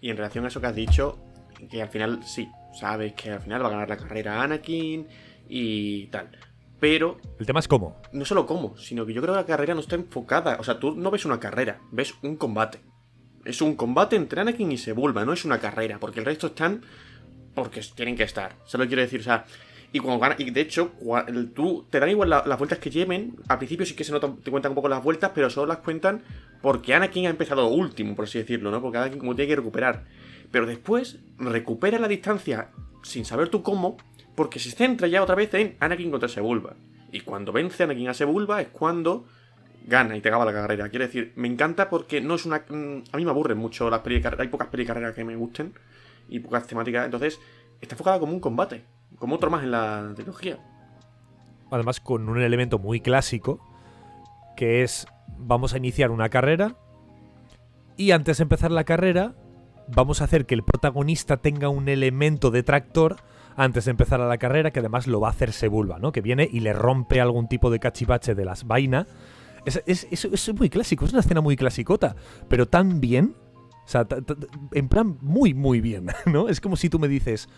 [0.00, 1.18] Y en relación a eso que has dicho,
[1.70, 5.06] que al final sí, sabes que al final va a ganar la carrera Anakin
[5.48, 6.30] y tal.
[6.78, 8.00] Pero El tema es cómo.
[8.12, 10.56] no solo cómo, sino que yo creo que la carrera no está enfocada.
[10.58, 12.80] O sea, tú no ves una carrera, ves un combate.
[13.44, 16.82] Es un combate entre Anakin y Sebulba, no es una carrera, porque el resto están
[17.54, 18.54] porque tienen que estar.
[18.72, 19.44] Lo quiero decir, o sea.
[19.92, 20.92] Y cuando gana, y de hecho,
[21.54, 23.36] tú te dan igual la- las vueltas que lleven.
[23.48, 25.78] Al principio sí que se notan, te cuentan un poco las vueltas, pero solo las
[25.78, 26.22] cuentan
[26.62, 28.80] porque Anakin ha empezado último, por así decirlo, ¿no?
[28.80, 30.04] Porque Anakin como tiene que recuperar.
[30.52, 32.68] Pero después recupera la distancia
[33.02, 33.96] sin saber tú cómo,
[34.36, 36.76] porque se centra ya otra vez en Anakin contra Sebulba.
[37.10, 39.26] Y cuando vence Anakin a Sebulba es cuando
[39.86, 40.88] gana y te acaba la carrera.
[40.88, 42.58] Quiero decir, me encanta porque no es una.
[42.68, 44.42] mm, A mí me aburren mucho las peli de carrera.
[44.44, 45.72] Hay pocas peli de carrera que me gusten
[46.28, 47.06] y pocas temáticas.
[47.06, 47.40] Entonces,
[47.80, 48.84] está enfocada como un combate,
[49.18, 50.58] como otro más en la trilogía.
[51.70, 53.60] Además, con un elemento muy clásico,
[54.56, 55.06] que es
[55.38, 56.76] vamos a iniciar una carrera
[57.96, 59.34] Y antes de empezar la carrera,
[59.88, 63.16] vamos a hacer que el protagonista tenga un elemento detractor
[63.56, 66.10] antes de empezar a la carrera, que además lo va a hacer Sebulba, ¿no?
[66.12, 69.06] Que viene y le rompe algún tipo de cachivache de las vainas.
[69.66, 72.16] Es, es- es- muy clásico, es una escena muy clasicota,
[72.48, 73.34] pero tan bien.
[73.84, 74.06] O sea,
[74.72, 76.48] en plan, muy, muy bien, ¿no?
[76.48, 77.48] Es como si tú me dices,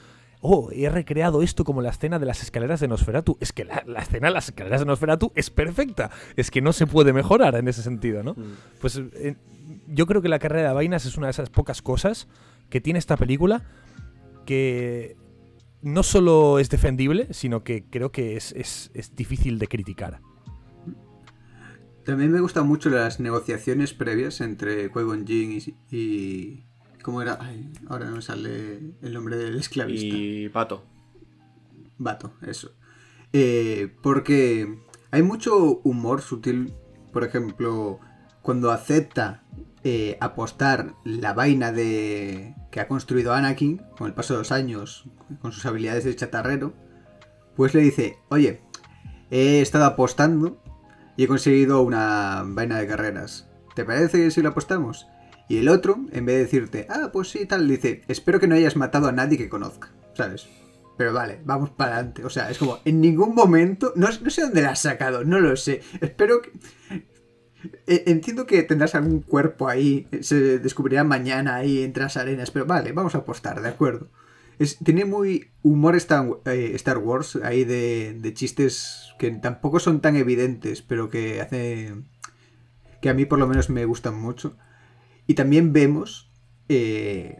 [0.45, 3.38] oh, he recreado esto como la escena de las escaleras de Nosferatu.
[3.40, 6.11] Es que la, la escena de las escaleras de Nosferatu es perfecta.
[6.36, 8.34] Es que no se puede mejorar en ese sentido, ¿no?
[8.34, 8.57] Mm.
[8.80, 9.36] Pues eh,
[9.86, 12.28] yo creo que la carrera de vainas es una de esas pocas cosas
[12.68, 13.62] que tiene esta película
[14.45, 15.16] que
[15.80, 20.20] no solo es defendible, sino que creo que es, es- es difícil de criticar.
[22.05, 26.64] También me gustan mucho las negociaciones previas entre Qui-Gon Jinn y, y-
[27.03, 27.38] ¿Cómo era?
[27.40, 30.16] Ay, ahora no me sale el nombre del esclavista.
[30.16, 30.84] Y Pato.
[31.98, 32.72] Vato, eso.
[33.32, 34.78] Eh, porque
[35.11, 36.74] hay mucho humor sutil,
[37.12, 37.98] por ejemplo,
[38.42, 39.42] cuando acepta
[39.84, 45.05] eh, apostar la vaina de que ha construido Anakin con el paso de los años,
[45.40, 46.72] con sus habilidades de chatarrero,
[47.57, 48.61] pues le dice, oye,
[49.30, 50.62] he estado apostando
[51.16, 53.48] y he conseguido una vaina de carreras.
[53.74, 55.07] ¿Te parece si lo apostamos?
[55.49, 58.55] Y el otro, en vez de decirte, ah, pues sí, tal, dice, espero que no
[58.55, 60.49] hayas matado a nadie que conozca, ¿sabes?
[60.97, 62.24] Pero vale, vamos para adelante.
[62.24, 65.57] O sea, es como, en ningún momento, no, sé dónde la has sacado, no lo
[65.57, 65.82] sé.
[66.01, 66.53] Espero que...
[67.86, 72.66] Eh, Entiendo que tendrás algún cuerpo ahí, se descubrirá mañana ahí entre las arenas, pero
[72.66, 74.11] vale, vamos a apostar, de acuerdo.
[74.84, 80.16] Tiene muy humor Star, eh, Star Wars, ahí de, de chistes que tampoco son tan
[80.16, 81.95] evidentes, pero que hace
[83.01, 84.57] que a mí por lo menos me gustan mucho.
[85.26, 86.30] Y también vemos
[86.68, 87.38] eh,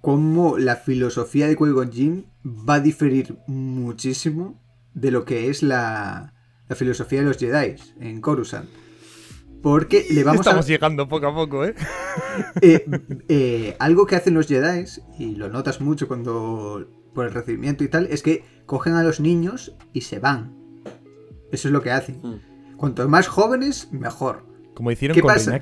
[0.00, 4.60] cómo la filosofía de Qui-Gon Jinn va a diferir muchísimo
[4.94, 6.34] de lo que es la,
[6.68, 8.68] la filosofía de los Jedi en Coruscant.
[9.62, 10.68] Porque le vamos Estamos a...
[10.68, 11.74] llegando poco a poco, ¿eh?
[12.62, 12.84] Eh,
[13.28, 14.84] eh, algo que hacen los Jedi,
[15.18, 19.20] y lo notas mucho cuando por el recibimiento y tal, es que cogen a los
[19.20, 20.56] niños y se van.
[21.52, 22.20] Eso es lo que hacen.
[22.22, 22.76] Mm.
[22.76, 24.44] Cuanto más jóvenes, mejor.
[24.74, 25.60] Como hicieron ¿Qué con pasa?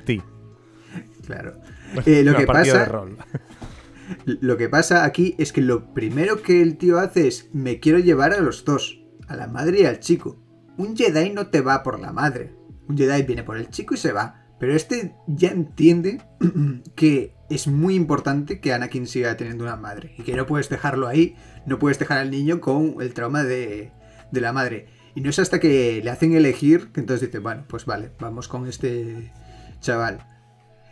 [1.27, 1.59] Claro.
[2.05, 3.17] Eh, lo Una que de pasa rol.
[4.25, 7.99] Lo que pasa aquí es que lo primero que el tío hace es me quiero
[7.99, 10.41] llevar a los dos, a la madre y al chico.
[10.77, 12.55] Un Jedi no te va por la madre.
[12.87, 14.45] Un Jedi viene por el chico y se va.
[14.61, 16.21] Pero este ya entiende
[16.95, 20.15] que es muy importante que Anakin siga teniendo una madre.
[20.17, 23.91] Y que no puedes dejarlo ahí, no puedes dejar al niño con el trauma de,
[24.31, 24.87] de la madre.
[25.15, 28.47] Y no es hasta que le hacen elegir que entonces dice, bueno, pues vale, vamos
[28.47, 29.33] con este
[29.81, 30.36] chaval.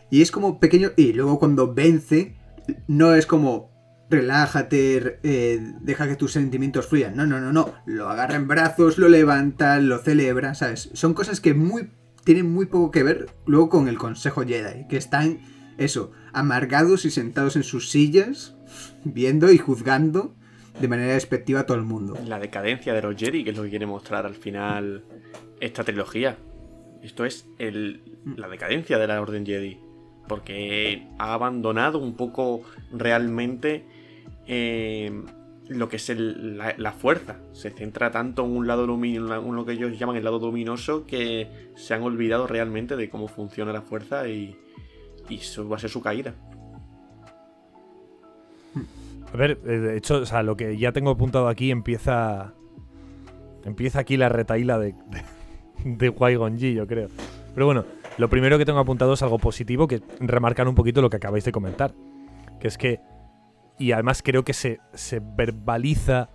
[0.10, 0.92] Y es como pequeño...
[0.98, 2.36] Y luego cuando vence,
[2.88, 3.74] no es como
[4.10, 7.16] relájate, eh, deja que tus sentimientos fluyan.
[7.16, 7.74] No, no, no, no.
[7.86, 10.90] Lo agarra en brazos, lo levanta, lo celebra, ¿sabes?
[10.94, 11.92] Son cosas que muy
[12.24, 15.40] tienen muy poco que ver luego con el Consejo Jedi, que están,
[15.78, 18.56] eso, amargados y sentados en sus sillas,
[19.04, 20.36] viendo y juzgando
[20.82, 22.18] de manera despectiva a todo el mundo.
[22.26, 25.06] La decadencia de los Jedi, que es lo que quiere mostrar al final
[25.60, 26.38] esta trilogía.
[27.04, 28.02] Esto es el-
[28.36, 29.80] la decadencia de la Orden Jedi.
[30.28, 32.62] Porque ha abandonado un poco
[32.92, 33.86] realmente
[34.48, 35.12] eh,
[35.68, 37.38] lo que es la, fuerza.
[37.54, 41.06] Se centra tanto en un lado luminoso, en lo que ellos llaman el lado luminoso,
[41.06, 44.58] que se han olvidado realmente de cómo funciona la fuerza y,
[45.30, 46.36] eso va a ser su caída.
[49.34, 52.54] A ver, eh, de hecho, o sea, lo que ya tengo apuntado aquí empieza.
[53.64, 54.94] Empieza aquí la retaíla de,
[55.84, 57.10] de, de yo creo.
[57.56, 57.86] Pero bueno,
[58.18, 61.44] lo primero que tengo apuntado es algo positivo, que remarcar un poquito lo que acabáis
[61.46, 61.94] de comentar.
[62.60, 63.00] Que es que.
[63.78, 64.80] Y además creo que se,
[65.36, 66.30] verbaliza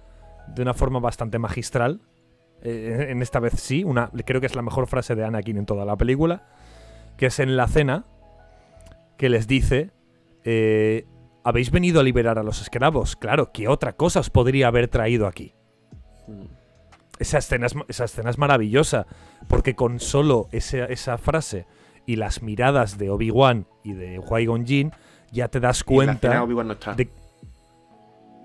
[0.48, 2.02] de una forma bastante magistral.
[2.62, 5.66] eh, en esta vez sí, una, creo que es la mejor frase de Anakin en
[5.66, 6.46] toda la película.
[7.16, 8.04] Que es en la cena
[9.16, 9.90] que les dice.
[10.44, 11.06] eh,
[11.42, 13.16] ¿Habéis venido a liberar a los esclavos?
[13.16, 15.54] Claro, ¿qué otra cosa os podría haber traído aquí?
[16.28, 16.59] Mm.
[17.20, 19.06] Esa escena es, esa escena es maravillosa,
[19.46, 21.66] porque con solo esa, esa frase
[22.06, 24.90] y las miradas de Obi-Wan y de Qui-Gon Jinn,
[25.30, 26.94] ya te das Y la cena cuenta Obi-Wan no está.
[26.94, 27.08] de...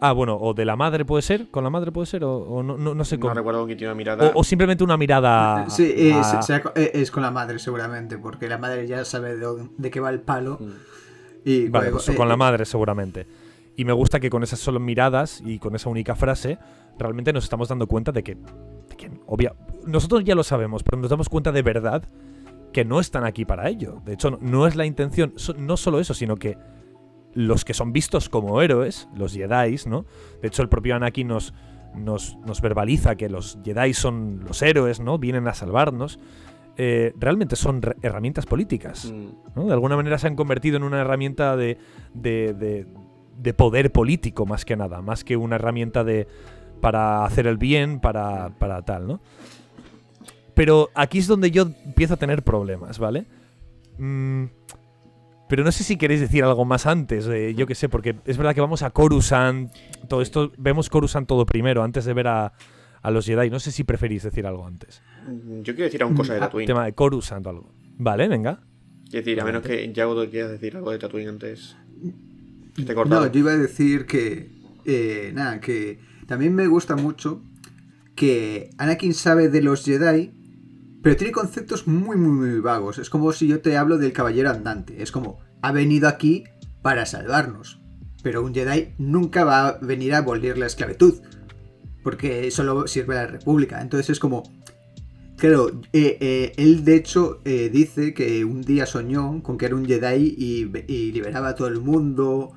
[0.01, 2.61] Ah, bueno, o de la madre puede ser, con la madre puede ser, o, o
[2.61, 3.33] no, no, no sé No cómo.
[3.33, 4.27] recuerdo que tiene una mirada.
[4.35, 5.67] O, o simplemente una mirada...
[5.69, 9.05] Sí, eh, a- será co- eh, es con la madre seguramente, porque la madre ya
[9.05, 10.57] sabe de, de qué va el palo.
[10.59, 10.69] Mm.
[11.45, 13.25] Y Vale, luego, pues eh, con la eh, madre seguramente.
[13.75, 16.57] Y me gusta que con esas solo miradas y con esa única frase,
[16.97, 19.53] realmente nos estamos dando cuenta de que, de que obvia,
[19.85, 22.03] nosotros ya lo sabemos, pero nos damos cuenta de verdad
[22.71, 24.01] que no están aquí para ello.
[24.05, 26.57] De hecho, no, no es la intención, so- no solo eso, sino que
[27.33, 30.05] los que son vistos como héroes, los Jedi, ¿no?
[30.41, 31.53] De hecho, el propio Anakin nos,
[31.95, 35.17] nos, nos verbaliza que los Jedi son los héroes, ¿no?
[35.19, 36.17] Vienen a salvarnos.
[36.77, 39.09] eh, realmente son herramientas políticas.
[39.11, 39.65] Mm, ¿no?
[39.67, 41.77] De alguna manera se han convertido en una herramienta de,
[42.13, 42.85] de- de-
[43.37, 46.27] de poder político, más que nada, más que una herramienta de
[46.81, 49.19] para hacer el bien, para, para tal, ¿no?
[50.53, 53.25] Pero aquí es donde yo empiezo a tener problemas, ¿vale?
[53.97, 54.45] Mm,
[55.49, 58.37] pero no sé si queréis decir algo más antes, eh, yo qué sé, porque es
[58.37, 59.71] verdad que vamos a Coruscant,
[60.07, 62.53] todo esto, vemos Coruscant todo primero, antes de ver a,
[63.01, 63.49] a los Jedi.
[63.49, 65.01] No sé si preferís decir algo antes.
[65.27, 66.67] mm, Yo quiero decir aún cosa de Mm, ah, Tatooine.
[66.67, 67.71] Tema de Coruscant o algo.
[67.97, 68.59] Vale, venga.
[69.09, 71.77] Quiero decir, a menos que Yago te quieras decir algo de Tatooine antes.
[72.75, 74.51] Que te he No, yo iba a decir que.
[74.85, 77.41] eh, nada, que también me gusta mucho
[78.15, 80.31] que Anakin sabe de los Jedi,
[81.03, 82.97] pero tiene conceptos muy, muy, muy vagos.
[82.97, 85.03] Es como si yo te hablo del caballero andante.
[85.03, 86.45] Es como, ha venido aquí
[86.81, 87.79] para salvarnos.
[88.23, 91.21] Pero un Jedi nunca va a venir a abolir la esclavitud.
[92.03, 93.81] Porque solo sirve a la República.
[93.81, 94.43] Entonces es como.
[95.37, 99.75] Claro, eh, eh, él de hecho eh, dice que un día soñó con que era
[99.75, 102.53] un Jedi y, y liberaba a todo el mundo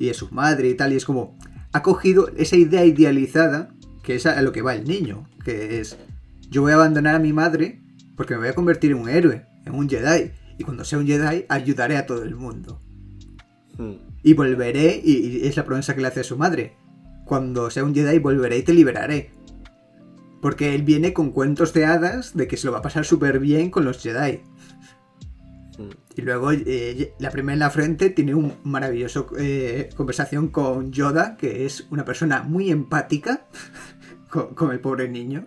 [0.00, 0.92] y a su madre y tal.
[0.92, 1.38] Y es como,
[1.72, 3.72] ha cogido esa idea idealizada,
[4.02, 5.96] que es a lo que va el niño, que es,
[6.50, 7.82] yo voy a abandonar a mi madre
[8.16, 10.32] porque me voy a convertir en un héroe, en un Jedi.
[10.58, 12.80] Y cuando sea un Jedi, ayudaré a todo el mundo.
[13.78, 16.76] Mm, Y volveré, y, y es la promesa que le hace a su madre.
[17.24, 19.30] Cuando sea un Jedi, volveré y te liberaré.
[20.42, 23.38] Porque él viene con cuentos de hadas de que se lo va a pasar súper
[23.38, 24.40] bien con los Jedi.
[26.16, 31.36] Y luego eh, la primera en la frente tiene un maravilloso eh, conversación con Yoda,
[31.36, 33.46] que es una persona muy empática
[34.30, 35.46] con, con el pobre niño.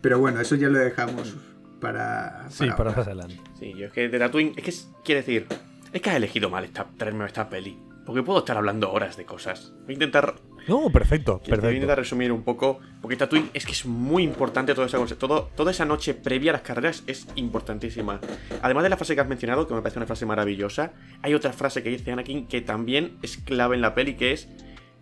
[0.00, 1.36] Pero bueno, eso ya lo dejamos
[1.80, 2.46] para...
[2.50, 3.40] Sí, para más adelante.
[3.58, 4.52] Sí, yo es que de Tatooine.
[4.56, 5.46] Es que es- quiere decir.
[5.92, 7.78] Es que has elegido mal esta, traerme esta peli.
[8.04, 9.72] Porque puedo estar hablando horas de cosas.
[9.84, 10.34] Voy a intentar
[10.68, 11.72] No, perfecto, a perfecto.
[11.72, 15.70] intentar resumir un poco, porque Tatooine es que es muy importante toda esa, todo, toda
[15.70, 18.20] esa noche previa a las carreras es importantísima.
[18.60, 20.92] Además de la frase que has mencionado, que me parece una frase maravillosa,
[21.22, 24.48] hay otra frase que dice Anakin que también es clave en la peli, que es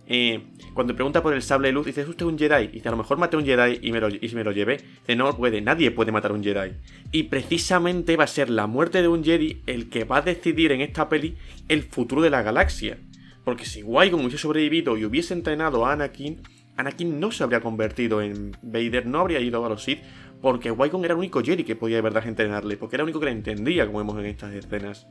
[0.08, 0.44] eh,
[0.74, 2.68] cuando pregunta por el sable de luz, dice, ¿es usted un Jedi?
[2.68, 4.76] Dice, a lo mejor maté a un Jedi y me lo, y me lo llevé.
[4.76, 6.72] Dice, no puede, nadie puede matar a un Jedi.
[7.10, 10.72] Y precisamente va a ser la muerte de un Jedi el que va a decidir
[10.72, 11.36] en esta peli
[11.68, 12.98] el futuro de la galaxia.
[13.46, 16.42] Porque si Qui-Gon hubiese sobrevivido y hubiese entrenado a Anakin,
[16.76, 20.00] Anakin no se habría convertido en Vader, no habría ido a los Sith,
[20.42, 23.20] porque Qui-Gon era el único Jedi que podía de verdad entrenarle, porque era el único
[23.20, 25.06] que le entendía, como vemos en estas escenas.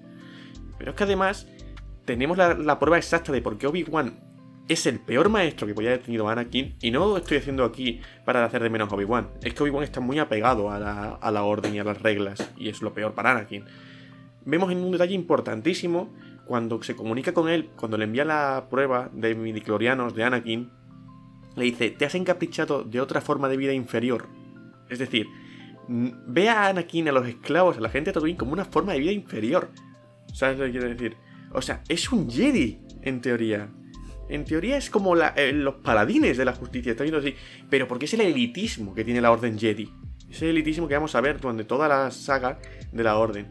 [0.77, 1.47] Pero es que además
[2.03, 4.19] tenemos la, prueba exacta de por qué Obi-Wan
[4.67, 8.01] es el peor maestro que podía haber tenido Anakin, y no lo estoy haciendo aquí
[8.25, 11.31] para hacer de menos a Obi-Wan, es que Obi-Wan está muy apegado a la, a
[11.31, 13.63] la orden y a las reglas, y es lo peor para Anakin.
[14.43, 16.13] Vemos en un detalle importantísimo
[16.45, 20.71] cuando se comunica con él, cuando le envía la prueba de midiclorianos de Anakin,
[21.55, 24.27] le dice, te has encaprichado de otra forma de vida inferior.
[24.89, 25.27] Es decir,
[25.87, 28.99] ve a Anakin, a los esclavos, a la gente de Tatooine como una forma de
[28.99, 29.69] vida inferior.
[30.33, 31.17] ¿Sabes lo que quiero decir?
[31.53, 33.69] O sea, es un Jedi, en teoría.
[34.27, 37.35] En teoría es como eh, los paladines de la justicia, está viendo así.
[37.69, 39.89] Pero porque es el elitismo que tiene la Orden Jedi.
[40.29, 42.59] Ese elitismo que vamos a ver durante toda la saga
[42.91, 43.47] de la Orden.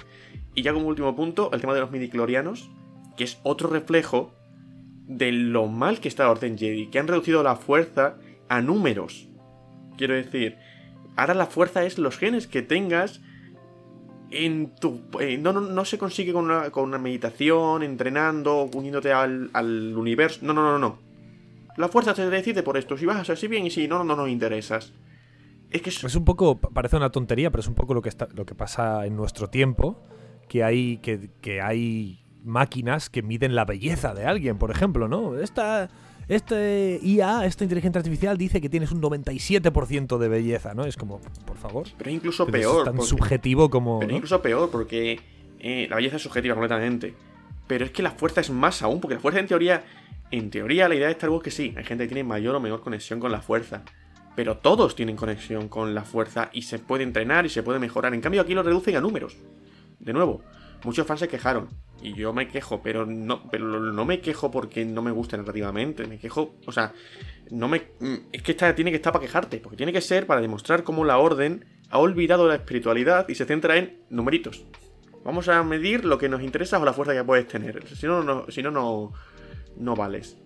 [0.55, 2.71] Y ya como último punto, el tema de los midiclorianos,
[3.16, 4.32] que es otro reflejo
[5.07, 8.16] de lo mal que está la Orden Jedi, que han reducido la fuerza
[8.49, 9.28] a números.
[9.97, 10.57] Quiero decir,
[11.16, 13.20] ahora la fuerza es los genes que tengas
[14.31, 15.03] en tu...
[15.20, 19.97] eh, no, no, no se consigue con una, con una meditación, entrenando, uniéndote al, al
[19.97, 20.41] universo.
[20.43, 20.99] No, no, no, no.
[21.77, 23.99] La fuerza te decide por esto, si vas a ser así bien y si no,
[23.99, 24.93] no, no nos interesas.
[25.70, 26.03] Es que es...
[26.03, 28.47] Es un poco, pa- parece una tontería, pero es un poco lo que, está, lo
[28.47, 30.03] que pasa en nuestro tiempo,
[30.49, 35.39] que hay, que hay máquinas que miden la belleza de alguien, por ejemplo, ¿no?
[35.39, 35.89] Esta,
[36.29, 40.85] este IA, esta inteligencia artificial, dice que tienes un 97% de belleza, ¿no?
[40.85, 41.87] Es como, por favor.
[41.99, 42.79] Pero es incluso pero peor.
[42.81, 43.99] Es tan porque- subjetivo como...
[44.01, 44.16] Pero ¿no?
[44.16, 45.21] incluso peor, porque
[45.59, 47.15] eh, la belleza es subjetiva completamente.
[47.66, 49.85] Pero es que la fuerza es más aún, porque la fuerza en teoría,
[50.31, 52.61] en teoría la idea de Star Wars que sí, hay gente que tiene mayor o
[52.61, 53.83] menor conexión con la fuerza.
[54.37, 58.12] Pero todos tienen conexión con la fuerza y se puede entrenar y se puede mejorar.
[58.15, 59.37] En cambio aquí lo reducen a números.
[60.01, 60.43] De nuevo,
[60.85, 61.69] muchos fans se quejaron.
[62.02, 66.06] Y yo me quejo, pero no, pero no me quejo porque no me guste narrativamente.
[66.06, 66.93] Me quejo, o sea,
[67.51, 67.82] no me.
[68.01, 69.59] mm, Es que esta tiene que estar para quejarte.
[69.59, 73.44] Porque tiene que ser para demostrar cómo la orden ha olvidado la espiritualidad y se
[73.44, 74.65] centra en numeritos.
[75.24, 77.86] Vamos a medir lo que nos interesa o la fuerza que puedes tener.
[77.97, 79.12] Si no, si no, no,
[79.77, 80.36] no vales.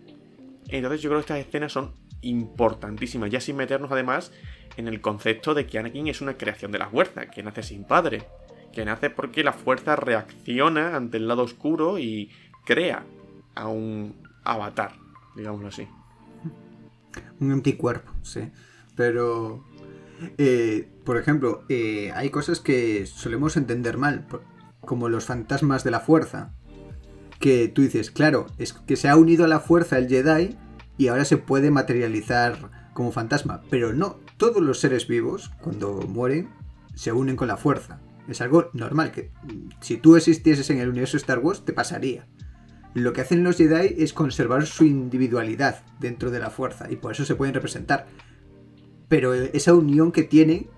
[0.68, 4.32] Entonces yo creo que estas escenas son importantísimas, ya sin meternos además
[4.76, 7.84] en el concepto de que Anakin es una creación de la fuerza, que nace sin
[7.84, 8.24] padre,
[8.72, 12.30] que nace porque la fuerza reacciona ante el lado oscuro y
[12.64, 13.04] crea
[13.54, 14.14] a un
[14.44, 14.92] avatar,
[15.36, 15.88] digámoslo así.
[17.40, 18.50] Un anticuerpo, sí.
[18.96, 19.64] Pero
[20.36, 24.26] Eh, por ejemplo, eh, hay cosas que solemos entender mal,
[24.80, 26.54] como los fantasmas de la fuerza.
[27.40, 30.56] Que tú dices, claro, es que se ha unido a la fuerza el Jedi
[30.96, 33.62] y ahora se puede materializar como fantasma.
[33.70, 36.48] Pero no, todos los seres vivos, cuando mueren,
[36.94, 38.00] se unen con la fuerza.
[38.28, 42.26] Es algo normal, que mm, si tú existieses en el universo Star Wars, te pasaría.
[42.94, 47.12] Lo que hacen los Jedi es conservar su individualidad dentro de la fuerza y por
[47.12, 48.06] eso se pueden representar.
[49.08, 50.68] Pero esa unión que tienen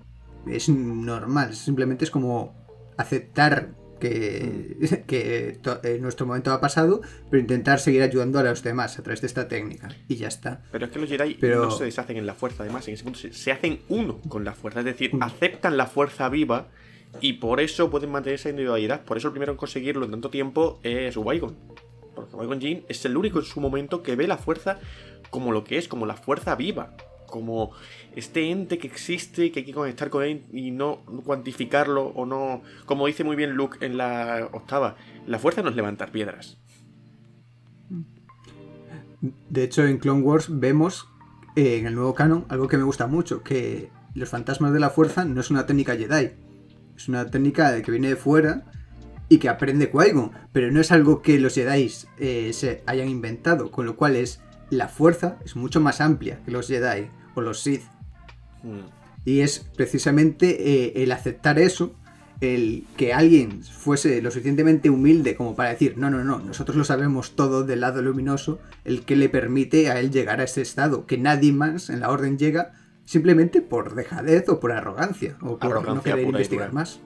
[0.47, 2.55] es normal, simplemente es como
[2.97, 8.63] aceptar que, que to- eh, nuestro momento ha pasado, pero intentar seguir ayudando a los
[8.63, 9.89] demás a través de esta técnica.
[10.07, 10.63] Y ya está.
[10.71, 13.03] Pero es que los Jedi Pero- no se deshacen en la fuerza, además, en ese
[13.03, 16.69] punto se, se hacen uno con la fuerza, es decir, aceptan la fuerza viva
[17.19, 19.03] y por eso pueden mantener esa individualidad.
[19.03, 21.55] Por eso el primero en conseguirlo en tanto tiempo es Qui-Gon.
[22.15, 24.79] Porque Qui-Gon Jinn es el único en su momento que ve la fuerza
[25.29, 26.95] como lo que es, como la fuerza viva.
[27.27, 27.71] Como
[28.15, 32.61] este ente que existe, que hay que conectar con él y no cuantificarlo o no.
[32.85, 34.95] Como dice muy bien Luke en la octava,
[35.27, 36.57] la fuerza no es levantar piedras.
[39.49, 41.07] De hecho, en Clone Wars vemos
[41.55, 44.89] eh, en el nuevo canon algo que me gusta mucho, que los fantasmas de la
[44.89, 46.31] fuerza no es una técnica Jedi,
[47.01, 48.63] es una técnica de que viene de fuera
[49.27, 53.71] y que aprende Qui-Gon, pero no es algo que los Jedi eh, se hayan inventado,
[53.71, 57.61] con lo cual es la fuerza es mucho más amplia que los Jedi o los
[57.61, 57.83] Sith.
[58.63, 58.87] Hmm.
[59.25, 61.95] Y es precisamente eh, el aceptar eso,
[62.39, 66.83] el que alguien fuese lo suficientemente humilde como para decir, no, no, no, nosotros lo
[66.83, 71.05] sabemos todo del lado luminoso, el que le permite a él llegar a ese estado,
[71.05, 72.73] que nadie más en la orden llega
[73.05, 76.99] simplemente por dejadez o por arrogancia, o por no Arrogancia querer pura y investigar más.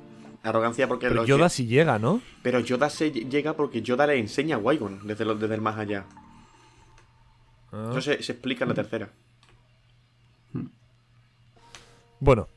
[0.43, 2.21] Arrogancia porque Pero Yoda sí llega, ¿no?
[2.43, 5.77] Pero Yoda se llega porque Yoda le enseña a Qui-Gon desde, lo- desde el más
[5.79, 6.05] allá.
[7.71, 7.87] Ah.
[7.89, 9.09] Eso se, se explica en la tercera.
[12.19, 12.47] Bueno,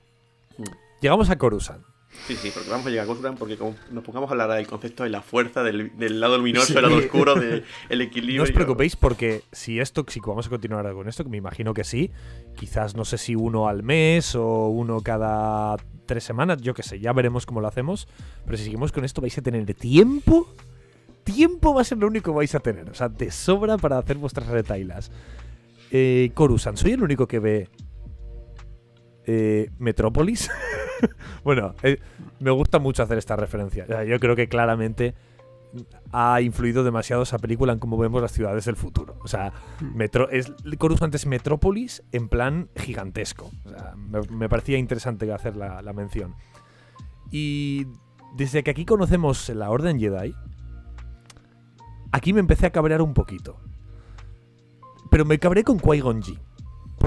[0.56, 0.64] Hmm.
[1.00, 1.84] llegamos a Coruscant.
[2.26, 4.66] Sí, sí, porque vamos a llegar a Coruscant porque como nos pongamos a hablar del
[4.66, 7.64] concepto de la fuerza, del, del lado luminoso, del lado oscuro, del
[8.00, 8.38] equilibrio.
[8.38, 11.74] No os preocupéis porque si esto, si vamos a continuar con esto, que me imagino
[11.74, 12.10] que sí,
[12.56, 15.76] quizás no sé si uno al mes o uno cada
[16.06, 18.08] tres semanas, yo qué sé, ya veremos cómo lo hacemos,
[18.44, 20.48] pero si seguimos con esto vais a tener tiempo,
[21.24, 23.98] tiempo va a ser lo único que vais a tener, o sea, de sobra para
[23.98, 25.10] hacer vuestras retailas.
[25.90, 27.68] Eh, Coruscant, soy el único que ve
[29.28, 30.50] eh, Metrópolis.
[31.44, 32.00] bueno, eh,
[32.40, 33.84] me gusta mucho hacer esta referencia.
[33.84, 35.14] O sea, yo creo que claramente
[36.12, 39.18] ha influido demasiado esa película en cómo vemos las ciudades del futuro.
[39.22, 39.52] O sea,
[39.94, 43.50] metro, es, Coruscant es Metrópolis en plan gigantesco.
[43.66, 46.34] O sea, me, me parecía interesante hacer la, la mención.
[47.30, 47.86] Y
[48.34, 50.34] desde que aquí conocemos la Orden Jedi,
[52.12, 53.60] aquí me empecé a cabrear un poquito.
[55.10, 56.47] Pero me cabré con Qui-Gon Jinn.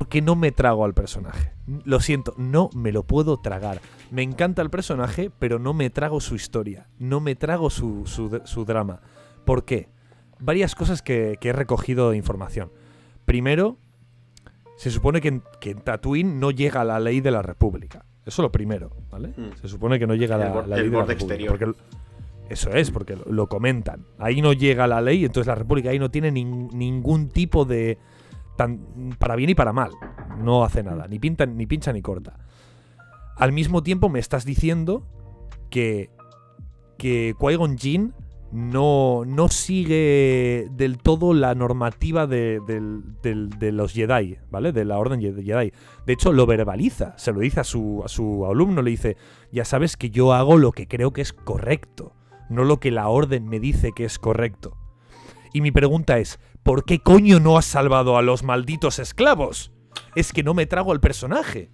[0.02, 1.52] Porque no me trago al personaje.
[1.86, 3.82] Lo siento, no me lo puedo tragar.
[4.10, 6.88] Me encanta el personaje, pero no me trago su historia.
[6.98, 9.02] No me trago su, su- su drama.
[9.46, 9.90] ¿Por qué?
[10.40, 12.72] Varias cosas que, que he recogido de información.
[13.26, 13.78] Primero,
[14.76, 18.04] se supone que en, que en Tatooine no llega la ley de la República.
[18.26, 19.28] Eso lo primero, ¿vale?
[19.38, 19.56] Mm.
[19.62, 21.36] Se supone que no llega El la, la el ley de la borde República.
[21.36, 21.50] exterior.
[21.76, 21.84] Porque
[22.50, 24.08] eso es, porque lo, lo comentan.
[24.18, 28.00] Ahí no llega la ley, entonces la República ahí no tiene nin- ningún tipo de.
[29.20, 29.92] Para bien y para mal.
[30.38, 32.38] No hace nada, ni, pinta, ni pincha ni corta.
[33.38, 35.06] Al mismo tiempo me estás diciendo
[35.70, 36.10] que.
[36.98, 38.14] que Qui-Gon Jinn
[38.52, 44.72] no, no sigue del todo la normativa de, de los Jedi, ¿vale?
[44.74, 45.72] De la Orden Jedi.
[46.06, 49.18] De hecho, lo verbaliza, se lo dice a su, a su alumno, le dice,
[49.52, 52.14] ya sabes que yo hago lo que creo que es correcto,
[52.50, 54.78] no lo que la Orden me dice que es correcto.
[55.54, 59.72] Y mi pregunta es, ¿por qué coño no has salvado a los malditos esclavos?
[60.16, 61.70] Es que no me trago al personaje.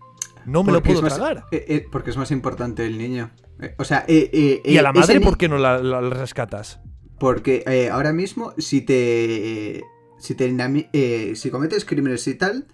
[0.46, 1.44] No me lo Porque puedo más- tragar.
[1.52, 3.32] eh, eh, porque es más importante el niño.
[3.60, 6.80] Eh, o sea, ¿Y a la madre por qué no la, rescatas?
[7.20, 9.84] Porque ahora mismo, si te.
[10.20, 12.66] Si te si cometes crímenes y tal,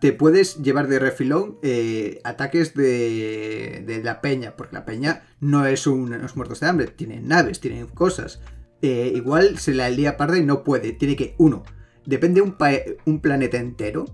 [0.00, 4.54] te puedes llevar de refilón eh, ataques de, de la peña.
[4.56, 6.86] Porque la peña no es un- unos muertos de hambre.
[6.88, 8.40] Tienen naves, tienen cosas.
[8.88, 10.92] Eh, igual se la lía parda y no puede.
[10.92, 11.62] Tiene que, uno,
[12.04, 12.56] depende un,
[13.04, 14.04] un planeta entero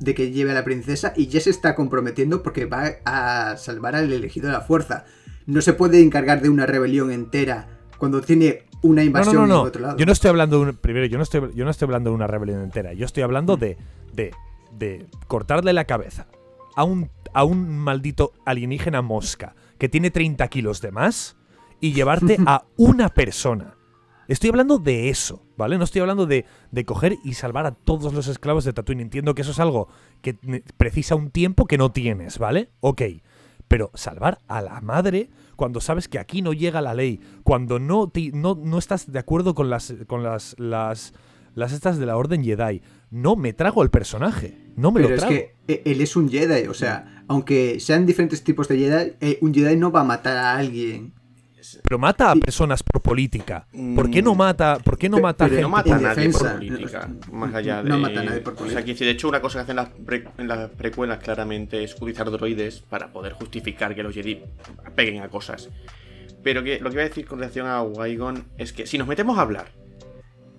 [0.00, 3.94] de que lleve a la princesa y ya se está comprometiendo porque va a salvar
[3.94, 5.04] al elegido de la fuerza.
[5.46, 9.50] No se puede encargar de una rebelión entera cuando tiene una invasión no, no, en
[9.50, 9.62] no.
[9.62, 9.96] otro lado.
[9.98, 12.16] Yo no estoy hablando de un- primero, yo no estoy, yo no estoy hablando de
[12.16, 12.94] una rebelión entera.
[12.94, 13.76] Yo estoy hablando de,
[14.14, 14.32] de,
[14.76, 16.26] de cortarle la cabeza
[16.74, 21.36] a un, a un maldito alienígena mosca que tiene 30 kilos de más
[21.80, 23.74] y llevarte a una persona.
[24.32, 25.78] Estoy hablando de eso, ¿vale?
[25.78, 29.00] No estoy hablando de, de coger y salvar a todos los esclavos de Tatooine.
[29.02, 29.88] Entiendo que eso es algo
[30.22, 30.34] que
[30.76, 32.70] precisa un tiempo que no tienes, ¿vale?
[32.80, 33.02] Ok.
[33.68, 38.08] Pero salvar a la madre cuando sabes que aquí no llega la ley, cuando no,
[38.08, 41.12] te- no, no estás de acuerdo con las con las, las
[41.54, 42.80] las estas de la Orden Jedi,
[43.10, 45.34] no me trago el personaje, no me Pero lo es trago.
[45.34, 49.38] que eh, él es un Jedi, o sea, aunque sean diferentes tipos de Jedi, eh,
[49.42, 51.12] un Jedi no va a matar a alguien.
[51.82, 53.66] Pero mata a personas por política.
[53.94, 54.38] ¿Por qué no Mm.
[54.38, 57.32] mata, por qué no mata pero gente no mata a nadie defensa, por política, no-
[57.38, 57.88] más allá de...
[57.88, 58.84] no mata a nadie por O sea, política.
[58.98, 62.30] que de hecho una cosa que hacen las, pre- en las precuelas claramente es utilizar
[62.30, 64.42] droides para poder justificar que los Jedi
[64.94, 65.68] peguen a cosas.
[66.42, 69.06] Pero que lo que iba a decir con relación a Qui-Gon es que si nos
[69.06, 69.70] metemos a hablar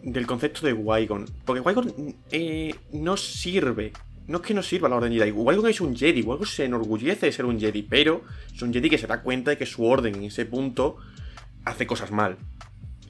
[0.01, 3.91] del concepto de Qui-Gon, porque Qui-Gon eh, no sirve,
[4.27, 7.25] no es que no sirva la Orden Jedi, Qui-Gon es un Jedi, Qui-Gon se enorgullece
[7.25, 8.23] de ser un Jedi, pero
[8.53, 10.97] es un Jedi que se da cuenta de que su orden en ese punto
[11.65, 12.37] hace cosas mal.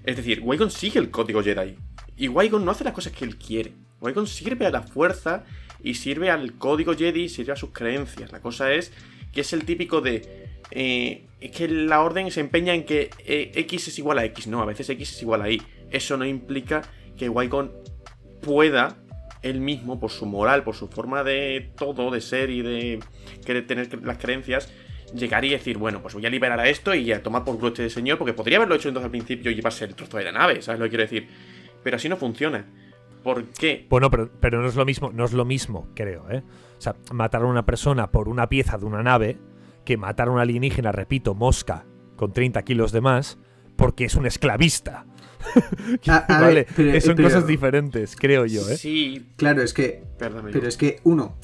[0.04, 1.76] Es decir, Qui-Gon sigue el código Jedi.
[2.18, 3.74] Y Qui-Gon no hace las cosas que él quiere.
[4.02, 5.44] Qui-Gon sirve a la fuerza
[5.84, 8.32] y sirve al código Jedi sirve a sus creencias.
[8.32, 8.92] La cosa es
[9.32, 10.50] que es el típico de...
[10.72, 14.48] eh, es que la orden se empeña en que eh, X es igual a X.
[14.48, 15.62] No, a veces X es igual a Y.
[15.92, 16.82] Eso no implica
[17.18, 17.72] que Qui-Gon
[18.42, 19.03] pueda
[19.44, 23.00] él mismo, por su moral, por su forma de todo, de ser y de
[23.46, 24.74] querer tener las creencias,
[25.14, 27.68] llegar y decir, bueno, pues voy a liberar a esto y a tomar por culo
[27.68, 30.32] este señor, porque podría haberlo hecho entonces al principio y llevarse el trozo de la
[30.32, 31.28] nave, ¿sabes lo que quiero decir?
[31.84, 32.66] Pero así no funciona.
[33.22, 33.86] ¿Por qué?
[33.90, 36.44] Bueno, pero, pero no es lo mismo, no es lo mismo, creo, ¿eh?
[36.78, 39.38] O sea, matar a una persona por una pieza de una nave
[39.86, 41.86] que matar a un alienígena, repito, mosca,
[42.18, 43.38] con 30 kilos de más,
[43.78, 45.06] porque es un esclavista.
[46.08, 48.78] A- a vale, ver, pero- son pero- cosas diferentes, creo yo, ¿eh?
[48.78, 50.50] Sí, Claro, es que perdón.
[50.52, 51.36] Pero es que, uno,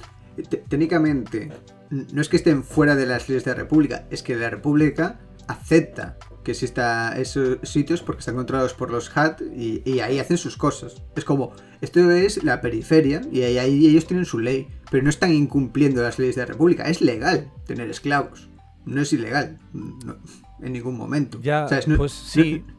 [0.50, 1.50] te- técnicamente,
[1.90, 5.20] no es que estén fuera de las leyes de la República, es que la República
[5.48, 10.38] acepta que exista esos sitios porque están controlados por los HAT y, y ahí hacen
[10.38, 11.02] sus cosas.
[11.16, 11.52] Es como,
[11.82, 16.02] esto es la periferia y ahí, ahí ellos tienen su ley, pero no están incumpliendo
[16.02, 16.84] las leyes de la República.
[16.84, 18.48] Es legal tener esclavos,
[18.86, 20.18] no es ilegal no,
[20.62, 21.40] en ningún momento.
[21.42, 21.68] Ya,
[21.98, 22.64] pues sí.
[22.66, 22.79] no,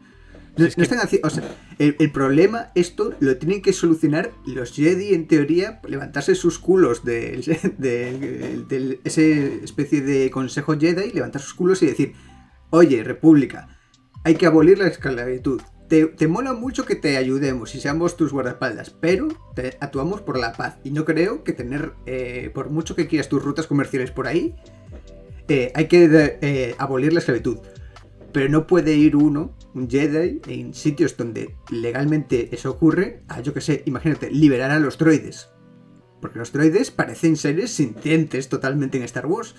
[0.67, 1.45] Es no que- están haci- o sea,
[1.79, 7.05] el, el problema, esto lo tienen que solucionar los Jedi, en teoría, levantarse sus culos
[7.05, 7.39] de,
[7.79, 12.13] de, especie de consejo Jedi, levantar sus culos y decir,
[12.71, 13.79] oye, República,
[14.25, 15.61] hay que abolir la esclavitud.
[15.89, 19.27] Te, te mola mucho que te ayudemos y seamos tus guardaespaldas, pero
[19.57, 20.77] te- actuamos por la paz.
[20.85, 24.55] Y no creo que tener, eh, por mucho que quieras tus rutas comerciales por ahí,
[25.49, 27.59] eh, hay que eh, abolir la esclavitud.
[28.33, 33.53] Pero no puede ir uno, un Jedi, en sitios donde legalmente eso ocurre, a yo
[33.55, 35.49] que sé, imagínate, liberar a los droides.
[36.21, 39.55] Porque los droides parecen seres sintientes totalmente en Star Wars.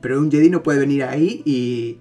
[0.00, 2.00] Pero un Jedi no puede venir ahí y,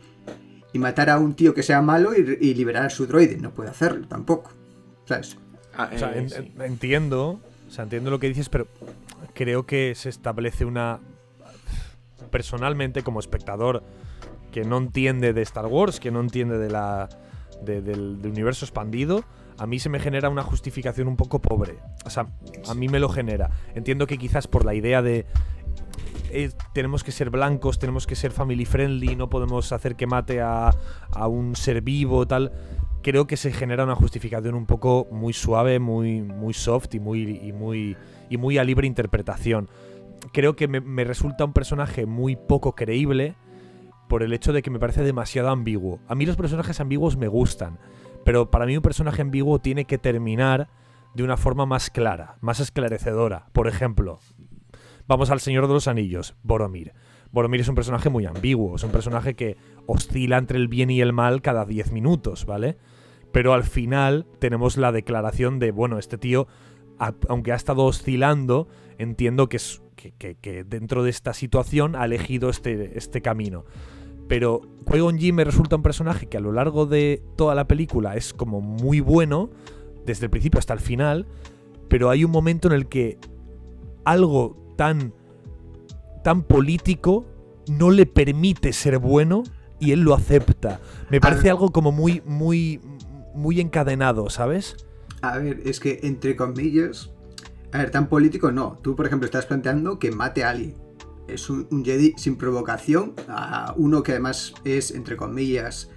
[0.73, 3.37] y matar a un tío que sea malo y, y liberar a su droide.
[3.37, 4.51] No puede hacerlo tampoco.
[5.05, 5.37] ¿Sabes?
[5.75, 6.35] Ah, O sea, eh, en- sí.
[6.55, 8.67] en- entiendo, o sea, entiendo lo que dices, pero
[9.35, 10.99] creo que se establece una
[12.31, 13.83] personalmente como espectador
[14.51, 17.09] que no entiende de Star Wars, que no entiende de la
[17.63, 19.23] de- del, del universo expandido,
[19.57, 21.77] a mí se me genera una justificación un poco pobre.
[22.05, 22.25] O sea,
[22.67, 23.51] a mí me lo genera.
[23.75, 25.25] Entiendo que quizás por la idea de
[26.31, 30.41] eh, tenemos que ser blancos, tenemos que ser family friendly, no podemos hacer que mate
[30.41, 30.71] a,
[31.11, 32.51] a un ser vivo, tal.
[33.03, 37.39] Creo que se genera una justificación un poco muy suave, muy, muy soft y muy,
[37.43, 37.97] y muy,
[38.29, 39.69] y muy a libre interpretación.
[40.33, 43.35] Creo que me, me resulta un personaje muy poco creíble
[44.11, 46.01] por el hecho de que me parece demasiado ambiguo.
[46.05, 47.79] A mí los personajes ambiguos me gustan,
[48.25, 50.67] pero para mí un personaje ambiguo tiene que terminar
[51.13, 53.47] de una forma más clara, más esclarecedora.
[53.53, 54.19] Por ejemplo,
[55.07, 56.91] vamos al Señor de los Anillos, Boromir.
[57.31, 59.55] Boromir es un personaje muy ambiguo, es un personaje que
[59.85, 62.77] oscila entre el bien y el mal cada 10 minutos, ¿vale?
[63.31, 66.47] Pero al final tenemos la declaración de, bueno, este tío,
[67.29, 68.67] aunque ha estado oscilando,
[68.97, 73.63] entiendo que, es, que dentro de esta situación ha elegido este, este camino.
[74.31, 78.15] Pero Qui-Gon Jinn me resulta un personaje que a lo largo de toda la película
[78.15, 79.49] es como muy bueno,
[80.05, 81.27] desde el principio hasta el final,
[81.89, 83.17] pero hay un momento en el que
[84.05, 85.13] algo tan
[86.23, 87.25] tan político
[87.67, 89.43] no le permite ser bueno
[89.81, 90.79] y él lo acepta.
[91.09, 91.51] Me parece ver.
[91.51, 92.79] algo como muy muy
[93.35, 94.77] muy encadenado, ¿sabes?
[95.21, 97.11] A ver, es que entre comillas.
[97.73, 98.79] A ver, tan político no.
[98.81, 100.77] Tú, por ejemplo, estás planteando que mate a alguien.
[101.27, 103.13] Es un, Jedi sin provocación.
[103.27, 105.89] A uno que además es, entre comillas,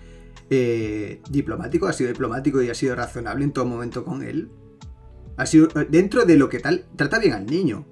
[0.51, 1.87] eh, diplomático.
[1.87, 4.51] Ha sido diplomático y ha sido razonable en todo momento con él.
[5.37, 5.69] Ha sido.
[5.89, 6.87] Dentro de lo que tal.
[6.97, 7.87] Trata bien al niño.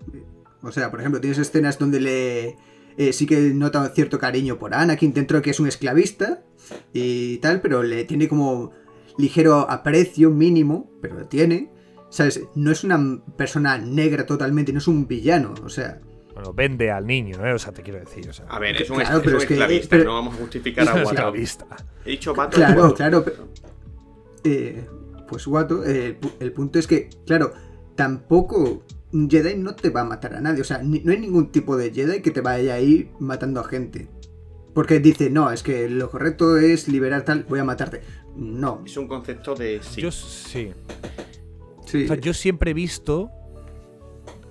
[0.62, 2.56] O sea, por ejemplo, tienes escenas donde le.
[2.96, 6.44] eh, sí que nota cierto cariño por Anakin, dentro de que es un esclavista
[6.92, 8.70] y tal, pero le tiene como
[9.18, 11.70] ligero aprecio mínimo, pero lo tiene.
[12.10, 12.42] ¿Sabes?
[12.54, 16.00] No es una persona negra totalmente, no es un villano, o sea.
[16.43, 17.52] Bueno, vende al niño, ¿eh?
[17.52, 18.28] O sea, te quiero decir.
[18.28, 20.14] O sea, A ver, es un, Claro, es pero un es que- esclavista, pero- no
[20.14, 21.66] vamos a justificar a un esclavista.
[22.05, 22.56] He dicho vato.
[22.56, 23.24] Claro, claro.
[23.24, 23.48] pero-
[24.44, 24.85] eh,
[25.28, 27.52] pues Guato, eh, el, pu- el punto es que, claro,
[27.94, 28.82] tampoco
[29.12, 30.62] un Jedi no te va a matar a nadie.
[30.62, 33.60] O sea, ni- no hay ningún tipo de Jedi que te vaya a ir matando
[33.60, 34.09] a gente.
[34.74, 38.01] Porque dice, no, es que lo correcto es liberar tal, voy a matarte.
[38.35, 40.01] No, Es un concepto de sí.
[40.01, 40.73] Yo sí.
[41.86, 42.05] sí.
[42.05, 43.31] O sea, yo siempre he visto.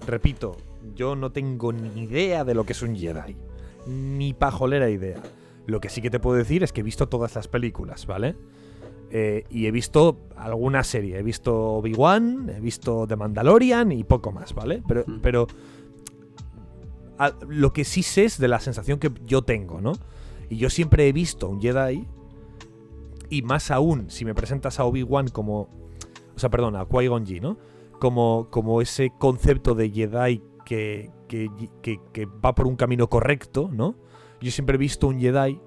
[0.07, 0.57] Repito,
[0.95, 3.35] yo no tengo ni idea de lo que es un Jedi.
[3.87, 5.21] Ni pajolera idea.
[5.65, 8.35] Lo que sí que te puedo decir es que he visto todas las películas, ¿vale?
[9.11, 11.17] Eh, y he visto alguna serie.
[11.19, 14.81] He visto Obi-Wan, he visto The Mandalorian y poco más, ¿vale?
[14.87, 15.47] Pero, pero
[17.17, 19.93] a- lo que sí sé es de la sensación que yo tengo, ¿no?
[20.49, 22.07] Y yo siempre he visto un Jedi.
[23.29, 25.69] Y más aún, si me presentas a Obi-Wan como.
[26.35, 27.57] O sea, perdón, a Qui-Gon Jinn, ¿no?
[27.99, 31.09] Como, como ese concepto de Jedi que,
[32.43, 33.95] va por un camino correcto, ¿no?
[34.41, 35.59] Yo siempre he visto un Jedi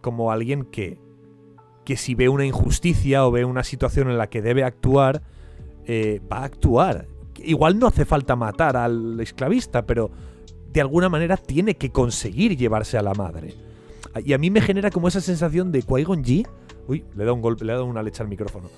[0.00, 1.00] como alguien que,
[1.84, 5.22] que si ve una injusticia o ve una situación en la que debe actuar,
[5.86, 7.08] eh, va a actuar.
[7.36, 10.10] Igual no hace falta matar al esclavista, pero
[10.72, 13.54] de alguna manera tiene que conseguir llevarse a la madre.
[14.24, 16.22] Y a mí me genera como esa sensación de Qui-Gon.
[16.88, 18.68] Uy, le he dado un golpe, le he dado una leche al micrófono.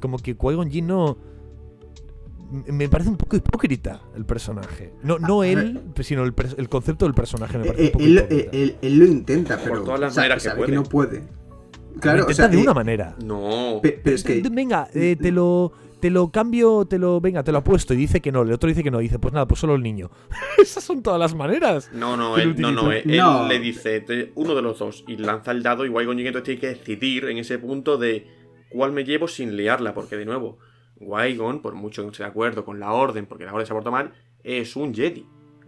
[0.00, 1.16] Como que Qui-Gon no.
[2.50, 4.92] Me parece un poco hipócrita el personaje.
[5.02, 7.90] No, no A él, sino el, el concepto del personaje me Eh, parece un eh,
[7.92, 8.34] poco él, hipócrita.
[8.56, 10.72] eh, él- él lo intenta, pero todas las sabe, maneras que sabe puede.
[10.74, 11.20] no puede.
[11.94, 13.16] Lo Claro, o intenta sea, de eh, una manera.
[13.24, 13.80] No.
[13.82, 15.72] pe- pero es que Venga, eh, te lo.
[16.00, 17.20] Te lo cambio, te lo.
[17.20, 17.92] Venga, te lo apuesto.
[17.92, 18.40] Y dice que no.
[18.40, 19.00] El otro dice que no.
[19.00, 20.10] Dice, pues nada, pues solo el niño.
[20.58, 21.90] Esas son todas las maneras.
[21.92, 23.46] No, no, que él, no, no, él, No.
[23.46, 26.44] le dice te- uno de los dos y lanza el dado y Qui-Gon Jinn entonces
[26.44, 28.26] tiene que decidir en ese punto de
[28.70, 30.56] cuál me llevo sin liarla, porque de nuevo,
[31.00, 33.72] Qui-Gon, por mucho que no esté de acuerdo con la orden, porque la orden se
[33.72, 34.12] ha portado mal,
[34.44, 35.26] es un Jedi.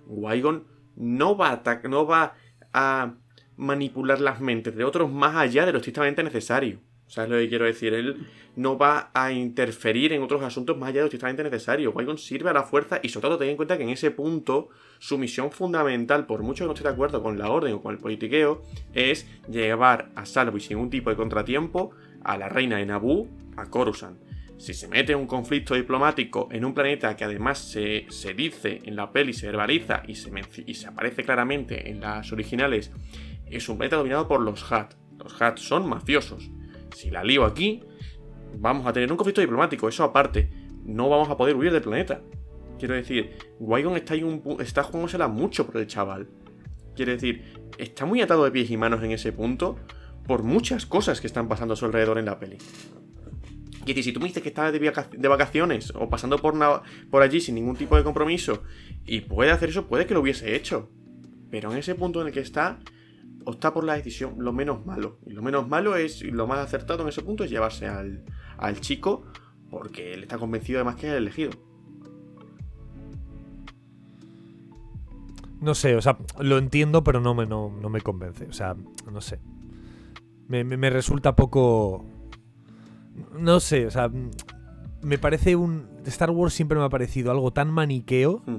[0.09, 0.65] Qui-Gon
[0.97, 2.35] no va a no va
[2.73, 3.15] a
[3.57, 6.81] manipular las mentes de otros más allá de lo estrictamente necesario.
[7.07, 7.93] ¿Sabes lo que quiero decir?
[7.93, 8.27] Él
[8.57, 11.93] no va a interferir en otros asuntos más allá de lo estrictamente necesario.
[11.93, 14.69] Qui-Gon sirve a la fuerza y sobre todo ten en cuenta que en ese punto
[14.99, 17.93] su misión fundamental, por mucho que no esté de acuerdo con la orden o con
[17.93, 18.63] el politiqueo,
[18.95, 21.91] es llevar a salvo y sin ningún tipo de contratiempo
[22.25, 24.17] a la reina de Naboo, a Coruscant.
[24.63, 28.95] Si se mete un conflicto diplomático en un planeta que además se, se dice en
[28.95, 30.31] la peli, se verbaliza y se,
[30.65, 32.93] y se aparece claramente en las originales,
[33.45, 34.95] es un planeta dominado por los Hat.
[35.19, 36.49] Los Hat son mafiosos.
[36.95, 37.83] Si la lío aquí,
[38.57, 40.49] vamos a tener un conflicto diplomático, eso aparte.
[40.85, 42.23] No vamos a poder huir del planeta.
[42.79, 44.15] Quiero decir, Wygon está,
[44.61, 46.29] está jugándosela mucho por el chaval.
[46.95, 49.81] Quiero decir, está muy atado de pies y manos en ese punto
[50.25, 52.59] por muchas cosas que están pasando a su alrededor en la peli.
[53.85, 56.55] Decir, si tú me dices que estás de, vaca- de vacaciones o pasando por,
[57.11, 58.63] por allí sin ningún tipo de compromiso
[59.05, 60.89] y puede hacer eso, puede que lo hubiese hecho.
[61.51, 62.79] Pero en ese punto en el que está,
[63.45, 65.19] opta por la decisión lo menos malo.
[65.27, 68.25] Y lo menos malo es, y lo más acertado en ese punto es llevarse al,
[68.57, 69.25] al chico
[69.71, 71.51] porque él está convencido además que es el elegido.
[75.61, 78.47] No sé, o sea, lo entiendo, pero no me, no, me convence.
[78.47, 78.75] O sea,
[79.11, 79.39] no sé.
[80.49, 82.05] Me- me resulta poco.
[83.39, 84.11] No sé, o sea.
[85.03, 85.89] Me parece un.
[86.07, 88.43] Star Wars siempre me ha parecido algo tan maniqueo.
[88.47, 88.57] Hmm.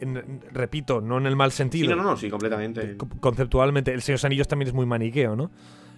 [0.00, 1.90] en- repito, no en el mal Sí, sentido.
[1.94, 2.96] no, no, no, sí, completamente.
[2.96, 5.50] Co- Conceptualmente, El Señor de los Anillos también es muy maniqueo, ¿no?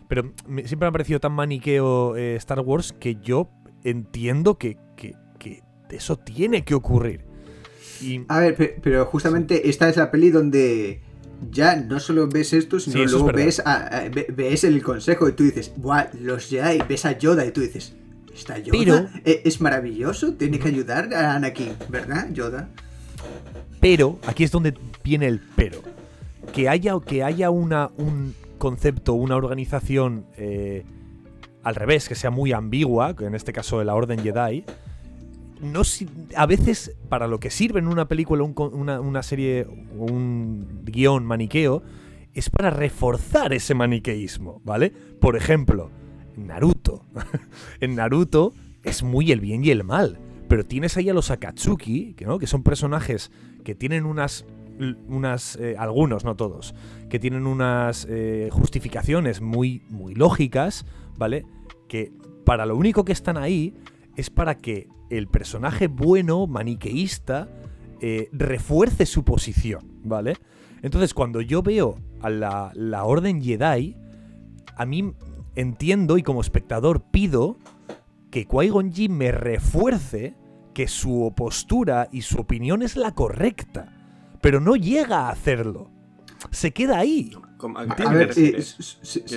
[0.08, 3.48] Pero me- siempre me ha parecido tan maniqueo eh, Star Wars que yo
[3.84, 7.24] entiendo que, que- que eso tiene que ocurrir.
[8.00, 8.24] Y.
[8.28, 11.00] A ver, pe- pero justamente esta es la peli donde
[11.50, 14.64] ya no solo ves esto, sino Sí, eso es luego ves, a- a- ve- ves
[14.64, 16.06] el consejo y tú dices, ¡buah!
[16.20, 17.94] Los Jedi, ves a Yoda y tú dices,
[18.34, 18.78] ¿está Yoda?
[18.78, 22.68] Pero- E- Es maravilloso, tiene que ayudar a Anakin, ¿verdad, Yoda?
[23.80, 25.80] Pero, aquí es donde viene el pero.
[26.52, 30.84] Que haya, que haya una, un concepto, una organización eh,
[31.62, 34.64] al revés, que sea muy ambigua, que en este caso de la Orden Jedi,
[35.62, 35.82] no,
[36.36, 39.66] a veces para lo que sirve en una película, un una, una serie,
[39.96, 41.82] un guion maniqueo,
[42.34, 44.90] es para reforzar ese maniqueísmo, ¿vale?
[45.20, 45.90] Por ejemplo,
[46.36, 47.04] Naruto.
[47.80, 50.18] en Naruto es muy el bien y el mal.
[50.48, 52.38] Pero tienes ahí a los Akatsuki, que, ¿no?
[52.38, 53.30] que son personajes
[53.64, 54.44] que tienen unas.
[55.08, 56.74] unas eh, algunos, no todos.
[57.08, 60.84] Que tienen unas eh, justificaciones muy, muy lógicas,
[61.16, 61.46] ¿vale?
[61.88, 62.12] Que
[62.44, 63.74] para lo único que están ahí
[64.16, 67.48] es para que el personaje bueno, maniqueísta,
[68.00, 70.36] eh, refuerce su posición, ¿vale?
[70.82, 73.96] Entonces, cuando yo veo a la, la Orden Jedi,
[74.76, 75.12] a mí
[75.54, 77.58] entiendo y como espectador pido
[78.30, 80.34] que Qui-Gon Jinn me refuerce
[80.74, 83.92] que su postura y su opinión es la correcta,
[84.40, 85.90] pero no llega a hacerlo.
[86.50, 87.30] Se queda ahí.
[87.58, 88.52] ¿Cómo- ¿A A qué te ver, eh,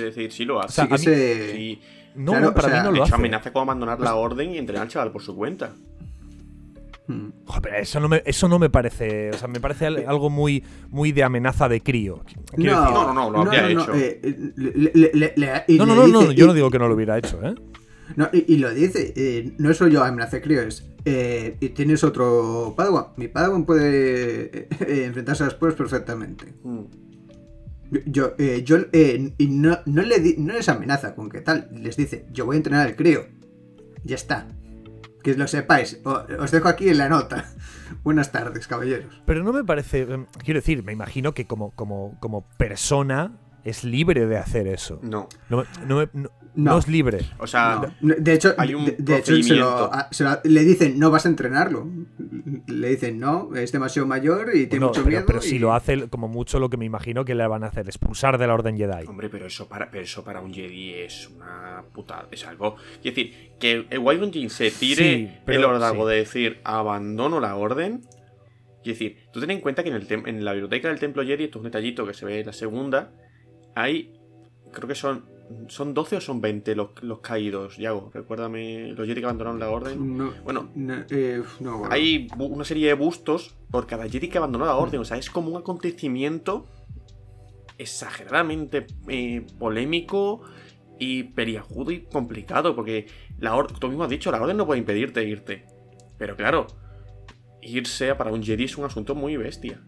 [0.00, 0.82] decir, sí lo hace.
[0.82, 1.80] O sea, sí que a mí- se- Sí,
[2.16, 3.14] No, Claro, para o sea, mí no lo hecho, hace.
[3.14, 5.72] amenaza con abandonar la orden y entrenar al chaval por su cuenta.
[7.08, 7.28] Mm.
[7.44, 9.30] Joder, pero eso no me, eso no me parece.
[9.30, 12.24] O sea, me parece al- algo muy, muy de amenaza de crío.
[12.52, 13.92] Decir- No, no, no, lo habría hecho.
[15.78, 17.54] no, no, no, no, yo y- no digo que no lo hubiera hecho, ¿eh?
[18.16, 20.84] No, y, y lo dice, eh, no soy yo amenaza crío, es.
[21.04, 23.06] eh, y tienes otro Padawan.
[23.16, 26.54] Mi Padawan puede eh, eh, enfrentarse a las pruebas perfectamente.
[26.62, 26.80] Mm.
[28.06, 31.68] Yo, eh, yo eh, y no, no, le di- no les amenaza con que tal,
[31.72, 33.26] les dice, yo voy a entrenar al crío.
[34.04, 34.46] Ya está.
[35.22, 36.00] Que lo sepáis.
[36.04, 37.44] O- os dejo aquí en la nota.
[38.04, 39.22] Buenas tardes, caballeros.
[39.26, 40.00] Pero no me parece.
[40.02, 45.00] em, Quiero decir, me imagino que como, como, como persona es libre de hacer eso.
[45.02, 45.28] No.
[45.48, 46.72] No, me- no no- No.
[46.72, 47.18] no es libre.
[47.38, 50.64] O sea, No, de hecho, hay un de, de hecho se lo- se lo- le
[50.64, 51.86] dicen, no vas a entrenarlo.
[52.66, 55.24] Le dicen, no, es demasiado mayor y tiene No, mucho pero, miedo.
[55.26, 57.66] pero y- si lo hace, como mucho lo que me imagino que le van a
[57.66, 59.06] hacer, expulsar de la Orden Jedi.
[59.06, 62.26] Hombre, pero eso para, pero eso para un Jedi es una putada.
[62.30, 62.76] Es algo.
[63.02, 66.10] Quiero decir, que el Qui-Gon Jinn se tire Sí, pero- el ordago sí.
[66.12, 68.00] de decir abandono la orden.
[68.82, 71.44] Quiero decir, tú ten en cuenta que en, el en la biblioteca del Templo Jedi,
[71.44, 73.12] esto es un detallito que se ve en la segunda,
[73.74, 74.12] hay.
[74.72, 75.24] Creo que son.
[75.68, 78.10] ¿Son 12 o son 20 los, los caídos, Yago?
[78.12, 80.16] Recuérdame, los Jedi que abandonaron la orden.
[80.16, 80.70] No, Bueno.
[80.74, 81.94] no, eh, no, bueno.
[81.94, 85.00] Hay una serie de bustos por cada Jedi que abandonó la orden.
[85.00, 86.66] O sea, es como un acontecimiento
[87.78, 90.42] exageradamente eh, polémico
[90.98, 92.74] y periagudo y complicado.
[92.74, 93.06] Porque
[93.38, 95.64] la orden, tú mismo has dicho, la orden no puede impedirte irte.
[96.18, 96.66] Pero claro,
[97.62, 99.80] irse para un Jedi es un asunto muy bestia.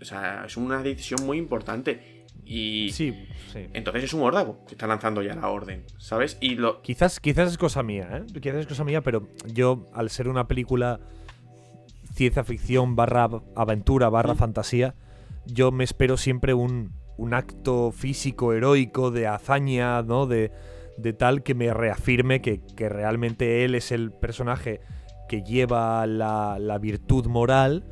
[0.00, 2.15] O sea, es una decisión muy importante.
[2.48, 3.12] Y Sí,
[3.52, 3.66] sí.
[3.74, 6.38] entonces es un órdago que está lanzando ya la orden, ¿sabes?
[6.40, 8.40] Y lo, Quizás, quizás es cosa mía, ¿eh?
[8.40, 11.00] Quizás es cosa mía, pero yo, al ser una película
[12.14, 14.94] ciencia ficción barra aventura barra fantasía,
[15.44, 20.26] yo me espero siempre un, un acto físico, heroico, de hazaña, ¿no?
[20.26, 20.52] De,
[20.96, 24.80] de tal que me reafirme que, que realmente él es el personaje
[25.28, 27.84] que lleva la, la virtud moral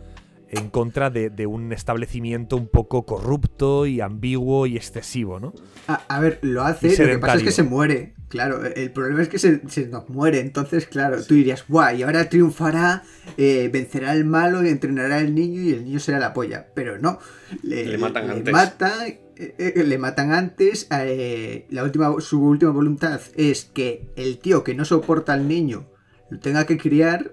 [0.56, 5.52] en contra de, de un establecimiento un poco corrupto y ambiguo y excesivo, ¿no?
[5.88, 8.14] A, a ver, lo hace, lo que pasa es que se muere.
[8.28, 10.40] Claro, el problema es que se, se nos muere.
[10.40, 13.04] Entonces, claro, tú dirías, guay, y ahora triunfará,
[13.36, 16.66] eh, vencerá al malo, entrenará al niño y el niño será la polla.
[16.74, 17.20] Pero no.
[17.62, 18.52] Le, Le matan antes.
[18.52, 20.88] mata, eh, eh, le matan antes.
[20.90, 25.86] eh, la última, su última voluntad es que el tío que no soporta al niño
[26.30, 27.30] lo tenga que criar.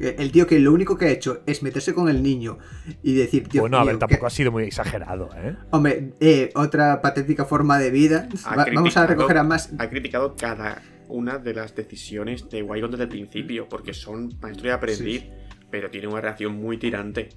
[0.00, 2.58] Eh, El tío que lo único que ha hecho es meterse con el niño
[3.02, 5.56] y decir, Dios bueno, a ver, mío, tampoco que- ha sido muy exagerado, ¿eh?
[5.70, 8.28] Hombre, eh, otra patética forma de vida.
[8.56, 9.70] Va- vamos a recoger a más.
[9.78, 14.68] ha criticado cada una de las decisiones de Wygon desde el principio, porque son maestro
[14.68, 15.24] y aprendiz,
[15.70, 17.30] pero tiene una reacción muy tirante.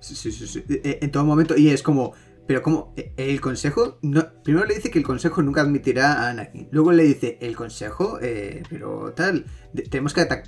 [0.00, 1.56] Sí, sí, sí, sí, eh, En todo momento.
[1.56, 2.12] Y es como.
[2.46, 3.98] Pero como eh, el consejo.
[4.02, 6.68] No, primero le dice que el consejo nunca admitirá a Anakin.
[6.72, 8.18] Luego le dice, el consejo.
[8.20, 9.46] eh, pero tal.
[9.72, 10.42] de- tenemos que a-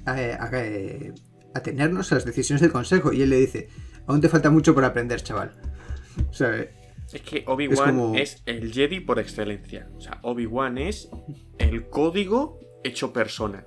[1.54, 3.12] atenernos a las decisiones del consejo.
[3.12, 3.68] Y él le dice,
[4.06, 5.52] aún te falta mucho por aprender, chaval.
[6.30, 6.50] O sea,
[7.12, 9.88] Es que Obi-Wan es, como- el Jedi por excelencia.
[9.96, 11.08] O sea, Obi-Wan es
[11.58, 13.66] el código hecho persona.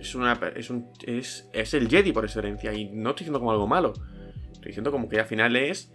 [0.00, 2.72] Es, una, es, un, es, es el Jedi por excelencia.
[2.72, 3.92] Y no estoy diciendo como algo malo.
[4.52, 5.92] Estoy diciendo como que al final es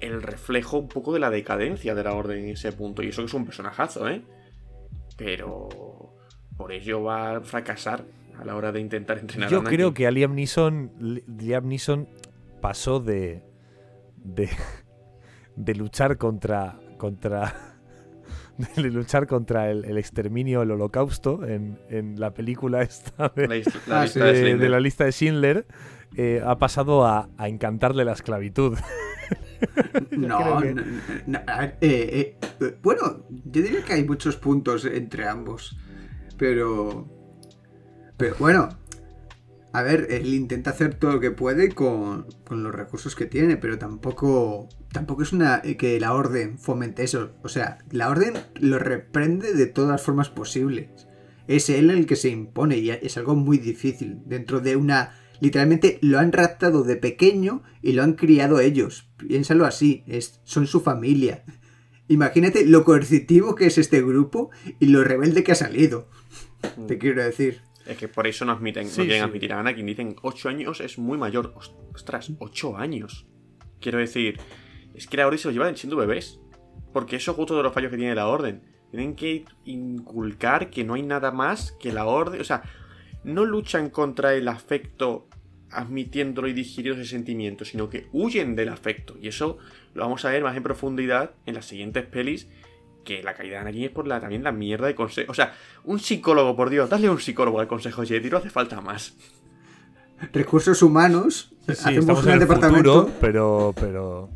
[0.00, 3.02] el reflejo un poco de la decadencia de la orden en ese punto.
[3.02, 4.22] Y eso que es un personajazo, ¿eh?
[5.16, 6.14] Pero
[6.56, 8.04] por ello va a fracasar
[8.38, 9.76] a la hora de intentar entrenar a Yo Anakin.
[9.76, 12.08] creo que a Liam Neeson, Li- Liam Neeson
[12.60, 13.42] pasó de,
[14.16, 14.48] de,
[15.56, 17.54] de luchar contra, contra,
[18.76, 23.54] de luchar contra el, el exterminio, el holocausto en, en la película esta de, La,
[24.00, 25.66] Ah, lista de la lista de Schindler,
[26.16, 28.78] eh, ha pasado a, a encantarle la esclavitud.
[30.10, 30.82] no, que- no,
[31.26, 31.38] no,
[31.80, 35.76] eh, eh, bueno, yo diría que hay muchos puntos entre ambos.
[36.36, 37.08] Pero.
[38.16, 38.68] Pero bueno.
[39.72, 43.56] A ver, él intenta hacer todo lo que puede con, con los recursos que tiene,
[43.56, 44.68] pero tampoco.
[44.92, 47.32] Tampoco es una eh, que la orden fomente eso.
[47.42, 50.88] O sea, la orden lo reprende de todas las formas posibles.
[51.46, 54.20] Es él el que se impone y es algo muy difícil.
[54.26, 55.12] Dentro de una.
[55.40, 59.08] Literalmente lo han raptado de pequeño y lo han criado ellos.
[59.16, 61.44] Piénsalo así, es, son su familia.
[62.08, 64.50] Imagínate lo coercitivo que es este grupo
[64.80, 66.08] y lo rebelde que ha salido.
[66.86, 67.60] Te quiero decir.
[67.86, 69.28] Es que por eso no admiten, Sí, no quieren sí.
[69.28, 69.86] admitir a Anakin.
[69.86, 71.52] Dicen 8 años es muy mayor.
[71.56, 73.26] Os- Ostras, 8 años.
[73.80, 74.38] Quiero decir,
[74.94, 76.40] es que la orden se lo llevan siendo bebés.
[76.92, 78.62] Porque eso es justo de los fallos que tiene la orden.
[78.90, 82.40] Tienen que inculcar que no hay nada más que la orden.
[82.40, 82.62] O sea,
[83.24, 85.28] no luchan contra el afecto
[85.70, 89.16] admitiéndolo y digiriendo ese sentimiento, sino que huyen del afecto.
[89.20, 89.58] Y eso
[89.94, 92.48] lo vamos a ver más en profundidad en las siguientes pelis.
[93.04, 95.32] Que la caída de Anakin es por la, también la mierda de consejo.
[95.32, 95.54] O sea,
[95.84, 99.16] un psicólogo, por Dios, dale un psicólogo al consejo Jedi, no hace falta más.
[100.32, 101.52] Recursos humanos.
[101.66, 103.00] Sí, hacemos estamos en el departamento.
[103.02, 104.30] futuro, pero, pero,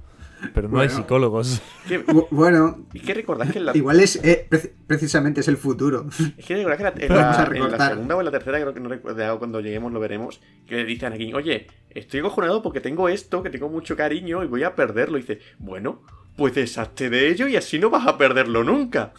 [0.55, 1.63] pero no hay psicólogos.
[1.87, 5.57] Que- Bueno, Es que recordad que en la, igual es eh, pre- precisamente es el
[5.57, 6.07] futuro.
[6.37, 7.91] Es que recordad que la- en, Pero vamos a la, en la recortar.
[7.93, 10.85] segunda o en la tercera, creo que no recuerdo, cuando lleguemos lo veremos, que le
[10.85, 14.63] dice a Anakin, oye, estoy acojonado porque tengo esto, que tengo mucho cariño y voy
[14.65, 15.19] a perderlo.
[15.19, 16.03] Y dice, bueno,
[16.37, 19.13] pues deshazte de ello y así no vas a perderlo nunca.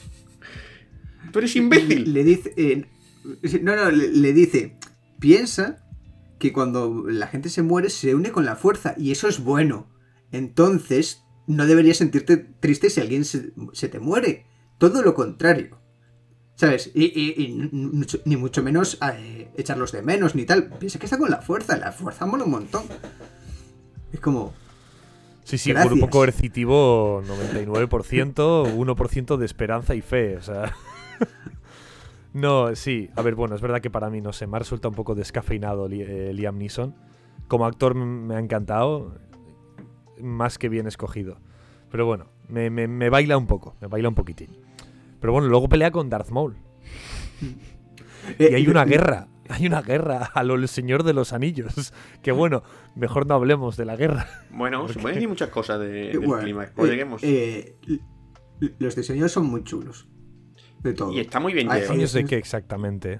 [1.31, 2.13] Tú eres imbécil.
[2.13, 2.53] Le dice.
[2.57, 2.85] eh,
[3.61, 4.77] no, no, le, le dice.
[5.19, 5.77] Piensa
[6.39, 9.87] que cuando la gente se muere se une con la fuerza y eso es bueno.
[10.33, 14.45] Entonces, no deberías sentirte triste si alguien se, se te muere.
[14.77, 15.77] Todo lo contrario.
[16.55, 16.91] ¿Sabes?
[16.93, 17.69] Y,
[18.25, 20.69] ni mucho menos eh, echarlos de menos ni tal.
[20.69, 21.77] Piensa que está con la fuerza.
[21.77, 22.83] La fuerza mola un montón.
[24.11, 24.53] Es como.
[25.43, 25.91] Sí, sí, Gracias.
[25.91, 30.73] grupo coercitivo 99%, 1% de esperanza y fe, o sea...
[32.33, 34.91] no, sí, a ver, bueno, es verdad que para mí, no sé, me ha resultado
[34.91, 36.95] un poco descafeinado eh, Liam Neeson.
[37.49, 39.17] Como actor me ha encantado,
[40.21, 41.39] más que bien escogido.
[41.91, 44.49] Pero bueno, me, me- me baila un poco, me baila un poquitín.
[45.19, 46.55] Pero bueno, luego pelea con Darth Maul.
[48.39, 51.93] eh, Y hay una guerra, hay una guerra a lo el Señor de los Anillos.
[52.21, 52.63] Que bueno,
[52.95, 54.27] mejor no hablemos de la guerra.
[54.51, 56.63] Bueno, se pueden decir muchas cosas de, del Bueno, clima.
[56.65, 57.23] Eh, lleguemos.
[57.23, 60.07] eh, l- los diseños son muy chulos.
[60.81, 61.13] De todo.
[61.13, 61.93] y está muy bien llevado.
[61.93, 63.19] ¿Años de qué exactamente?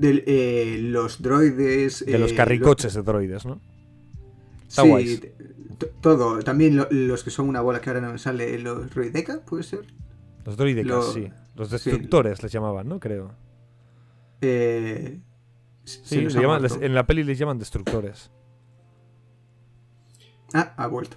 [0.00, 2.04] Eh, los droides.
[2.06, 3.60] De los eh, carricoches de droides, ¿no?
[4.68, 5.22] Está sí, guays.
[5.86, 6.40] Todo.
[6.40, 8.58] También lo- los que son una bola que ahora no me sale.
[8.58, 9.86] Los droideca, puede ser.
[10.44, 11.28] Los droidecas, Lo- sí.
[11.56, 11.72] Los sí.
[11.72, 13.00] destructores les llamaban, ¿no?
[13.00, 13.34] Creo.
[14.40, 15.20] Eh,
[15.84, 18.30] Sí, llaman- les- en la peli les llaman destructores.
[20.52, 21.16] Ah, ha vuelto.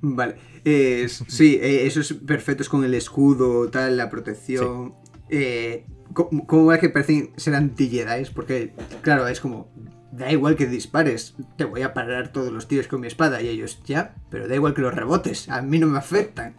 [0.00, 0.36] Vale.
[0.64, 4.94] Eh, sí, eh, esos perfectos con el escudo, tal, la protección.
[5.28, 8.26] Eh, ¿Cómo va que parecen ser anti-Jedi?
[8.34, 9.72] Porque, claro, es como.
[10.12, 13.40] Da igual que dispares, te voy a parar todos los tiros con mi espada.
[13.42, 16.54] Y ellos, ya, pero da igual que los rebotes, a mí no me afectan.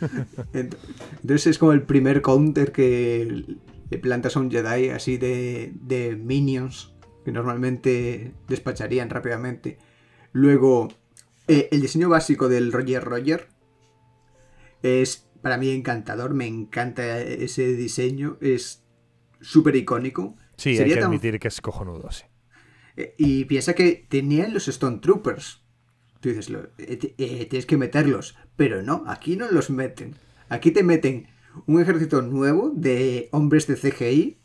[0.52, 0.76] Ent-
[1.22, 3.56] Entonces es como el primer counter que
[3.90, 6.92] le plantas a un Jedi así de, de minions
[7.24, 9.78] que normalmente despacharían rápidamente.
[10.32, 10.88] Luego,
[11.46, 13.48] eh, el diseño básico del Roger Roger
[14.82, 18.82] es para mí encantador, me encanta ese diseño, es
[19.40, 20.34] súper icónico.
[20.56, 22.24] Sí, hay que tan- admitir que es cojonudo, sí.
[23.18, 25.62] Y piensa que tenían los Stone Troopers.
[26.20, 28.36] Tú dices, lo- eh, eh, tienes que meterlos.
[28.56, 30.14] Pero no, aquí no los meten.
[30.48, 31.28] Aquí te meten
[31.66, 34.38] un ejército nuevo de hombres de CGI,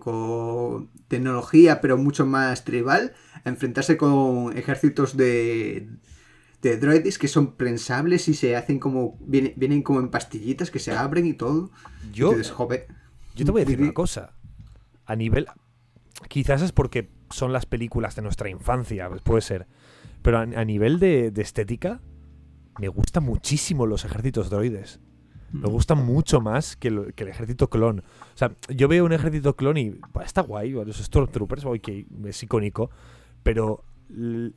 [0.00, 3.12] con tecnología, pero mucho más tribal,
[3.44, 5.88] a enfrentarse con ejércitos de,
[6.62, 9.18] de droides que son prensables y se hacen como.
[9.20, 11.70] Vienen, vienen como en pastillitas que se abren y todo.
[12.12, 12.30] Yo,
[13.34, 14.34] yo te voy a decir una cosa.
[15.06, 15.46] A nivel.
[16.28, 19.66] Quizás es porque son las películas de nuestra infancia, pues puede ser.
[20.22, 22.00] Pero a, a nivel de, de estética,
[22.78, 25.00] me gustan muchísimo los ejércitos droides.
[25.52, 28.00] Me gustan mucho más que, lo- que el ejército clon.
[28.00, 31.64] O sea, yo veo un ejército clon y bah, está guay, los Stormtroopers,
[32.26, 32.90] es icónico,
[33.42, 33.82] pero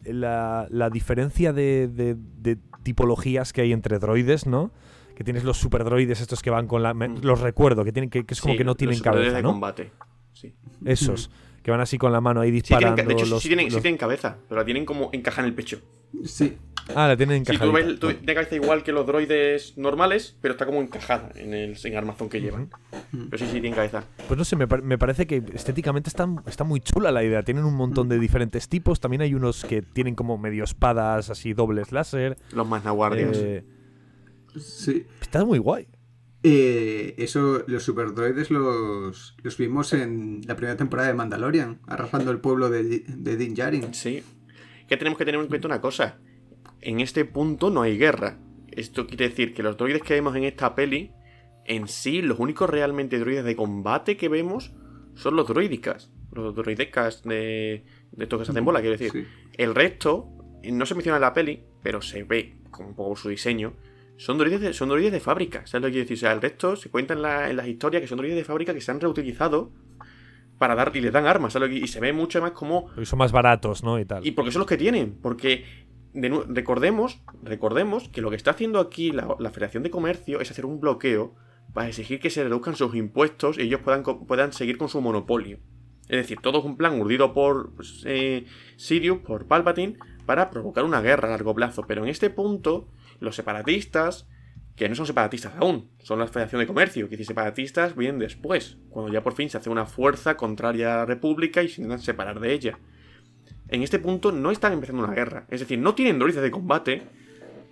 [0.03, 4.71] la, la diferencia de, de- de tipologías que hay entre droides, ¿no?
[5.15, 6.93] Que tienes los superdroides estos que van con la...
[6.93, 7.19] me- Mm.
[7.23, 9.37] los recuerdo, que, tienen, que, que es como Sí, que no los tienen superiores cabeza,
[9.37, 9.49] de ¿no?
[9.51, 9.91] combate.
[10.33, 10.53] Sí.
[10.85, 11.29] Esos,
[11.61, 13.03] que van así con la mano ahí Sí tienen disparando.
[13.07, 15.53] de hecho, sí los- tienen, sí tienen cabeza, pero la tienen como encaja en el
[15.53, 15.79] pecho.
[16.25, 16.57] Sí.
[16.95, 20.51] Ah, la tienen Sí, tú ves, tú ves- cabeza igual que los droides normales, pero
[20.55, 22.69] está como encajada en el en armazón que llevan.
[23.29, 24.03] Pero sí, sí, tiene cabeza.
[24.27, 27.41] Pues no sé, me, par- me parece que estéticamente está, está muy chula la idea.
[27.43, 28.99] Tienen un montón de diferentes tipos.
[28.99, 32.37] También hay unos que tienen como medio espadas así dobles láser.
[32.51, 33.37] Los más naguardias.
[33.37, 33.63] Eh,
[34.59, 35.05] Sí.
[35.21, 35.87] está muy guay.
[36.45, 42.39] Eh, eso, los superdroides los, los vimos en la primera temporada de Mandalorian, arrasando el
[42.39, 43.93] pueblo de, de Din Djarin.
[43.93, 44.23] Sí.
[44.87, 46.19] Que tenemos que tener en cuenta una cosa.
[46.81, 48.39] En este punto no hay guerra.
[48.71, 51.11] Esto quiere decir que los droides que vemos en esta peli,
[51.65, 54.73] en sí, los únicos realmente droides de combate que vemos
[55.15, 56.11] son los droidicas.
[56.33, 59.11] Los droidecas de, de estos que se hacen bola, quiero decir.
[59.11, 59.25] Sí.
[59.53, 60.27] El resto,
[60.63, 63.73] no se menciona en la peli, pero se ve como un poco su diseño.
[64.23, 66.17] Son droides de, son droides de fábrica, ¿sabes lo que quiero decir?
[66.17, 68.43] O sea, el resto se cuenta en, la- en las historias que son droides de
[68.45, 69.71] fábrica que se han reutilizado
[70.57, 72.85] para dar y les dan armas, ¿sabes lo que- Y se ve mucho más como
[72.87, 73.99] Porque son más baratos, ¿no?
[73.99, 74.25] Y tal.
[74.25, 75.17] y porque son los que tienen.
[75.21, 75.65] Porque
[76.13, 80.51] de recordemos, recordemos que lo que está haciendo aquí la, la Federación de Comercio es
[80.51, 81.33] hacer un bloqueo
[81.73, 85.57] para exigir que se reduzcan sus impuestos y ellos puedan, puedan seguir con su monopolio.
[86.03, 88.45] Es decir, todo es un plan urdido por pues, eh,
[88.77, 91.83] Sirius, por Palpatine, para provocar una guerra a largo plazo.
[91.87, 92.87] Pero en este punto,
[93.19, 94.27] los separatistas,
[94.75, 98.77] que no son separatistas aún, son la Federación de Comercio, que si separatistas vienen después,
[98.89, 102.01] cuando ya por fin se hace una fuerza contraria a la República y se intentan
[102.01, 102.79] separar de ella.
[103.67, 107.03] En este punto no están empezando una guerra, es decir, no tienen droides de combate,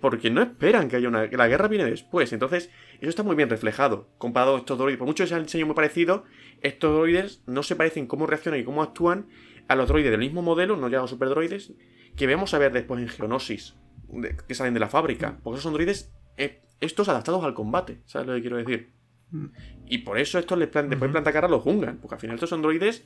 [0.02, 1.26] porque no esperan que haya una.
[1.26, 2.32] la guerra viene después.
[2.32, 2.70] Entonces,
[3.00, 4.08] eso está muy bien reflejado.
[4.18, 4.98] Comparado a estos droides.
[4.98, 6.24] Por mucho que sea el diseño muy parecido,
[6.60, 9.28] estos droides no se parecen cómo reaccionan y cómo actúan
[9.68, 11.72] a los droides del mismo modelo, no ya los superdroides,
[12.16, 13.76] que vamos a ver después en Geonosis,
[14.12, 15.38] de- que salen de la fábrica.
[15.42, 16.12] Porque esos son droides.
[16.36, 18.90] eh, estos adaptados al combate, ¿sabes lo que quiero decir?
[19.30, 19.46] Mm.
[19.86, 22.20] Y por eso estos les, plan- les pueden plantar cara a los Gungan, porque al
[22.20, 23.04] final estos son droides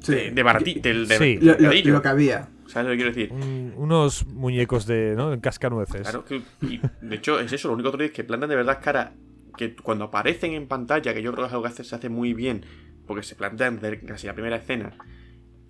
[0.00, 0.12] Sí.
[0.14, 1.36] de, de barati- del de Sí.
[1.36, 1.92] Lo, lo- mercadillo.
[1.94, 2.48] lo que había.
[2.66, 3.32] ¿Sabes lo que quiero decir?
[3.32, 5.32] Un- unos muñecos de, ¿no?
[5.32, 6.02] En cascanueces.
[6.02, 9.12] Claro, que, y de hecho es eso, lo único droides que plantan de verdad cara,
[9.56, 12.34] que cuando aparecen en pantalla, que yo creo que es algo que se hace muy
[12.34, 12.64] bien,
[13.06, 14.96] porque se plantean casi la primera escena,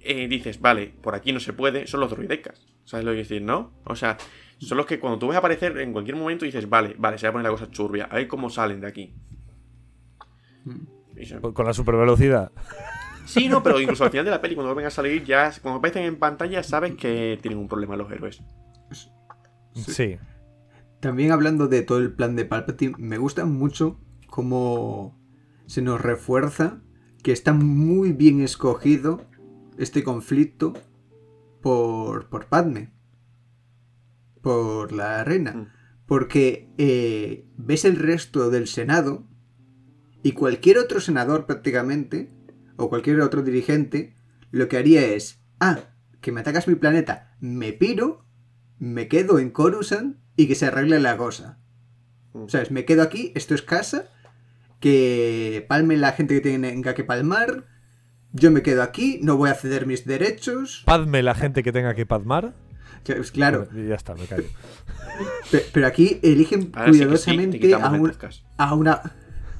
[0.04, 2.66] eh, dices, vale, por aquí no se puede, son los droidecas.
[2.84, 3.72] ¿Sabes lo que quiero decir, no?
[3.84, 4.16] O sea,
[4.58, 7.30] son los que cuando tú ves aparecer en cualquier momento dices, vale, vale, se va
[7.30, 9.14] a poner la cosa churbia, a ver cómo salen de aquí.
[11.16, 12.52] Y son- Con la supervelocidad.
[13.26, 15.78] Sí, no, pero incluso al final de la peli, cuando vuelven a salir, ya cuando
[15.78, 18.42] aparecen en pantalla, sabes que tienen un problema los héroes.
[19.74, 20.18] Sí.
[21.00, 25.18] También hablando de todo el plan de Palpatine, me gusta mucho cómo
[25.66, 26.80] se nos refuerza
[27.22, 29.22] que está muy bien escogido
[29.78, 30.72] este conflicto
[31.62, 32.92] por, por Padme,
[34.42, 35.52] por la reina.
[35.52, 35.72] Mm.
[36.06, 39.26] Porque eh, ves el resto del Senado
[40.22, 42.30] y cualquier otro senador prácticamente,
[42.76, 44.14] o cualquier otro dirigente,
[44.50, 45.78] lo que haría es, ah,
[46.20, 48.26] que me atacas mi planeta, me piro,
[48.78, 51.58] me quedo en Coruscant y que se arregle la cosa.
[52.34, 52.48] Mm.
[52.48, 52.70] ¿Sabes?
[52.70, 54.10] Me quedo aquí, esto es casa,
[54.80, 57.66] que palme la gente que tenga que palmar,
[58.34, 60.82] yo me quedo aquí, no voy a ceder mis derechos.
[60.84, 62.52] Padme la gente que tenga que padmar.
[63.06, 64.44] Pues Claro, Y ya está, me callo.
[65.50, 69.00] pe- pero aquí eligen Ahora sí sí, cuidadosamente a, un- una...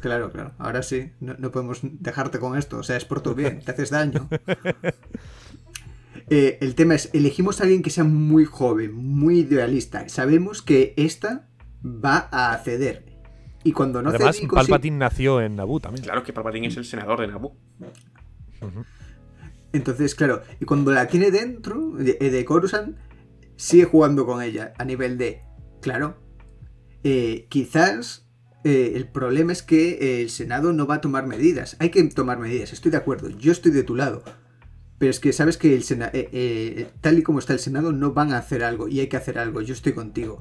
[0.01, 3.35] Claro, claro, ahora sí, no, no podemos dejarte con esto, o sea, es por tu
[3.35, 4.29] bien, te haces daño.
[6.31, 10.95] Eh, el tema es, elegimos a alguien que sea muy joven, muy idealista, sabemos que
[10.97, 11.49] esta
[11.85, 13.05] va a ceder.
[13.63, 16.03] Y cuando no Además, cede Palpatine nació en Naboo también.
[16.05, 17.57] Claro que Palpatine es el senador de Naboo.
[19.73, 22.97] Entonces, claro, y cuando la tiene dentro de, de Coruscant,
[23.57, 25.43] sigue jugando con ella a nivel de,
[25.83, 26.17] claro,
[27.03, 28.29] eh, quizás
[28.65, 31.77] eh, el problema es que eh, el Senado no va a tomar medidas.
[31.81, 34.23] Hay que tomar medidas, estoy de acuerdo, yo estoy de tu lado.
[34.97, 37.93] Pero es que sabes que el Sena- eh, eh, tal y como está el Senado
[37.93, 40.41] no van a hacer algo y hay que hacer algo, yo estoy contigo.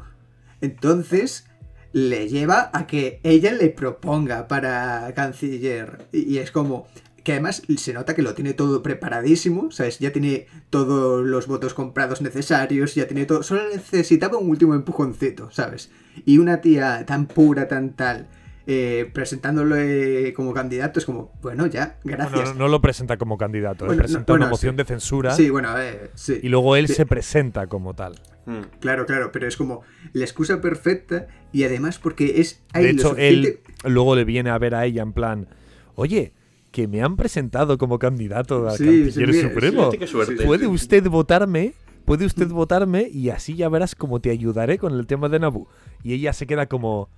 [0.62, 1.48] Entonces
[1.92, 6.08] le lleva a que ella le proponga para canciller.
[6.12, 6.88] Y es como
[7.24, 10.00] que además se nota que lo tiene todo preparadísimo, ¿sabes?
[10.00, 13.44] Ya tiene todos los votos comprados necesarios, ya tiene todo.
[13.44, 15.90] Solo necesitaba un último empujoncito, ¿sabes?
[16.26, 18.28] Y una tía tan pura, tan tal,
[18.68, 22.32] eh, presentándolo eh, como candidato, es como, bueno, ya, gracias.
[22.34, 24.78] Bueno, no, no lo presenta como candidato, Bueno, presenta no, bueno, una moción sí.
[24.78, 26.40] de censura Sí, bueno, eh, sí.
[26.42, 26.94] y luego él Sí.
[26.94, 28.20] se presenta como tal.
[28.46, 28.80] Mm.
[28.80, 29.82] Claro, claro, pero es como
[30.12, 32.62] la excusa perfecta y además porque es...
[32.74, 35.48] hay De lo hecho, él luego le viene a ver a ella en plan,
[35.96, 36.34] oye,
[36.74, 39.78] que me han presentado como candidato a Sí, canciller sí, supremo.
[39.82, 40.38] Fíjate qué suerte.
[40.40, 40.72] Sí, ¿Puede sí.
[40.72, 41.74] usted votarme?
[42.04, 43.08] ¿Puede usted votarme?
[43.14, 45.68] Y así ya verás cómo te ayudaré con el tema de Naboo.
[46.04, 47.10] Y ella se queda como...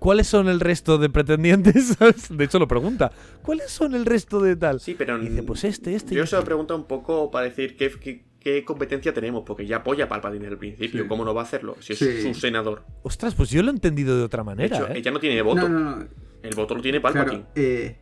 [0.00, 1.96] ¿Cuáles son el resto de pretendientes?
[2.30, 3.12] De hecho lo pregunta.
[3.42, 4.80] ¿Cuáles son el resto de tal?
[4.80, 6.16] Sí, pero Y dice, pues este, este.
[6.16, 6.34] Yo este".
[6.34, 10.06] se lo pregunto un poco para decir qué, qué, qué competencia tenemos, porque ya apoya
[10.06, 11.02] a Palpatine desde el principio.
[11.02, 11.08] Sí.
[11.08, 11.76] ¿Cómo no va a hacerlo?
[11.78, 12.20] Si es Sí.
[12.22, 12.82] su senador.
[13.04, 14.98] Ostras, pues yo lo he entendido de otra De manera, hecho, ¿eh?
[14.98, 15.68] ella no tiene voto.
[15.68, 16.08] No, no, no.
[16.42, 17.42] El voto lo tiene Palpatine.
[17.42, 17.98] Claro, eh,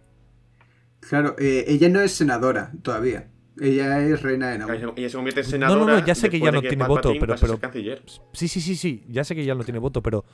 [1.01, 3.29] claro eh, ella no es senadora todavía.
[3.63, 4.95] Ella es reina de Naboo.
[4.97, 5.81] Ella se convierte en No, senadora.
[5.81, 8.03] no, no, ya sé que ya no tiene voto, pero- canciller.
[8.33, 9.05] Sí, sí, sí, sí.
[9.09, 10.25] Ya sé que ya no tiene voto, pero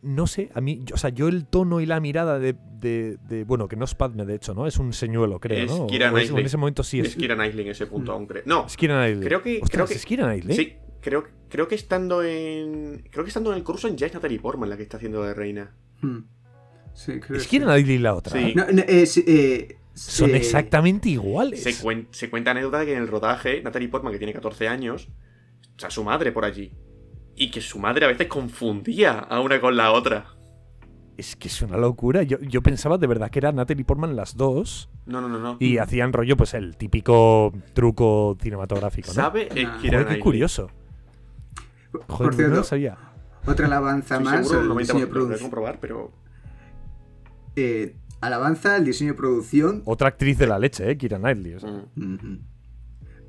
[0.00, 3.18] no sé, a mí, yo- o sea, yo el tono y la mirada de, de-
[3.28, 4.66] de- bueno, que no es Padme, de hecho, ¿no?
[4.66, 5.84] Es un señuelo, creo, Es ¿no?
[5.84, 6.40] O- Keira o es- o Knightley.
[6.40, 7.16] en ese momento sí Es es.
[7.16, 8.42] Kira Knightley en ese punto aún creo.
[8.46, 9.20] No, Es Knightley.
[9.26, 10.56] Creo que- Ostras, creo que- es Knightley.
[10.56, 10.72] sí,
[11.02, 13.04] creo, creo que estando en.
[13.10, 15.34] Creo que estando en el Coruscant ya es Natalie Portman la que está haciendo de
[15.34, 15.74] reina.
[16.00, 16.20] Hmm.
[16.94, 17.58] Sí, creo Es sí.
[17.60, 18.40] Knightley la otra.
[18.40, 18.54] Sí.
[18.54, 21.62] No, no, eh, sí, eh, Son exactamente iguales.
[21.62, 24.68] Se, cuen- se cuenta anécdota de que en el rodaje, Natalie Portman, que tiene 14
[24.68, 25.08] años,
[25.70, 26.72] está su madre por allí.
[27.36, 30.26] Y que su madre a veces confundía a una con la otra.
[31.16, 32.22] Es que es una locura.
[32.22, 35.56] Yo, yo pensaba de verdad que era Natalie Portman las dos No, no, no, no.
[35.60, 39.14] y hacían rollo, pues el típico truco cinematográfico, ¿no?
[39.14, 39.48] ¿Sabe?
[39.54, 39.78] Es Ah.
[39.78, 40.70] Joder, qué curioso.
[41.92, 42.98] Por Joder, no cierto, lo sabía.
[43.46, 45.38] otra alabanza más seguro, a producción.
[45.42, 46.12] comprobar, pero.
[47.56, 50.96] Eh, alabanza al diseño de producción, Otra actriz de la leche, ¿eh?
[50.96, 51.54] Kira Knightley.
[51.54, 51.70] o sea.
[51.94, 52.38] mm, Ujú.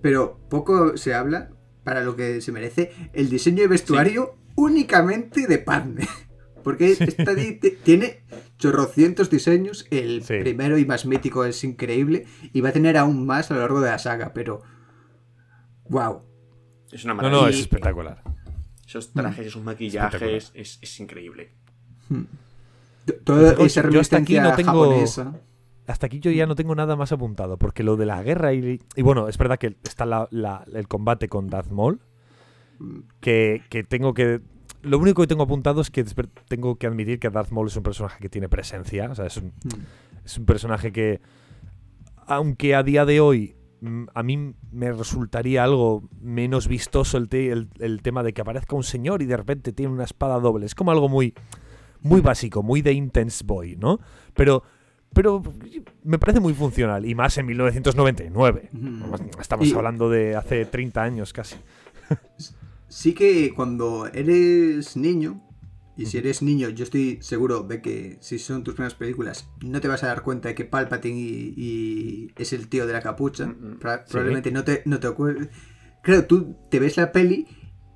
[0.02, 1.50] Pero poco se habla,
[1.84, 6.08] para lo que se merece, el diseño de vestuario únicamente de Padme.
[6.64, 7.36] Porque esta
[7.84, 8.24] tiene
[8.58, 10.36] chorrocientos diseños, el Sí.
[10.40, 13.82] primero y más mítico es increíble, y va a tener aún más a lo largo
[13.82, 14.62] de la saga, pero...
[15.90, 16.22] ¡Wow!
[16.92, 17.42] Es una No, maravilla.
[17.42, 18.22] no, Y- es espectacular.
[18.88, 20.62] Esos trajes, esos maquillajes, Espectacular.
[20.62, 21.52] es, es increíble.
[23.24, 25.34] Toda esa yo hasta aquí no tengo- japonesa.
[25.86, 28.80] Hasta aquí yo ya no tengo nada más apuntado, porque lo de la guerra y,
[28.96, 32.00] y bueno, es verdad que está la- la- el combate con Darth Maul,
[33.20, 34.42] que, que tengo que...
[34.82, 36.04] Lo único que tengo apuntado es que
[36.48, 39.38] tengo que admitir que Darth Maul es un personaje que tiene presencia, o sea, es
[39.38, 40.26] un, Mm.
[40.26, 41.22] es un personaje que,
[42.28, 47.52] aunque a día de hoy mm, a mí me resultaría algo menos vistoso el, te-
[47.52, 50.66] el- el tema de que aparezca un señor y de repente tiene una espada doble.
[50.66, 51.34] Es como algo muy,
[52.04, 54.00] muy básico, muy de Intense Boy, ¿no?
[54.36, 54.64] Pero,
[55.14, 55.42] pero
[56.04, 58.70] me parece muy funcional, y más en 1999.
[58.74, 59.16] Ujú.
[59.40, 61.56] Estamos Y- hablando de hace 30 años casi.
[62.88, 65.42] Sí que cuando eres niño,
[65.98, 69.82] y si eres niño, yo estoy seguro de que si son tus primeras películas, no
[69.82, 73.02] te vas a dar cuenta de que Palpatine y, y es el tío de la
[73.02, 73.48] capucha.
[73.48, 73.80] Mm, mm.
[73.80, 74.12] Pra- Sí.
[74.12, 75.50] Probablemente no te, no te ocurre.
[76.04, 77.48] Claro, tú te ves la peli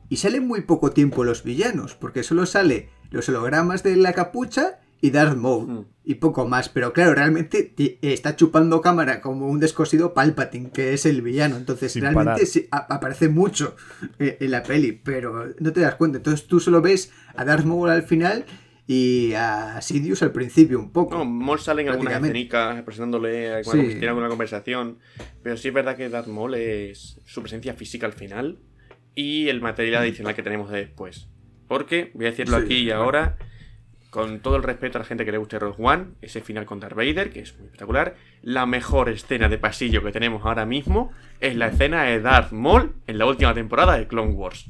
[0.10, 4.80] y salen muy poco tiempo los villanos, porque solo sale los hologramas de la capucha
[5.02, 5.68] y Darth Maul.
[5.68, 5.86] Mm.
[6.06, 11.06] Y poco más, pero claro, realmente está chupando cámara como un descosido Palpatine, que es
[11.06, 11.58] el villano.
[11.58, 13.76] Entonces, Sin realmente sí, aparece mucho
[14.18, 16.18] eh, en la peli, pero no te das cuenta.
[16.18, 18.46] Entonces tú solo ves a Darth Maul al final
[18.88, 21.18] y a Sidious al principio un poco.
[21.18, 23.90] No, Maul sale en algunas escenicas presentándole alguna, Sí.
[23.90, 25.00] tiene alguna conversación.
[25.44, 28.60] Pero sí es verdad que Darth Maul es su presencia física al final
[29.18, 31.28] y el material adicional que tenemos de después.
[31.68, 33.36] Porque, voy a decirlo Sí, aquí y ahora,
[34.12, 36.80] con todo el respeto a la gente que le guste Rogue One, ese final con
[36.80, 41.12] Darth Vader, que es muy espectacular, la mejor escena de pasillo que tenemos ahora mismo
[41.40, 44.70] es la escena de Darth Maul en la última temporada de Clone Wars.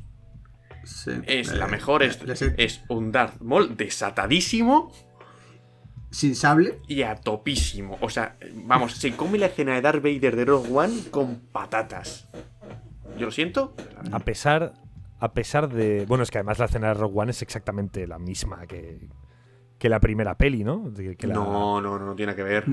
[0.85, 1.11] Sí.
[1.25, 2.19] Es la Eh, mejor, es,
[2.57, 4.93] es un Darth Maul desatadísimo
[6.09, 6.79] Sin sable.
[6.87, 7.97] y a topísimo.
[7.99, 12.29] O sea, vamos, se come la escena de Darth Vader de Rogue One con patatas.
[13.17, 13.73] Yo lo siento.
[14.09, 14.17] la.
[14.17, 14.73] A pesar,
[15.19, 16.05] a pesar de...
[16.07, 19.09] Bueno, es que además la escena de Rogue One es exactamente la misma que,
[19.77, 20.91] que la primera peli, ¿no?
[21.17, 22.65] Que la- No, no, no, no tiene que ver.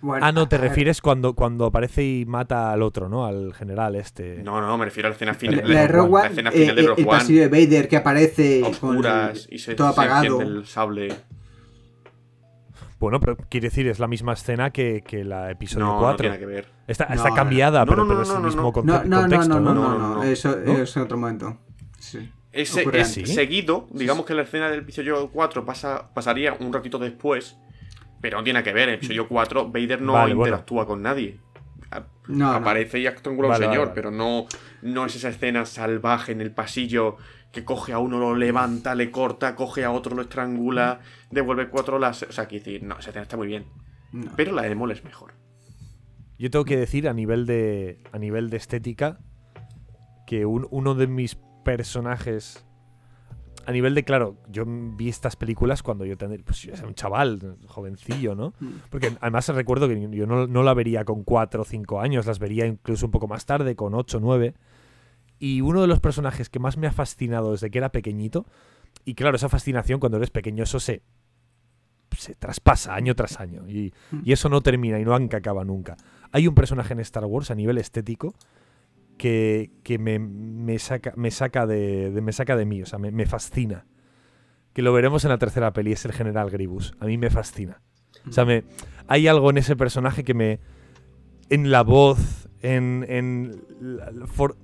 [0.00, 3.24] Bueno, Ah, no, te refieres cuando, cuando aparece y mata al otro, ¿no?
[3.24, 4.42] Al general este.
[4.42, 5.72] No, no, me refiero a la escena La, final.
[5.72, 7.18] la de Rogue La One, escena eh, final de eh, Rogue el One.
[7.18, 10.40] pasillo de Vader que aparece a con oscuras el- y se, todo apagado.
[10.40, 11.14] el sable.
[13.02, 16.16] Bueno, pero quiere decir, es la misma escena que, que la episodio No, no 4.
[16.24, 16.68] tiene que ver.
[16.86, 17.34] está, No, está no.
[17.34, 18.72] cambiada, No, pero, no, no, pero es no, el no, mismo no.
[18.72, 19.74] conte- No, no, no, contexto, no, no, ¿no?
[19.74, 20.72] no, No, no, no, Eso, ¿no?
[20.78, 21.58] en otro momento.
[21.98, 22.30] Sí.
[22.52, 27.56] Es, es seguido, digamos que la escena del episodio 4 pasa, pasaría un ratito después,
[28.20, 28.84] pero no tiene que ver.
[28.84, 30.48] En el episodio 4, Vader no Vale, bueno.
[30.50, 31.38] interactúa con nadie.
[32.28, 32.52] No, no.
[32.52, 33.94] Aparece y estrangula a un Vale, señor, vale, vale.
[33.94, 34.46] pero no,
[34.82, 37.16] no es esa escena salvaje en el pasillo
[37.52, 41.00] que coge a uno, lo levanta, le corta, coge a otro, lo estrangula,
[41.30, 42.22] devuelve cuatro las.
[42.24, 43.66] O sea, quiero decir, no, esa escena está muy bien.
[44.12, 44.30] No.
[44.36, 45.34] Pero la de Mol es mejor.
[46.38, 49.20] Yo tengo que decir a nivel de, a nivel de estética
[50.26, 52.64] que un- uno de mis personajes...
[53.64, 56.94] A nivel de, claro, yo vi estas películas cuando yo tendría, pues yo era un
[56.94, 58.54] chaval, jovencillo, ¿no?
[58.58, 58.68] Mm.
[58.90, 62.40] Porque además recuerdo que yo no, no la vería con 4 o 5 años, las
[62.40, 64.54] vería incluso un poco más tarde, con 8 o 9.
[65.44, 68.46] Y uno de los personajes que más me ha fascinado desde que era pequeñito,
[69.04, 71.02] y claro, esa fascinación cuando eres pequeño, eso se,
[72.16, 73.68] se traspasa año tras año.
[73.68, 73.92] Y,
[74.24, 75.96] y eso no termina y no acaba nunca.
[76.30, 78.34] Hay un personaje en Star Wars a nivel estético
[79.18, 82.98] que, que me, me saca, me, saca de, de- me saca de mí, o sea,
[83.00, 83.86] me, me fascina.
[84.72, 86.94] Que lo veremos en la tercera peli, es el General Grievous.
[87.00, 87.82] A mí me fascina.
[88.28, 88.62] O sea, me,
[89.08, 90.60] hay algo en ese personaje que me.
[91.50, 93.04] En la voz, en.
[93.08, 94.56] en la- la for-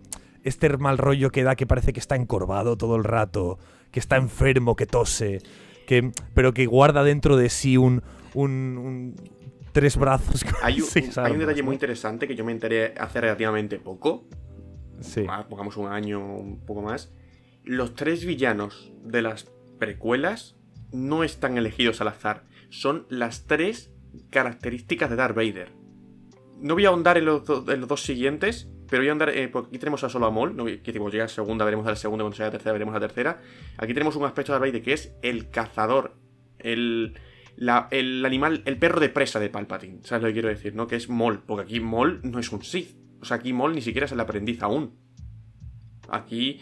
[0.45, 3.59] este mal rollo que da que parece que está encorvado todo el rato,
[3.91, 5.41] que está enfermo, que tose,
[5.87, 8.03] que, pero que guarda dentro de sí un.
[8.35, 9.15] un, un-
[9.73, 10.43] tres brazos.
[10.45, 11.67] con Hay un, seis hay un armas, detalle ¿no?
[11.67, 14.25] muy interesante que yo me enteré hace relativamente poco.
[15.01, 15.25] Sí.
[15.29, 17.13] ah, pongamos un año un poco más.
[17.63, 19.45] Los tres villanos de las
[19.79, 20.57] precuelas
[20.91, 22.45] no están elegidos al azar.
[22.71, 23.93] Son las tres
[24.31, 25.71] características de Darth Vader.
[26.61, 29.31] No voy a ahondar en los, do- en los dos siguientes, pero voy a ahondar.
[29.31, 30.57] eh, porque aquí tenemos a solo a Maul.
[30.57, 32.23] No, que tipo, llega la segunda, veremos a la segunda.
[32.25, 33.41] Cuando sea la tercera, veremos la tercera.
[33.77, 36.15] Aquí tenemos un aspecto de Darth que es el cazador.
[36.59, 37.15] El,
[37.57, 40.01] la- el animal, el perro de presa de Palpatine.
[40.03, 40.75] ¿Sabes lo que quiero decir?
[40.75, 40.87] ¿No?
[40.87, 41.41] Que es Maul.
[41.47, 42.97] Porque aquí Maul no es un Sith.
[43.21, 44.95] O sea, aquí Maul ni siquiera es el aprendiz aún.
[46.09, 46.61] Aquí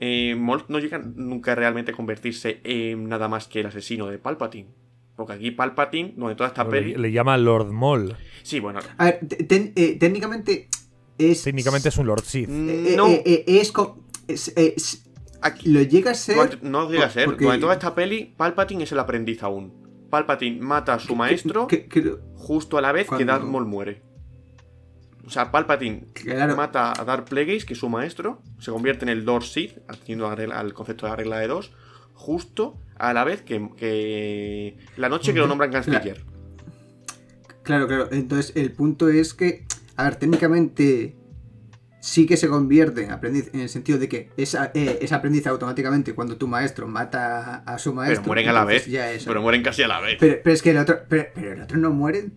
[0.00, 4.18] eh, Maul no llega nunca realmente a convertirse en nada más que el asesino de
[4.18, 4.68] Palpatine.
[5.16, 6.94] Porque aquí Palpatine, donde toda esta peli...
[6.94, 8.16] le llama Lord Maul.
[8.42, 10.68] Sí, bueno, A ver, eh, técnicamente
[11.18, 11.42] es.
[11.42, 12.48] Técnicamente es un Lord Sith.
[12.48, 13.98] eh, no, eh, eh, es, co-
[14.28, 15.04] es- es-
[15.40, 16.36] aquí, Lo llega a ser.
[16.36, 17.24] durante- no llega a ser.
[17.26, 19.72] porque- Durante toda esta peli, Palpatine es el aprendiz aún.
[20.10, 24.02] Palpatine mata a su maestro que- que- justo a la vez que Darth Maul muere.
[25.24, 26.56] O sea, Palpatine Claro.
[26.56, 30.28] mata a Darth Plagueis, que es su maestro, se convierte en el Lord Sith, haciendo
[30.28, 31.72] al concepto de la regla de dos,
[32.14, 36.24] justo a la vez que, que la noche que lo nombran canciller.
[37.62, 38.08] Claro, claro.
[38.10, 39.64] Entonces, el punto es que.
[39.96, 41.16] A ver, técnicamente.
[42.04, 45.46] Sí que se convierte en aprendiz en el sentido de que es, eh, es aprendiz
[45.46, 48.22] automáticamente cuando tu maestro mata a, a su maestro.
[48.22, 48.92] Pero mueren a la entonces vez.
[48.92, 50.16] ya es- Pero mueren casi a la vez.
[50.18, 50.98] Pero, pero es que el otro.
[51.08, 52.30] Pero, pero el otro no muere.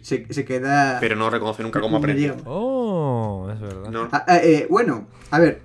[0.00, 0.96] Se, se queda.
[1.00, 2.32] Pero no reconoce nunca como aprendiz.
[2.46, 3.90] Oh, es verdad.
[3.90, 4.08] No.
[4.12, 5.60] Ah, ah, eh, bueno, a ver,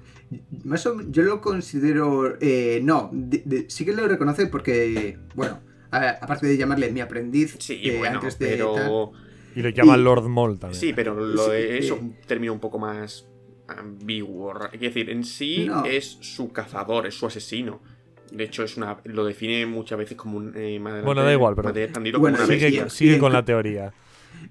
[0.65, 5.17] más o men- yo lo considero, eh, no, de- de- sí que lo reconoce porque,
[5.35, 5.59] bueno,
[5.91, 9.11] a aparte de llamarle mi aprendiz, Sí, eh, bueno, antes de tal- pero.
[9.55, 10.79] Y lo llama Y- Lord Maul también.
[10.79, 13.27] Sí, pero lo Sí, de- eso es un término un poco más
[13.67, 14.53] ambiguo.
[14.71, 15.85] Es decir, en sí No.
[15.85, 17.81] es su cazador, es su asesino.
[18.31, 20.53] De hecho, es una lo define muchas veces como un.
[20.55, 21.67] eh, Bueno, da igual, pero-
[22.19, 23.19] Bueno, como sigue bestia.
[23.19, 23.93] con la teoría.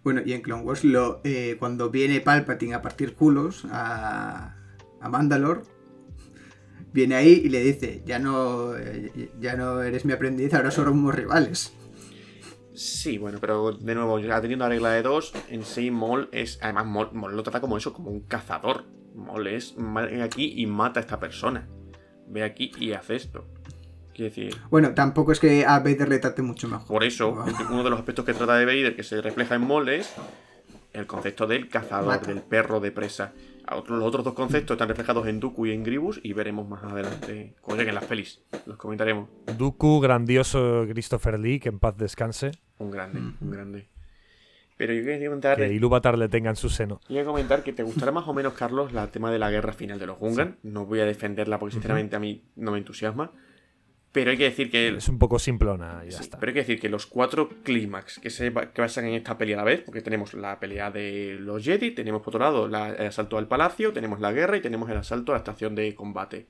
[0.04, 4.54] Bueno, y en Clone Wars, lo, eh, cuando viene Palpatine a partir culos a,
[5.00, 5.62] a Mandalore,
[6.92, 11.14] viene ahí y le dice, ya no, eh, ya no eres mi aprendiz, ahora somos
[11.14, 11.72] rivales.
[12.80, 16.58] Sí, bueno, pero de nuevo, ya teniendo la regla de dos, en sí Maul es.
[16.62, 18.84] Además, Maul lo trata como eso, como un cazador.
[19.14, 19.74] Maul es.
[19.76, 21.68] Ven aquí y mata a esta persona.
[22.28, 23.44] Ve aquí y hace esto.
[24.14, 24.56] Quiero decir.
[24.70, 26.86] Bueno, tampoco es que a Vader le trate mucho mejor.
[26.86, 27.44] Por eso, Wow.
[27.70, 30.14] uno de los aspectos que trata de Vader que se refleja en Maul es
[30.94, 32.28] el concepto del cazador, Mata.
[32.28, 33.34] del perro de presa.
[33.88, 37.54] Los otros dos conceptos están reflejados en Dooku y en Gribus y veremos más adelante
[37.60, 38.40] cómo lleguen las pelis.
[38.64, 39.28] Los comentaremos.
[39.58, 42.52] Dooku, grandioso Christopher Lee, que en paz descanse.
[42.80, 43.86] Un grande, un grande.
[44.76, 47.00] Pero yo quería comentar, Que Ilúvatar le tenga en su seno.
[47.02, 49.72] yo quería comentar que te gustará más o menos, Carlos, la tema de la guerra
[49.74, 50.56] final de los Gungan.
[50.62, 53.30] No voy a defenderla porque sinceramente a mí no me entusiasma.
[54.12, 56.40] Pero hay que decir que Es un poco simplona y ya Sí, está.
[56.40, 59.54] Pero hay que decir que los cuatro clímax que se que basan en esta pelea
[59.56, 62.88] a la vez, porque tenemos la pelea de los Jedi, tenemos por otro lado la-
[62.94, 65.94] el asalto al palacio, tenemos la guerra y tenemos el asalto a la estación de
[65.94, 66.46] combate.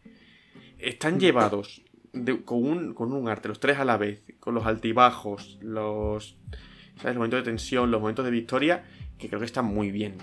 [0.79, 1.83] Están llevados
[2.13, 6.37] de- con, un, con un arte, los tres a la vez, con los altibajos, los,
[6.97, 7.05] ¿sabes?
[7.05, 8.85] los momentos de tensión, los momentos de victoria,
[9.19, 10.17] que creo que están muy bien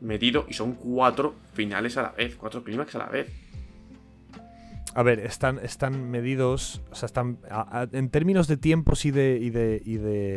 [0.00, 3.30] medidos y son cuatro finales a la vez, cuatro clímax a la vez.
[4.96, 6.80] A ver, están, están medidos.
[6.92, 7.38] O sea, están.
[7.50, 9.38] a- a- en términos de tiempos y de.
[9.42, 9.82] y de.
[9.84, 10.36] y de.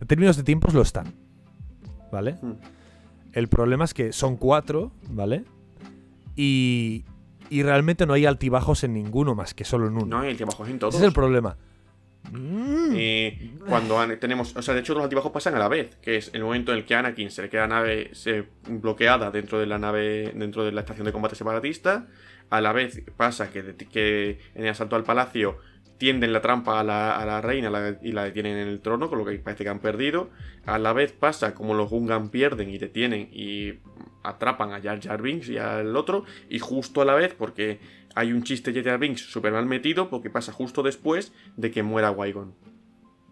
[0.00, 1.14] En términos de tiempos lo están.
[2.12, 2.34] ¿Vale?
[2.40, 2.52] Hmm.
[3.32, 5.44] El problema es que son cuatro, ¿vale?
[6.36, 7.04] Y.
[7.50, 10.06] Y realmente no hay altibajos en ninguno más que solo en uno.
[10.06, 10.94] No, y el que abajo es en todos.
[10.94, 11.56] Ese es el problema.
[12.32, 12.92] Mm.
[12.96, 16.30] Eh, cuando tenemos, o sea, de hecho los altibajos pasan a la vez, que es
[16.34, 19.66] el momento en el que Anakin se le queda la nave se, bloqueada dentro de
[19.66, 22.06] la nave, dentro de la estación de combate separatista,
[22.50, 25.58] a la vez pasa que, que en el asalto al palacio
[25.98, 29.08] tienden la trampa a la, a la reina la- y la detienen en el trono,
[29.08, 30.30] con lo que parece que han perdido,
[30.66, 33.74] a la vez pasa como los Gungan pierden y detienen y
[34.28, 37.78] atrapan a Jar Jar Binks y al otro, y justo a la vez, porque
[38.14, 41.70] hay un chiste de Jar Jar Binks súper mal metido, porque pasa justo después de
[41.70, 42.52] que muera Qui-Gon.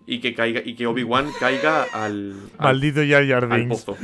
[0.06, 3.84] Y que caiga, y que Obi-Wan caiga al, al, Maldito Jar Jar al Binks.
[3.84, 3.96] pozo.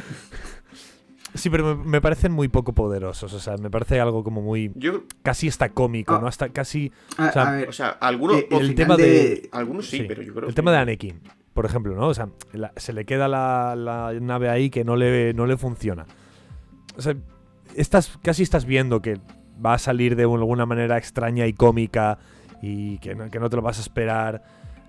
[1.34, 3.32] Sí, pero me, me parecen muy poco poderosos.
[3.34, 4.72] O sea, me parece algo como muy.
[4.74, 6.20] Yo, Casi hasta cómico, Ah.
[6.20, 6.26] ¿no?
[6.26, 6.90] Hasta casi.
[7.18, 10.22] A, O sea, a ver, o sea, algunos, el tema de- algunos sí, sí, pero
[10.22, 11.20] yo creo El que- tema de Anakin,
[11.54, 12.08] por ejemplo, ¿no?
[12.08, 15.56] O sea, la- se le queda la, la nave ahí que no le, no le
[15.56, 16.04] funciona.
[16.96, 17.14] O sea,
[17.76, 19.18] estás, casi estás viendo que
[19.64, 22.18] va a salir de alguna manera extraña y cómica
[22.62, 24.42] y que no, que no te lo vas a esperar.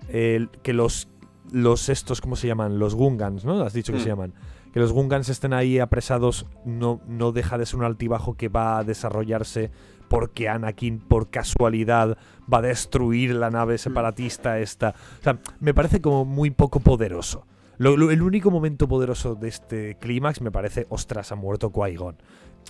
[0.08, 1.08] Que los,
[1.50, 2.78] los estos, ¿cómo se llaman?
[2.78, 3.60] Los Gungans, ¿no?
[3.62, 4.02] Has dicho que Mm.
[4.02, 4.34] se llaman.
[4.72, 8.78] Que los Gungans estén ahí apresados no, no deja de ser un altibajo que va
[8.78, 9.70] a desarrollarse
[10.08, 12.18] porque Anakin, por casualidad,
[12.52, 14.94] va a destruir la nave separatista esta.
[15.20, 17.46] O sea, me parece como muy poco poderoso.
[17.82, 22.16] Lo- lo- el único momento poderoso de este clímax me parece, ostras, ha muerto Qui-Gon.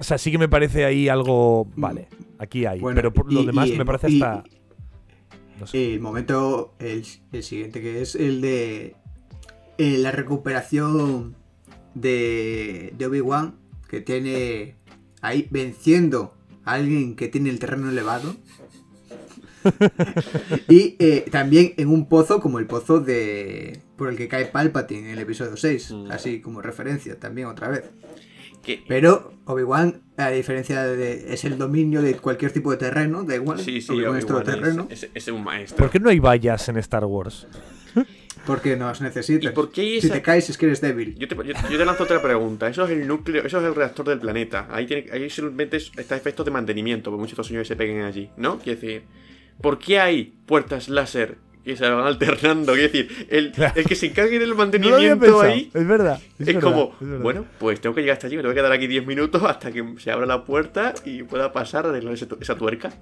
[0.00, 1.66] O sea, sí que me parece ahí algo.
[1.76, 2.08] Vale,
[2.38, 2.80] aquí hay.
[2.80, 4.44] bueno, pero por lo demás y- me parece y- hasta.
[5.60, 5.94] No sé.
[5.94, 8.96] El momento, el, el siguiente, que es el de
[9.78, 11.36] eh, la recuperación
[11.94, 13.56] de, de Obi-Wan,
[13.88, 14.76] que tiene
[15.20, 16.34] ahí venciendo
[16.64, 18.34] a alguien que tiene el terreno elevado.
[20.68, 25.04] y eh, también en un pozo como el pozo de por el que cae Palpatine
[25.04, 26.10] en el episodio 6, Mm.
[26.10, 27.84] así como referencia también otra vez.
[28.88, 31.32] Pero Obi-Wan, a diferencia de.
[31.32, 33.60] es el dominio de cualquier tipo de terreno, da igual.
[33.60, 34.86] Sí, sí, Obi-Wan es todo Obi-Wan terreno.
[34.90, 35.76] es, es- es un maestro.
[35.76, 37.46] ¿Por qué no hay vallas en Star Wars?
[38.46, 39.52] Porque nos necesitas.
[39.52, 41.14] ¿Y por qué Si esa- te caes es que eres débil.
[41.16, 42.66] Yo te, yo- yo te lanzo otra pregunta.
[42.68, 44.66] Eso es el núcleo, eso es el reactor del planeta.
[44.70, 47.76] Ahí, tiene, ahí simplemente es- está efecto de mantenimiento, porque muchos de estos señores se
[47.76, 48.58] peguen allí, ¿no?
[48.58, 49.02] Quiero decir,
[49.60, 52.72] ¿por qué hay puertas láser que se van alternando?
[52.72, 56.20] Quiero decir, el, el que se encargue del mantenimiento ahí Es verdad.
[56.38, 57.22] es, verdad, como, es verdad.
[57.22, 59.70] bueno, pues tengo que llegar hasta allí, me tengo que quedar aquí 10 minutos hasta
[59.70, 62.92] que se abra la puerta y pueda pasar a arreglar esa tuerca.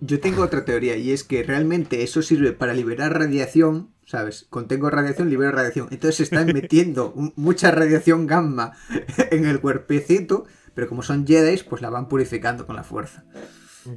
[0.00, 4.46] Yo tengo otra teoría y es que realmente eso sirve para liberar radiación, ¿sabes?
[4.48, 5.88] Contengo radiación, libero radiación.
[5.90, 8.72] Entonces se están metiendo mucha radiación gamma
[9.30, 13.24] en el cuerpecito, pero como son Jedi, pues la van purificando con la fuerza.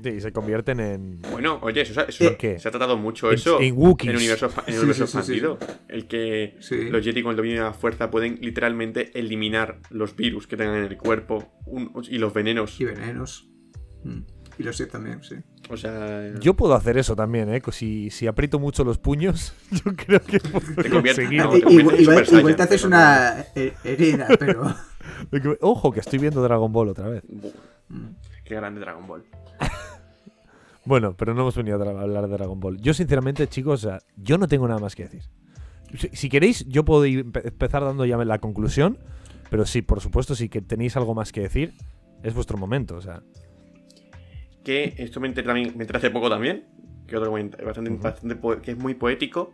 [0.03, 1.21] Sí, se convierten en.
[1.31, 2.59] Bueno, oye, eso, eso- Eh, ¿qué?
[2.59, 4.11] se ha tratado mucho En- eso en Wookiees.
[4.11, 5.31] el universo, en el Sí, universo sí, sí, sí.
[5.37, 5.57] expandido.
[5.87, 6.89] El que Sí.
[6.89, 10.77] los Jedi con el dominio de la fuerza pueden literalmente eliminar los virus que tengan
[10.77, 12.79] en el cuerpo un- y los venenos.
[12.79, 13.49] Y venenos.
[14.03, 14.19] Mm.
[14.57, 15.35] Y los sé también, sí.
[15.69, 17.61] O sea, Yo puedo hacer eso también, ¿eh?
[17.71, 19.53] Si, si aprieto mucho los puños,
[19.85, 21.43] yo creo que puedo Te convierte- conseguirlo.
[21.45, 22.01] no, te igual, en
[22.39, 24.75] igual- te haces una he- herida, pero.
[25.61, 27.23] Ojo, que estoy viendo Dragon Ball otra vez.
[28.43, 29.23] qué grande Dragon Ball.
[30.89, 32.81] Bueno, pero no hemos venido a hablar de Dragon Ball.
[32.81, 35.21] Yo, sinceramente, chicos, o sea, yo no tengo nada más que decir.
[35.95, 38.97] Si, si queréis, yo puedo empezar dando ya la conclusión.
[39.51, 41.75] Pero sí, por supuesto, si que tenéis algo más que decir,
[42.23, 42.95] es vuestro momento.
[42.95, 43.21] O sea,
[44.63, 46.65] Que esto me enteré, también, me enteré hace poco también.
[47.05, 49.53] Que otro comentario bastante, que es muy poético.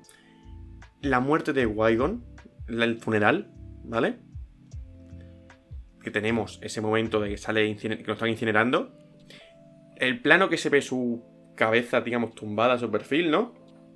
[1.02, 2.24] La muerte de Wygon,
[2.70, 3.52] el funeral,
[3.84, 4.20] ¿vale?
[6.02, 9.05] Que tenemos ese momento de que sale que lo están incinerando.
[9.98, 11.24] El plano que se ve su
[11.56, 13.54] cabeza, digamos, tumbada, su perfil, ¿no?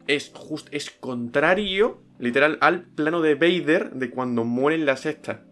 [0.07, 5.45] Es just, es contrario, literal, al plano de Vader de cuando muere en la sexta.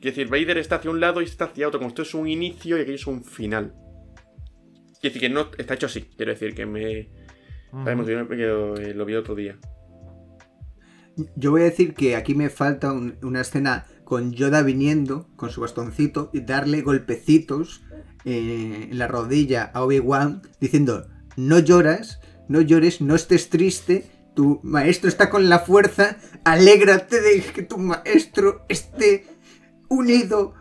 [0.00, 1.78] Quiere decir, Vader está hacia un lado y está hacia otro.
[1.78, 3.74] Como esto es un inicio y aquello es un final.
[5.00, 6.02] Quiere decir que no está hecho así.
[6.16, 7.10] Quiero decir que me.
[7.78, 9.58] Está emocionado porque lo, eh, lo vi otro día.
[11.36, 15.50] Yo voy a decir que aquí me falta un- una escena con Yoda viniendo con
[15.50, 17.82] su bastoncito y darle golpecitos
[18.24, 24.06] eh, en la rodilla a Obi-Wan diciendo: No lloras, no llores, no estés triste.
[24.34, 26.16] Tu maestro está con la fuerza.
[26.44, 29.26] Alégrate de que tu maestro esté
[29.88, 30.54] unido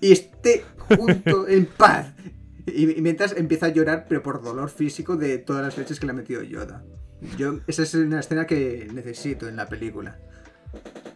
[0.00, 2.14] y esté junto en paz.
[2.66, 6.12] Y, mientras empieza a llorar, pero por dolor físico de todas las leches que le
[6.12, 6.84] ha metido Yoda.
[7.36, 10.18] Yo, esa es una escena que necesito en la película.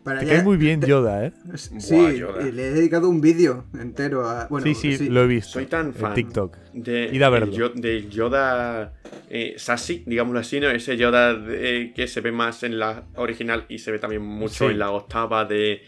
[0.03, 1.33] Para te ya- cae muy bien Yoda, ¿eh?
[1.57, 2.47] Sí, Buah, Yoda.
[2.47, 4.47] y le he dedicado un vídeo entero a.
[4.49, 5.53] Bueno, sí, sí, lo he visto.
[5.53, 6.57] Soy tan en fan TikTok.
[6.75, 7.47] de, Id a verlo.
[7.47, 8.93] del Yo- del Yoda
[9.31, 10.69] eh, Sassy, digámoslo así, ¿no?
[10.69, 14.67] Ese Yoda de- que se ve más en la original y se ve también mucho
[14.67, 14.73] Sí.
[14.73, 15.81] en la octava de.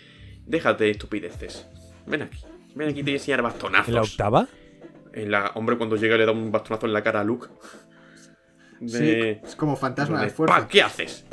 [0.47, 1.67] Déjate de estupideces.
[2.07, 2.39] Ven aquí.
[2.75, 3.89] Ven aquí, te voy a enseñar bastonazos.
[3.89, 4.49] ¿En la octava?
[5.13, 7.49] En la- hombre, cuando llega le da un bastonazo en la cara a Luke.
[8.87, 9.11] Sí,
[9.45, 10.57] es como fantasma de, de fuerza.
[10.61, 11.25] "Pa, ¿Qué haces?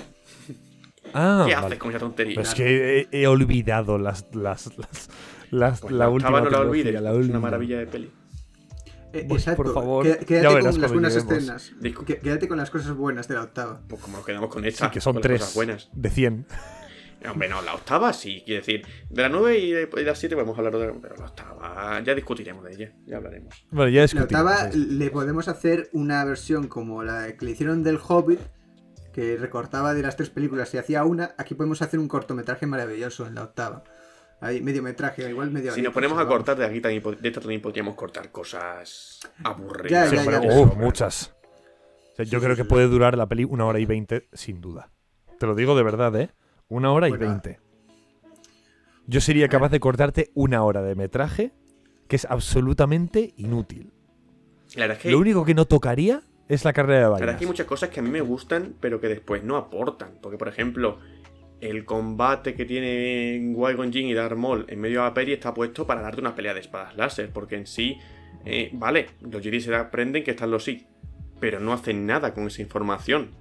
[1.14, 1.68] Ah, ¿Qué vale.
[1.68, 2.35] haces con esa tontería?
[2.35, 5.10] Pero es que he, he olvidado las, las, las,
[5.52, 6.94] las- Pues la, última octava no la olvides.
[6.94, 7.40] la es una última.
[7.40, 8.11] maravilla de peli.
[9.14, 9.64] Eh, Pues, exacto.
[9.64, 11.73] por favor, Quédate con las buenas escenas.
[12.22, 13.81] Quédate con las cosas buenas de la octava.
[13.88, 14.85] Pues como nos quedamos con esta.
[14.88, 15.90] Sí, que son con las tres cosas buenas.
[15.94, 16.45] de 100.
[17.30, 18.85] Hombre, no, la octava sí, quiero decir.
[19.10, 22.02] De la 9 y de, la 7 podemos hablar de pero la octava.
[22.03, 23.65] Ya discutiremos de ella, ya hablaremos.
[23.72, 24.41] Bueno, ya La discutimos.
[24.44, 24.77] octava sí.
[24.90, 28.41] le podemos hacer una versión como la que le hicieron del Hobbit,
[29.14, 31.34] que recortaba de las tres películas y hacía una.
[31.38, 33.84] Aquí podemos hacer un cortometraje maravilloso en la octava.
[34.41, 37.61] Ahí, mediometraje, igual medio Si nos ponemos a cortar de aquí también, de esta también
[37.61, 40.11] podríamos cortar cosas aburridas.
[40.11, 40.65] Ya, ya, ya.
[40.76, 41.34] muchas.
[42.11, 42.69] O sea, yo Sí, creo sí, que sí.
[42.69, 44.90] puede durar la peli una hora y veinte, sin duda.
[45.40, 46.31] Te lo digo de verdad, ¿eh?
[46.68, 47.60] Una hora y veinte.
[49.06, 51.53] Yo sería capaz de cortarte una hora de metraje
[52.07, 53.94] que es absolutamente inútil.
[54.76, 56.23] La verdad es que, Lo único que no tocaría
[56.54, 57.40] es la carrera de la verdad es vainas.
[57.40, 60.18] que hay muchas cosas que a mí me gustan, pero que después no aportan.
[60.22, 61.00] Porque, por ejemplo,
[61.62, 65.54] el combate que tienen Qui-Gon Jinn y Darth Maul en medio de la peli está
[65.54, 67.30] puesto para darte una pelea de espadas láser.
[67.32, 67.98] Porque en sí,
[68.46, 70.86] eh, vale, los Jedi se aprenden que están los Sith,
[71.40, 73.32] pero no hacen nada con esa información.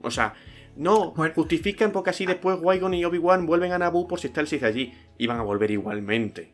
[0.00, 0.34] O sea,
[0.76, 1.34] no Bueno.
[1.34, 4.64] justifican porque así después Qui-Gon y Obi-Wan vuelven a Naboo por si está el Sith
[4.64, 4.92] allí.
[5.18, 6.52] Y van a volver igualmente.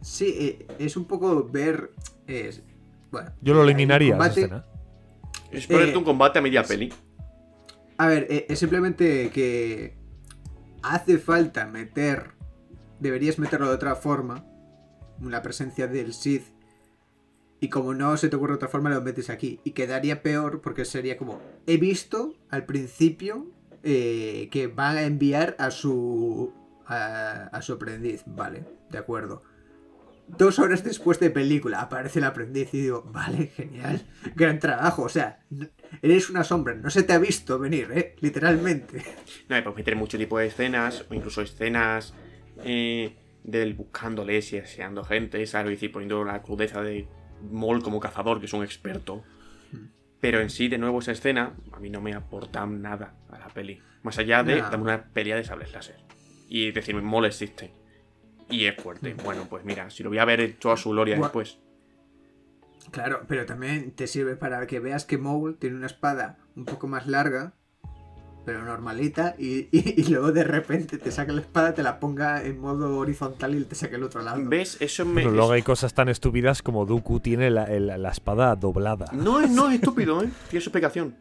[0.00, 1.90] Sí, eh, es un poco ver.
[2.26, 2.52] eh,
[3.12, 4.66] bueno, Yo lo el eliminaría esa combate- escena.
[5.52, 6.92] Es ponerte Eh, un combate a media peli.
[7.98, 9.94] A ver, eh, es simplemente que
[10.82, 12.32] hace falta meter,
[12.98, 14.44] deberías meterlo de otra forma,
[15.20, 16.46] la presencia del Sith,
[17.60, 19.60] y como no se te ocurre otra forma, lo metes aquí.
[19.62, 23.46] Y quedaría peor porque sería como, he visto al principio
[23.84, 26.52] eh, que van a enviar a su
[26.86, 28.22] a, a su aprendiz.
[28.26, 29.42] Vale, de acuerdo.
[30.28, 34.00] Dos horas después de película aparece el aprendiz y digo, vale, genial,
[34.34, 35.02] gran trabajo.
[35.02, 35.40] O sea,
[36.00, 38.16] eres una sombra, no se te ha visto venir, ¿eh?
[38.20, 39.02] Literalmente.
[39.48, 42.14] No, y pues meter mucho tipo de escenas, o incluso escenas
[42.64, 45.72] eh, del buscándoles y aseando gente, ¿sabes?
[45.72, 47.06] Y decir, poniendo la crudeza de
[47.50, 49.22] Moll como cazador, que es un experto.
[50.20, 53.48] Pero en sí, de nuevo, esa escena a mí no me aporta nada a la
[53.48, 53.80] peli.
[54.02, 54.62] Más allá de No.
[54.70, 55.96] darme una pelea de sables láser.
[56.48, 57.72] Y decirme, Moll existe.
[58.52, 59.14] Y es fuerte.
[59.24, 61.58] Bueno, pues mira, si lo voy a ver en toda su gloria Gua- después.
[62.90, 66.86] Claro, pero también te sirve para que veas que Maul tiene una espada un poco
[66.88, 67.54] más larga,
[68.44, 72.42] pero normalita, y, y- y luego de repente te saca la espada, te la ponga
[72.44, 74.40] en modo horizontal y te saca el otro lado.
[74.44, 74.76] ¿Ves?
[74.80, 75.22] Eso me.
[75.22, 79.06] Pero luego hay cosas tan estúpidas como Dooku tiene la, el- la espada doblada.
[79.12, 80.28] No, no es estúpido, ¿eh?
[80.50, 81.14] Tiene su explicación.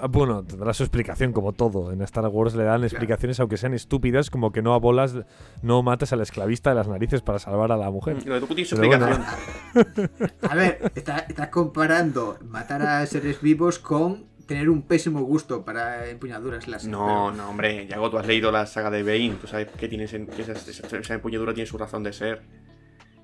[0.00, 1.92] Ah, Bueno, tendrá su explicación como todo.
[1.92, 5.14] En Star Wars le dan explicaciones aunque sean estúpidas, como que no abolas,
[5.62, 8.24] no mates al esclavista de las narices para salvar a la mujer.
[8.26, 9.06] Lo de Dooku tiene su Pero bueno.
[9.08, 10.30] explicación.
[10.50, 16.08] A ver, está- estás comparando matar a seres vivos con tener un pésimo gusto para
[16.08, 16.90] empuñaduras láser.
[16.90, 20.06] No, no, hombre, Yago, tú has leído la saga de Bane, tú sabes que, tiene,
[20.06, 22.42] sen- que esa, esa- esa empuñadura tiene su razón de ser.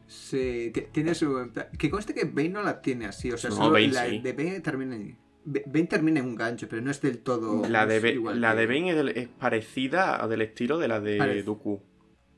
[0.09, 1.51] Sí, ti- tiene su...
[1.79, 4.19] Que conste que Bane no la tiene así, o sea, No, solo Bane la sí.
[4.19, 5.17] de Bane termina en...
[5.45, 7.67] Ba- Bane termina en un gancho, pero no es del todo...
[7.69, 10.79] La de, Ba- igual la que- de Bane es, del- es parecida a del estilo
[10.79, 11.43] de la de Parece.
[11.43, 11.83] Dooku.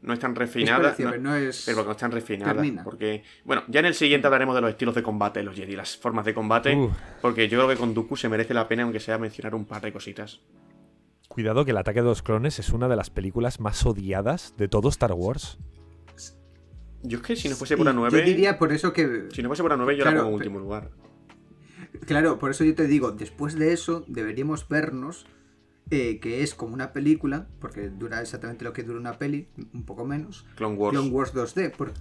[0.03, 0.83] No es tan Es refinada.
[0.83, 1.63] parecido, no- pero no es...
[1.65, 2.53] pero no es tan refinada.
[2.53, 2.85] termina.
[2.85, 5.75] Porque, bueno, ya en el siguiente hablaremos de los estilos de combate de los Jedi,
[5.77, 6.77] las formas de combate.
[7.23, 9.81] Porque yo creo que con Dooku se merece la pena, aunque sea mencionar un par
[9.83, 10.41] de cositas.
[11.29, 14.69] Cuidado que el ataque de los clones es una de las películas más odiadas de
[14.69, 15.59] todo Star Wars.
[17.03, 18.19] Yo es que si no fuese por la 9.
[18.19, 19.29] Yo diría por eso que...
[19.33, 20.91] Si no fuese por la 9, yo la Claro, pongo en último lugar.
[22.07, 25.27] Claro, por eso yo te digo, después de eso deberíamos vernos,
[25.91, 29.85] eh, que es como una película, porque dura exactamente lo que dura una peli, un
[29.85, 30.93] poco menos, Clone Wars.
[30.97, 31.93] Clone Wars 2D, por-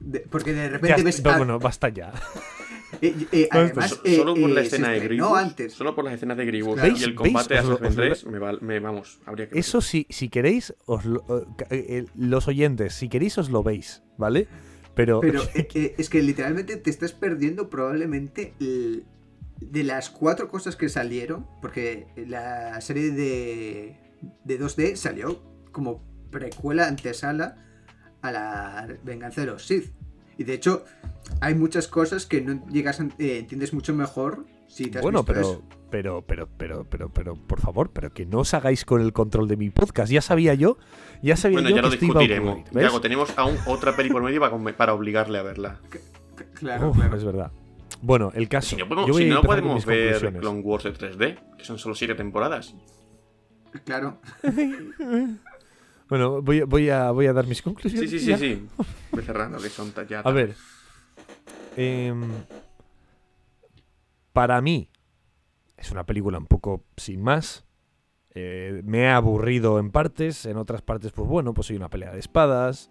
[0.00, 1.24] de- porque de Ya repente est- ves...
[1.24, 2.12] no, a- bueno, basta ya.
[3.02, 5.38] eh, eh, además, eh, solo por la eh, escena de Grievous.
[5.38, 5.72] antes.
[5.74, 6.94] Solo por las escenas de Grievous Claro.
[6.98, 7.60] y el combate ¿Veis?
[7.60, 10.74] a Assassin's os lo- 3, me, val- me- vamos, habría que Eso sí, si queréis,
[10.86, 11.24] os lo-
[12.16, 14.48] los oyentes, si queréis os lo veis, ¿vale?
[14.94, 19.04] Pero, Pero eh, eh, es que literalmente te estás perdiendo probablemente el-
[19.60, 23.96] de las cuatro cosas que salieron, porque la serie de,
[24.44, 25.42] de 2D salió
[25.72, 27.56] como precuela antesala
[28.22, 29.92] a la venganza de los Sith.
[30.38, 30.84] Y de hecho,
[31.40, 35.20] hay muchas cosas que no llegas a, eh, entiendes mucho mejor si te has bueno,
[35.20, 35.62] visto pero, eso.
[35.90, 39.48] pero, pero, pero, pero, pero, por favor, pero que no os hagáis con el control
[39.48, 40.10] de mi podcast.
[40.10, 40.78] Ya sabía yo,
[41.22, 42.54] ya sabía Bueno, yo ya que lo esto iba a discutiremos.
[42.60, 42.84] ocurrir, ¿ves?
[42.84, 44.40] Yago, tenemos aún otra peli por medio
[44.76, 45.80] para, obligarle a verla.
[46.54, 47.16] Claro, Uf, claro.
[47.16, 47.52] es verdad.
[48.02, 48.70] Bueno, el caso.
[48.70, 50.38] Si no podemos, yo voy si a no podemos ver.
[50.38, 52.74] Clone Wars de 3D, que son solo 7 temporadas.
[53.84, 54.18] claro.
[56.08, 58.10] Bueno, voy, a- voy, a, voy a dar mis Sí, conclusiones.
[58.10, 58.38] sí, sí, ya.
[58.38, 58.66] sí.
[59.12, 60.20] Voy cerrando, que son ta- ya.
[60.20, 60.54] A ver.
[61.76, 62.28] em,
[64.32, 64.90] para mí,
[65.76, 67.64] es una película un poco sin más.
[68.34, 70.46] Eh, me ha aburrido en partes.
[70.46, 72.90] En otras partes, pues bueno, pues hay una pelea de espadas.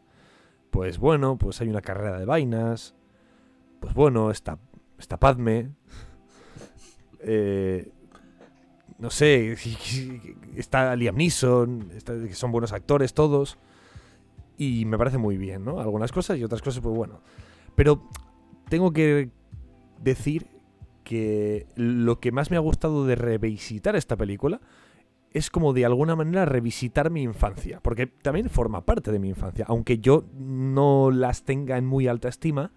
[0.69, 2.95] Pues bueno, pues hay una carrera de vainas.
[3.79, 4.59] Pues bueno, está,
[4.99, 5.71] está Padme.
[7.21, 7.91] Eh,
[8.97, 9.55] no sé,
[10.55, 11.89] está Liam Neeson.
[12.33, 13.57] son buenos actores todos.
[14.57, 15.79] Y me parece muy bien, ¿no?
[15.79, 17.21] Algunas cosas y otras cosas, pues bueno.
[17.75, 18.09] Pero
[18.67, 19.29] tengo que
[20.01, 20.47] decir
[21.03, 24.59] que lo que más me ha gustado de revisitar esta película
[25.31, 29.65] es como de alguna manera revisitar mi infancia, porque también forma parte de mi infancia,
[29.67, 32.71] aunque yo no las tenga en muy alta estima,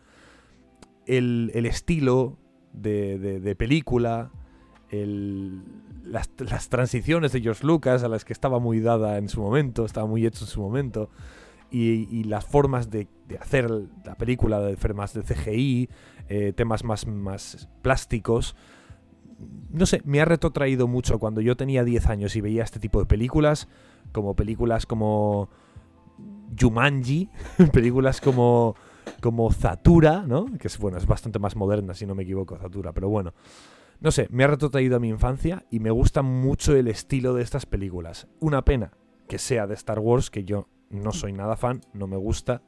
[1.07, 2.39] el, estilo
[2.73, 4.31] de, película,
[4.91, 5.63] el-
[6.05, 6.29] las,
[6.69, 10.27] transiciones de George Lucas a las que estaba muy dada en su momento, estaba muy
[10.27, 11.11] hecho en su momento,
[11.71, 13.71] y, las formas de, de hacer
[14.05, 15.89] la película, de formas de CGI,
[16.29, 18.57] eh, temas más, más plásticos.
[19.71, 23.01] No sé, me ha retrotraído mucho cuando yo tenía 10 años y veía este tipo
[23.01, 23.69] de películas,
[24.13, 25.49] como películas como
[26.59, 27.31] Jumanji,
[27.73, 28.77] películas como,
[29.21, 30.47] como Zatura, ¿no?
[30.59, 33.35] Que es, bueno, es bastante más moderna, si no me equivoco, Zatura, pero bueno.
[34.01, 37.43] No sé, me ha retrotraído a mi infancia y me gusta mucho el estilo de
[37.43, 38.27] estas películas.
[38.41, 38.91] Una pena
[39.29, 42.63] que sea de Star Wars, que yo no soy nada fan, no me gusta.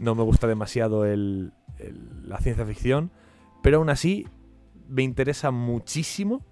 [0.00, 3.12] No me gusta demasiado el- el- la ciencia ficción,
[3.62, 4.26] pero aún así
[4.88, 6.44] me interesa muchísimo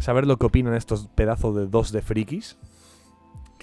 [0.00, 2.58] saber lo que opinan estos pedazos de dos de frikis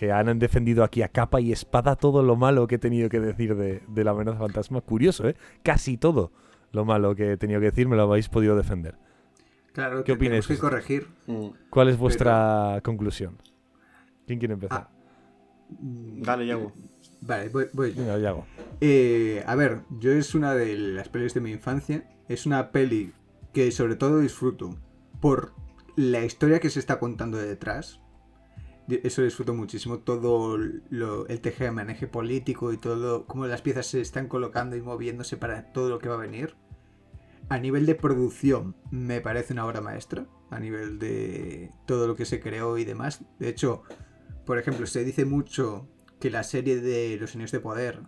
[0.04, 3.22] que han defendido aquí a capa y espada todo lo malo que he tenido que
[3.22, 4.82] decir de, de la amenaza fantasma.
[4.82, 5.36] Curioso, ¿eh?
[5.64, 6.34] Casi todo
[6.74, 8.96] lo malo que he tenido que decir me lo habéis podido defender.
[9.72, 11.08] Claro, ¿Qué opináis que corregir.
[11.26, 11.48] Mm.
[11.70, 13.38] ¿Cuál es vuestra conclusión?
[14.28, 14.90] ¿Quién quiere empezar?
[14.90, 14.92] Ah,
[15.70, 16.74] Dale, Yago.
[17.22, 18.02] Vale, voy, voy yo.
[18.02, 18.46] Venga, Yago.
[18.82, 22.10] Eh, a ver, yo es una de las pelis de mi infancia.
[22.28, 23.14] Es una peli
[23.54, 24.76] que sobre todo disfruto
[25.22, 25.54] por
[25.96, 28.03] la historia que se está contando detrás.
[28.90, 30.00] Eso disfruto muchísimo.
[30.00, 30.58] Todo
[30.90, 35.38] lo, el teje maneje político y todo, cómo las piezas se están colocando y moviéndose
[35.38, 36.56] para todo lo que va a venir.
[37.50, 40.26] A nivel de producción, me parece una obra maestra.
[40.50, 43.24] A nivel de todo lo que se creó y demás.
[43.40, 43.84] De hecho,
[44.46, 45.88] por ejemplo, se dice mucho
[46.20, 48.02] que la serie de Los Años de Poder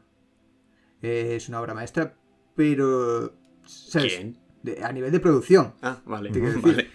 [1.02, 2.16] es una obra maestra,
[2.56, 3.34] pero.
[3.66, 4.16] ¿sabes?
[4.16, 4.38] ¿Quién?
[4.64, 5.74] De- a nivel de producción.
[5.82, 6.30] Ah, vale.
[6.62, 6.88] Vale.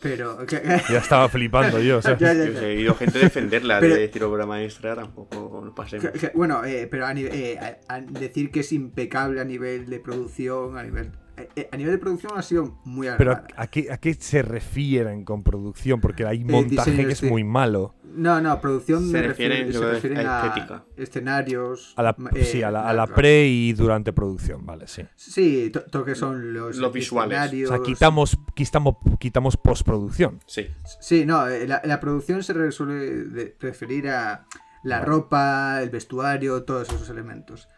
[0.00, 0.38] Pero.
[0.88, 1.98] Ya estaba flipando yo.
[1.98, 2.16] o sea.
[2.16, 6.06] Ya, ya, Yo he oído gente defenderla Pero- de decir obra maestra, tampoco nos pasemos.
[6.34, 7.58] Bueno, eh, pero a, eh,
[7.88, 11.12] a- a decir que es impecable a nivel de producción, a nivel.
[11.42, 13.40] Eh, eh, a nivel de producción ha sido muy Pero.
[13.56, 16.00] ¿a qué, ¿a qué se refieren con producción?
[16.00, 17.94] Porque hay montaje diseño que es muy malo.
[18.12, 20.84] No, no, producción Se me refiere- se refieren a estética.
[20.96, 21.94] escenarios.
[21.96, 23.14] A la, eh, sí, a la, a la claro.
[23.14, 25.02] pre y durante producción, vale, sí.
[25.14, 27.52] Sí, to- todo que son los, Los visuales.
[27.64, 30.40] O sea, quitamos, quitamos, quitamos postproducción.
[30.46, 30.66] Sí.
[31.00, 34.44] Sí, no, eh, la, la producción se suele referir a
[34.82, 35.06] la Vale.
[35.06, 37.68] ropa, el vestuario, todos esos elementos.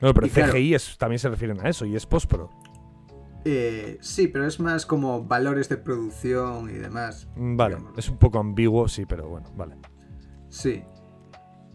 [0.00, 2.50] No, pero Y claro- CGI es, también se refieren a eso y es postpro.
[3.44, 7.28] Eh, sí, pero es más como valores de producción y demás.
[7.36, 7.98] Vale, digamos.
[7.98, 9.76] es un poco ambiguo, sí, pero bueno, vale.
[10.48, 10.82] Sí.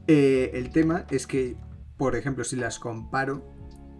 [0.08, 1.56] Eh, el tema es que,
[1.98, 3.46] por ejemplo, si las comparo,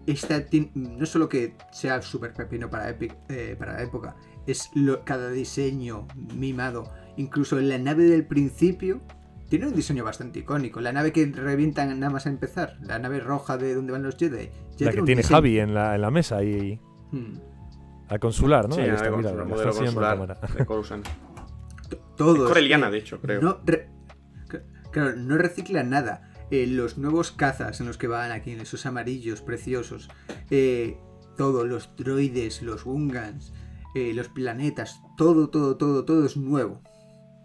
[0.06, 0.42] esta
[0.74, 4.16] no solo que sea súper pepino para, eh, para la época,
[4.46, 6.90] es lo- cada diseño mimado.
[7.16, 9.02] Incluso la nave del principio
[9.48, 10.80] tiene un diseño bastante icónico.
[10.80, 14.16] La nave que revientan nada más a empezar, la nave roja de donde van los
[14.16, 14.50] Jedi.
[14.76, 16.80] ya La que tiene diseño- Javi en la, en la mesa y
[17.12, 17.34] Hmm.
[18.10, 18.74] La consular, ¿no?
[18.74, 19.76] sí, Ahí está, mira, consular, modelo en
[20.58, 21.06] de Coruscant.
[22.16, 22.46] Todo.
[22.48, 23.40] Coreliana, que de hecho, creo.
[23.40, 23.88] No re-
[24.48, 26.26] cl- claro, no recicla nada.
[26.50, 30.08] Eh, los nuevos cazas en los que van aquí, esos amarillos preciosos.
[30.50, 30.98] eh,
[31.36, 33.54] todo, los droides, los Gungans,
[33.94, 36.82] eh, los planetas, todo, todo, todo, todo es nuevo.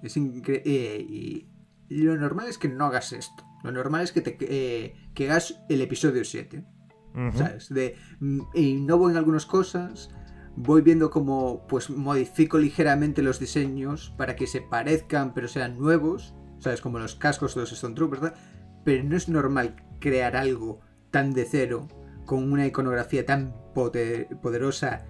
[0.04, 0.98] Es increíble.
[1.08, 1.48] y,
[1.88, 3.44] y lo normal es que no hagas esto.
[3.64, 6.66] Lo normal es que te eh, que hagas el episodio 7.
[7.14, 7.38] Ujú.
[7.38, 7.70] ¿sabes?
[7.70, 10.10] De mm, innovo en algunas cosas,
[10.56, 16.34] voy viendo cómo pues modifico ligeramente los diseños para que se parezcan pero sean nuevos,
[16.60, 16.82] ¿sabes?
[16.82, 18.40] Como los cascos de los Stone Troopers, ¿verdad?
[18.84, 20.80] Pero no es normal crear algo
[21.11, 21.88] tan de cero
[22.26, 25.06] con una iconografía tan poderosa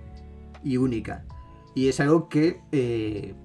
[0.63, 1.25] y única.
[1.75, 3.35] Y es algo que eh,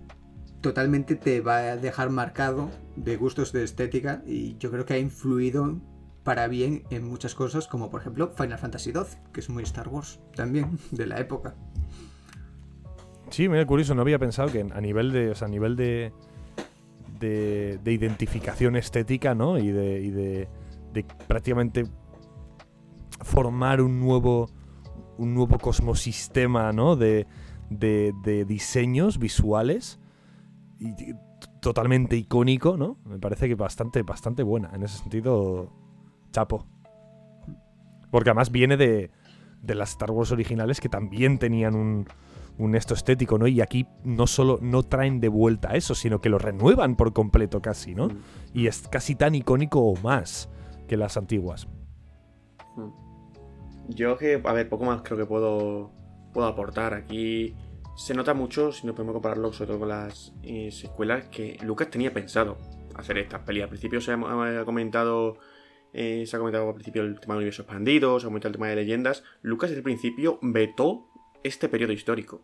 [0.60, 4.98] totalmente te va a dejar marcado de gustos de estética y yo creo que ha
[4.98, 5.80] influido
[6.22, 9.88] para bien en muchas cosas, como por ejemplo Final Fantasy XII, que es muy Star
[9.88, 11.54] Wars también, de la época.
[13.30, 16.12] Sí, mira, curioso, no había pensado que a nivel de, a nivel de,
[17.20, 19.56] de, de identificación estética, ¿no?
[19.56, 20.48] Y de, y de,
[20.92, 21.84] de prácticamente
[23.22, 24.50] formar un nuevo,
[25.16, 26.96] un nuevo cosmosistema, ¿no?
[26.96, 27.26] De,
[27.70, 30.00] de, de diseños visuales
[30.80, 31.14] y
[31.60, 32.98] totalmente icónico, ¿no?
[33.04, 34.70] Me parece que bastante, bastante buena.
[34.74, 35.70] En ese sentido,
[36.30, 36.66] chapo.
[38.10, 39.10] Porque además viene de,
[39.62, 42.06] de las Star Wars originales que también tenían un,
[42.58, 43.46] un esto estético, ¿no?
[43.46, 47.62] Y aquí no solo no traen de vuelta eso, sino que lo renuevan por completo
[47.62, 48.08] casi, ¿no?
[48.08, 48.18] Mm.
[48.54, 50.50] Y es casi tan icónico o más
[50.86, 51.68] que las antiguas.
[53.88, 55.90] Yo que, a ver, poco más creo que puedo,
[56.32, 56.94] puedo aportar.
[56.94, 57.54] Aquí
[57.96, 61.90] se nota mucho, si no podemos compararlo sobre todo con las eh, secuelas, que Lucas
[61.90, 62.56] tenía pensado
[62.94, 63.62] hacer estas pelis.
[63.62, 65.38] Al principio se ha, ha comentado,
[65.92, 68.54] eh, se ha comentado al principio el tema de universo expandido, se ha comentado el
[68.54, 69.24] tema de leyendas.
[69.42, 71.08] Lucas desde el principio vetó
[71.42, 72.42] este periodo histórico.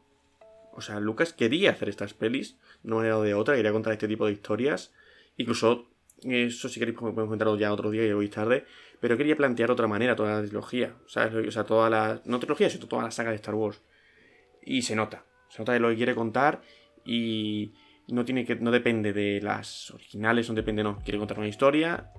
[0.73, 3.93] O sea, Lucas quería hacer estas pelis de una manera o de otra, quería contar
[3.93, 4.93] este tipo de historias.
[5.37, 5.89] Incluso,
[6.23, 8.67] eso si queréis podemos comentarlo ya otro día y hoy tarde,
[9.01, 10.97] pero quería plantear otra manera toda la trilogía.
[11.05, 12.21] O sea, toda la.
[12.25, 13.81] No trilogía, sino toda la saga de Star Wars.
[14.63, 15.25] Y se nota.
[15.49, 16.61] Se nota de lo que quiere contar
[17.05, 17.73] y
[18.09, 18.57] no tiene que.
[18.57, 20.99] no depende de las originales, no depende, no.
[20.99, 22.11] Quiere contar una historia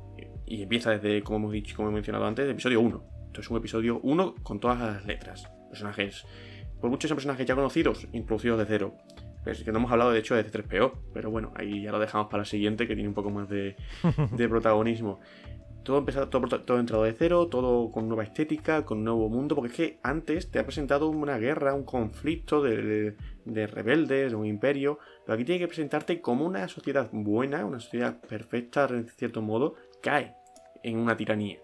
[0.47, 3.03] y empieza desde, como hemos dicho, como he mencionado antes, episodio 1.
[3.27, 5.49] Entonces es un episodio 1 con todas las letras.
[5.69, 6.25] Personajes.
[6.79, 8.93] Por muchos son personajes ya conocidos, introducidos de cero.
[9.43, 10.91] Pero es que no hemos hablado de hecho de C3PO.
[11.13, 13.75] Pero bueno, ahí ya lo dejamos para la siguiente, que tiene un poco más de,
[14.31, 15.19] de protagonismo.
[15.83, 19.69] Todo empezado, todo, todo entrado de cero, todo con nueva estética, con nuevo mundo, porque
[19.71, 23.15] es que antes te ha presentado una guerra, un conflicto de, de-
[23.45, 27.79] de rebeldes, de un imperio, pero aquí tiene que presentarte como una sociedad buena, una
[27.79, 30.35] sociedad perfecta, en cierto modo, cae
[30.83, 31.57] en una tiranía.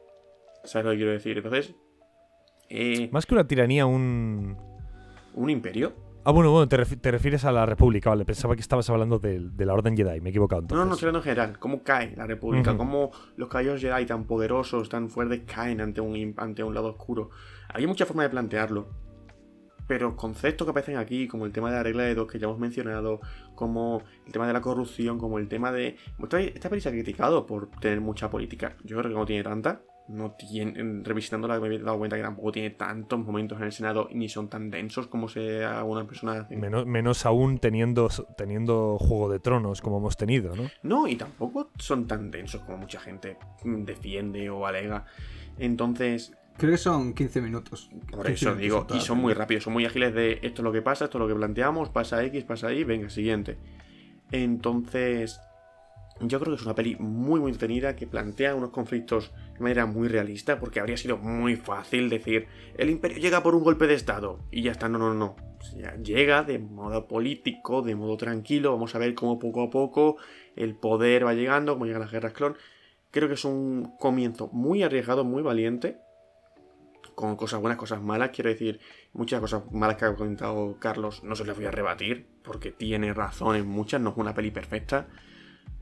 [0.63, 1.37] ¿Sabes lo que quiero decir?
[1.37, 1.75] Entonces,
[2.69, 4.57] eh, Más que una tiranía, un.
[5.33, 5.93] un imperio.
[6.25, 8.23] Ah, bueno, bueno, te, te refieres a la República, vale.
[8.23, 10.87] Pensaba que estabas hablando del- de, la Orden Jedi, me he equivocado No, entonces.
[10.87, 11.59] no, estoy hablando en general.
[11.59, 12.77] ¿Cómo cae la República?
[12.77, 17.29] ¿Cómo los caballeros Jedi tan poderosos, tan fuertes, caen ante un, ante un lado oscuro?
[17.67, 19.02] Hay muchas formas de plantearlo.
[19.87, 22.45] Pero conceptos que aparecen aquí, como el tema de la regla de dos que ya
[22.45, 23.19] hemos mencionado,
[23.55, 25.97] como el tema de la corrupción, como el tema de...
[26.53, 28.75] Esta, peli se ha criticado por tener mucha política.
[28.83, 29.81] Yo creo que no tiene tanta.
[30.05, 34.09] No tiene, revisitándola me he dado cuenta que tampoco tiene tantos momentos en el Senado
[34.11, 36.49] ni son tan densos como se algunas personas.
[36.49, 40.63] Menos, menos aún teniendo, teniendo Juego de Tronos como hemos tenido, ¿no?
[40.83, 45.05] No, y tampoco son tan densos como mucha gente defiende o alega.
[45.57, 47.89] Entonces, Creo que son 15 minutos.
[48.11, 49.43] por 15 eso minutos digo, y son muy película.
[49.43, 51.89] rápidos, son muy ágiles de esto es lo que pasa, esto es lo que planteamos,
[51.89, 53.57] pasa X, pasa Y, venga, siguiente.
[54.31, 55.39] Entonces,
[56.19, 59.85] yo creo que es una peli muy, muy entretenida que plantea unos conflictos de manera
[59.85, 62.47] muy realista, porque habría sido muy fácil decir,
[62.77, 65.35] el imperio llega por un golpe de estado, y ya está, no, no, no.
[65.59, 69.69] O sea, llega de modo político, de modo tranquilo, vamos a ver cómo poco a
[69.69, 70.17] poco
[70.55, 72.55] el poder va llegando, cómo llegan las guerras clon.
[73.11, 75.97] Creo que es un comienzo muy arriesgado, muy valiente,
[77.15, 78.29] con cosas buenas, cosas malas.
[78.29, 78.79] Quiero decir,
[79.13, 83.13] muchas cosas malas que ha comentado Carlos no se las voy a rebatir, porque tiene
[83.13, 85.07] razón en muchas, no es una peli perfecta.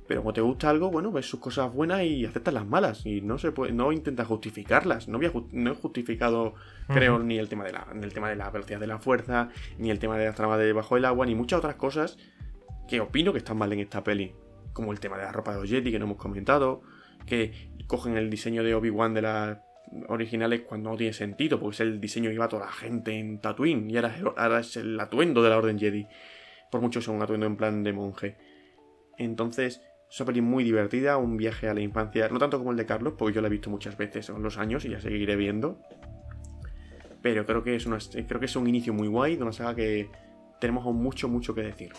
[0.07, 3.05] Pero como te gusta algo, bueno, ves sus cosas buenas y aceptas las malas.
[3.05, 5.07] Y no se puede, no intentas justificarlas.
[5.07, 6.53] No, había ju- no he justificado,
[6.87, 9.49] creo, ni el tema de la, ni el tema de la velocidad de la fuerza,
[9.77, 12.17] ni el tema de las tramas de debajo del agua, ni muchas otras cosas
[12.89, 14.33] que opino que están mal en esta peli.
[14.73, 16.81] Como el tema de la ropa de los Yeti que no hemos comentado.
[17.25, 19.59] Que cogen el diseño de Obi-Wan de las
[20.07, 23.39] originales cuando no tiene sentido, porque es el diseño que iba toda la gente en
[23.39, 23.89] Tatooine.
[23.89, 26.07] Y ahora, ahora es el atuendo de la Orden Jedi.
[26.71, 28.37] Por mucho sea un atuendo en plan de monje.
[29.17, 32.77] Entonces, es una peli muy divertida, un viaje a la infancia, no tanto como el
[32.77, 35.35] de Carlos, porque yo la he visto muchas veces con los años y ya seguiré
[35.35, 35.79] viendo.
[37.21, 37.97] Pero creo que es, una,
[38.27, 40.09] creo que es un inicio muy guay de una saga que
[40.59, 41.93] tenemos aún mucho, mucho que decir.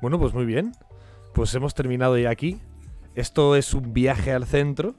[0.00, 0.72] Bueno, pues muy bien.
[1.34, 2.58] Pues hemos terminado ya aquí.
[3.14, 4.94] Esto es un viaje al centro,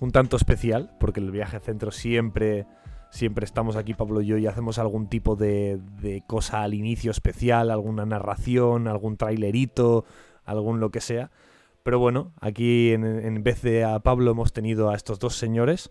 [0.00, 2.66] un tanto especial, porque el viaje al centro siempre,
[3.10, 7.10] siempre estamos aquí, Pablo y yo, y hacemos algún tipo de, de cosa al inicio
[7.10, 10.04] especial, alguna narración, algún trailerito,
[10.44, 11.30] algún lo que sea.
[11.88, 15.90] Pero bueno, aquí en, vez de a Pablo hemos tenido a estos dos señores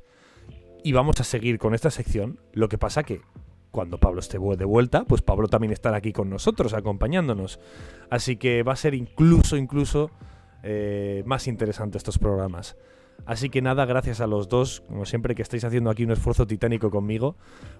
[0.84, 2.40] y vamos a seguir con esta sección.
[2.54, 3.22] Lo que pasa que
[3.72, 7.60] cuando Pablo esté de vuelta, pues Pablo también estará aquí con nosotros, acompañándonos.
[8.12, 10.12] Así que va a ser incluso, incluso
[10.62, 12.78] eh, más interesante estos programas.
[13.26, 16.48] Así que nada, gracias a los dos, como siempre que estáis haciendo aquí un esfuerzo
[16.48, 17.36] titánico conmigo.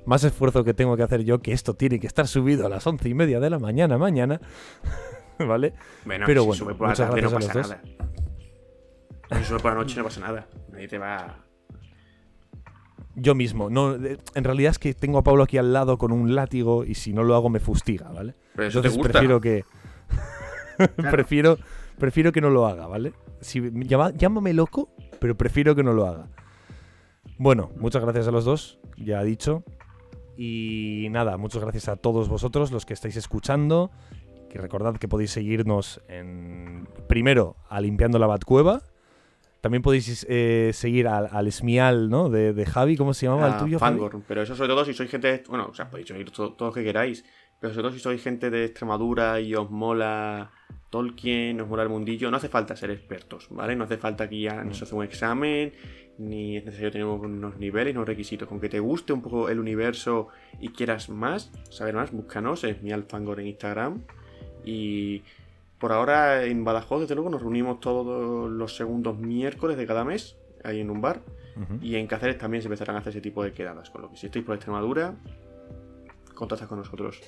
[0.06, 2.86] Más esfuerzo que tengo que hacer yo, que esto tiene que estar subido a las
[2.86, 4.42] once y media de la mañana, mañana.
[5.40, 5.74] ¿Vale?
[6.06, 7.82] Bueno, Pero si bueno, sube por la tarde no pasa nada.
[9.38, 10.48] Si sube por la noche no pasa nada.
[10.72, 11.44] Nadie te va.
[13.16, 13.70] Yo mismo.
[13.70, 16.84] No, eh, en realidad es que tengo a Pablo aquí al lado con un látigo
[16.84, 18.36] y si no lo hago me fustiga, ¿vale?
[18.56, 19.12] Pero eso te Entonces gusta.
[19.14, 19.66] prefiero que.
[21.12, 21.58] prefiero,
[21.98, 23.14] prefiero que no lo haga, ¿vale?
[23.42, 24.90] Si, llama- llámame loco,
[25.20, 26.28] pero prefiero que no lo haga.
[27.38, 29.64] Bueno, muchas gracias a los dos, ya dicho.
[30.38, 33.92] Y nada, muchas gracias a todos vosotros los que estáis escuchando.
[34.50, 36.88] Que recordad que podéis seguirnos en.
[37.08, 38.82] Primero, a Limpiando la Batcueva.
[39.62, 42.30] También podéis eh, seguir al, al Esmial, ¿no?
[42.30, 43.80] De, de Javi, ¿cómo se llamaba el a tuyo?
[43.80, 43.98] Javi?
[44.00, 44.22] Fangor.
[44.28, 45.44] Pero eso sobre todo si sois gente.
[45.50, 47.26] Bueno, o sea, podéis oír to- todo lo que queráis.
[47.60, 50.52] Pero sobre todo si sois gente de Extremadura y os mola
[50.90, 53.76] Tolkien, os mola el mundillo, no hace falta ser expertos, ¿vale?
[53.76, 55.74] No hace falta que ya nos hace un examen,
[56.18, 58.48] ni es necesario tener unos niveles, unos requisitos.
[58.48, 62.82] Con que te guste un poco el universo y quieras más, saber más, búscanos, es
[62.82, 64.04] mi Alfangor en Instagram.
[64.64, 65.24] Y
[65.78, 70.38] por ahora en Badajoz, desde luego, nos reunimos todos los segundos miércoles de cada mes,
[70.64, 71.22] ahí en un bar.
[71.82, 73.90] Y en Cáceres también se empezarán a hacer ese tipo de quedadas.
[73.90, 75.16] Con lo que si estáis por Extremadura,
[76.36, 77.20] contactad con nosotros.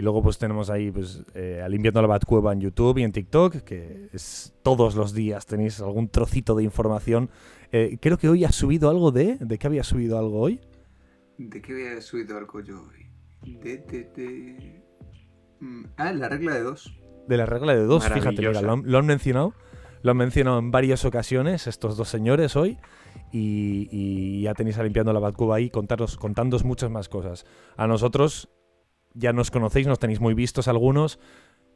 [0.00, 3.56] Y luego pues tenemos ahí pues eh, Limpiando la Batcueva en YouTube y en TikTok,
[3.56, 7.28] que es todos los días tenéis algún trocito de información.
[7.70, 9.36] Eh, creo que hoy has subido algo de...
[9.38, 10.58] ¿De qué había subido algo hoy?
[11.36, 13.10] ¿De qué había subido algo yo hoy?
[13.62, 14.82] De, de, de...
[15.60, 16.98] Mm, Ah, la regla de dos.
[17.28, 19.52] De la regla de dos, fíjate, mira, lo han, lo han mencionado.
[20.00, 22.78] Lo han mencionado en varias ocasiones estos dos señores hoy.
[23.32, 27.44] Y, y ya tenéis a Limpiando la Batcueva ahí contaros, contándoos muchas más cosas.
[27.76, 28.48] A nosotros
[29.14, 31.18] ya nos conocéis, nos tenéis muy vistos algunos.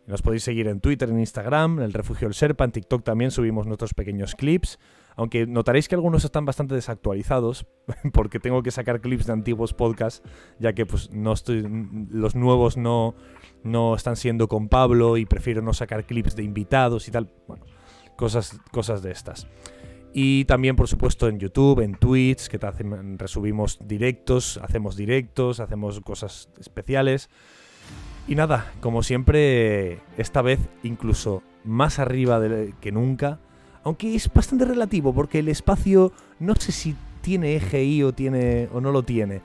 [0.06, 3.31] Nos podéis seguir en Twitter, en Instagram, en el Refugio del Serpa, en TikTok también
[3.31, 4.78] subimos nuestros pequeños clips.
[5.16, 7.66] Aunque notaréis que algunos están bastante desactualizados,
[8.12, 10.23] porque tengo que sacar clips de antiguos podcasts,
[10.59, 11.65] ya que pues no estoy,
[12.11, 13.15] los nuevos no,
[13.62, 17.32] no están siendo con Pablo y prefiero no sacar clips de invitados y tal.
[17.48, 17.65] Bueno,
[18.16, 19.47] cosas, cosas de estas.
[20.16, 25.59] Y también, por supuesto, en YouTube, en Twitch, que te hacen- resubimos directos, hacemos directos,
[25.59, 27.28] hacemos cosas especiales.
[28.28, 33.41] Y nada, como siempre, esta vez incluso más arriba de- que nunca.
[33.82, 38.69] Aunque es bastante relativo, porque el espacio no sé si tiene eje Y o, tiene,
[38.73, 39.41] o no lo tiene.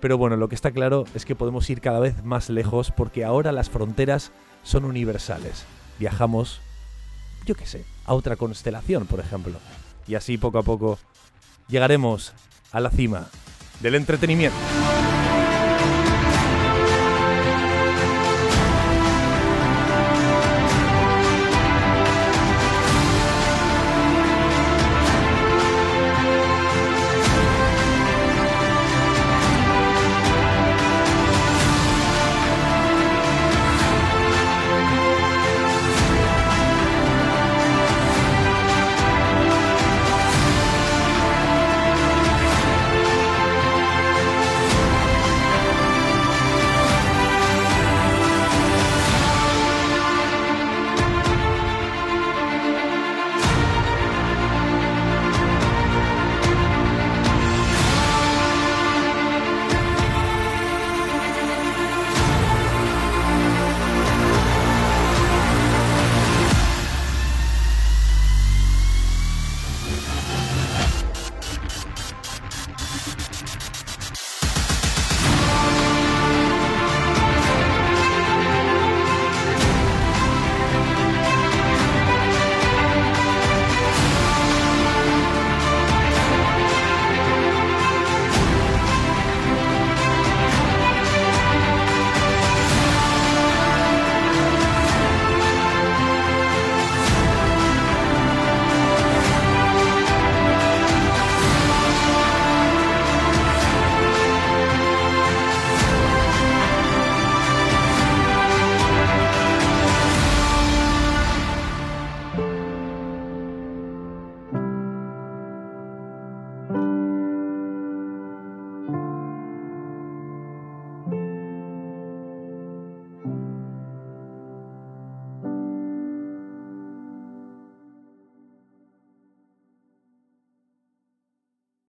[0.00, 3.24] Pero bueno, lo que está claro es que podemos ir cada vez más lejos porque
[3.24, 4.30] ahora las fronteras
[4.62, 5.64] son universales.
[5.98, 6.60] Viajamos,
[7.44, 9.58] yo qué sé, a otra constelación, por ejemplo.
[10.06, 10.98] Y así poco a poco
[11.68, 12.32] llegaremos
[12.72, 13.28] a la cima
[13.80, 14.56] del entretenimiento.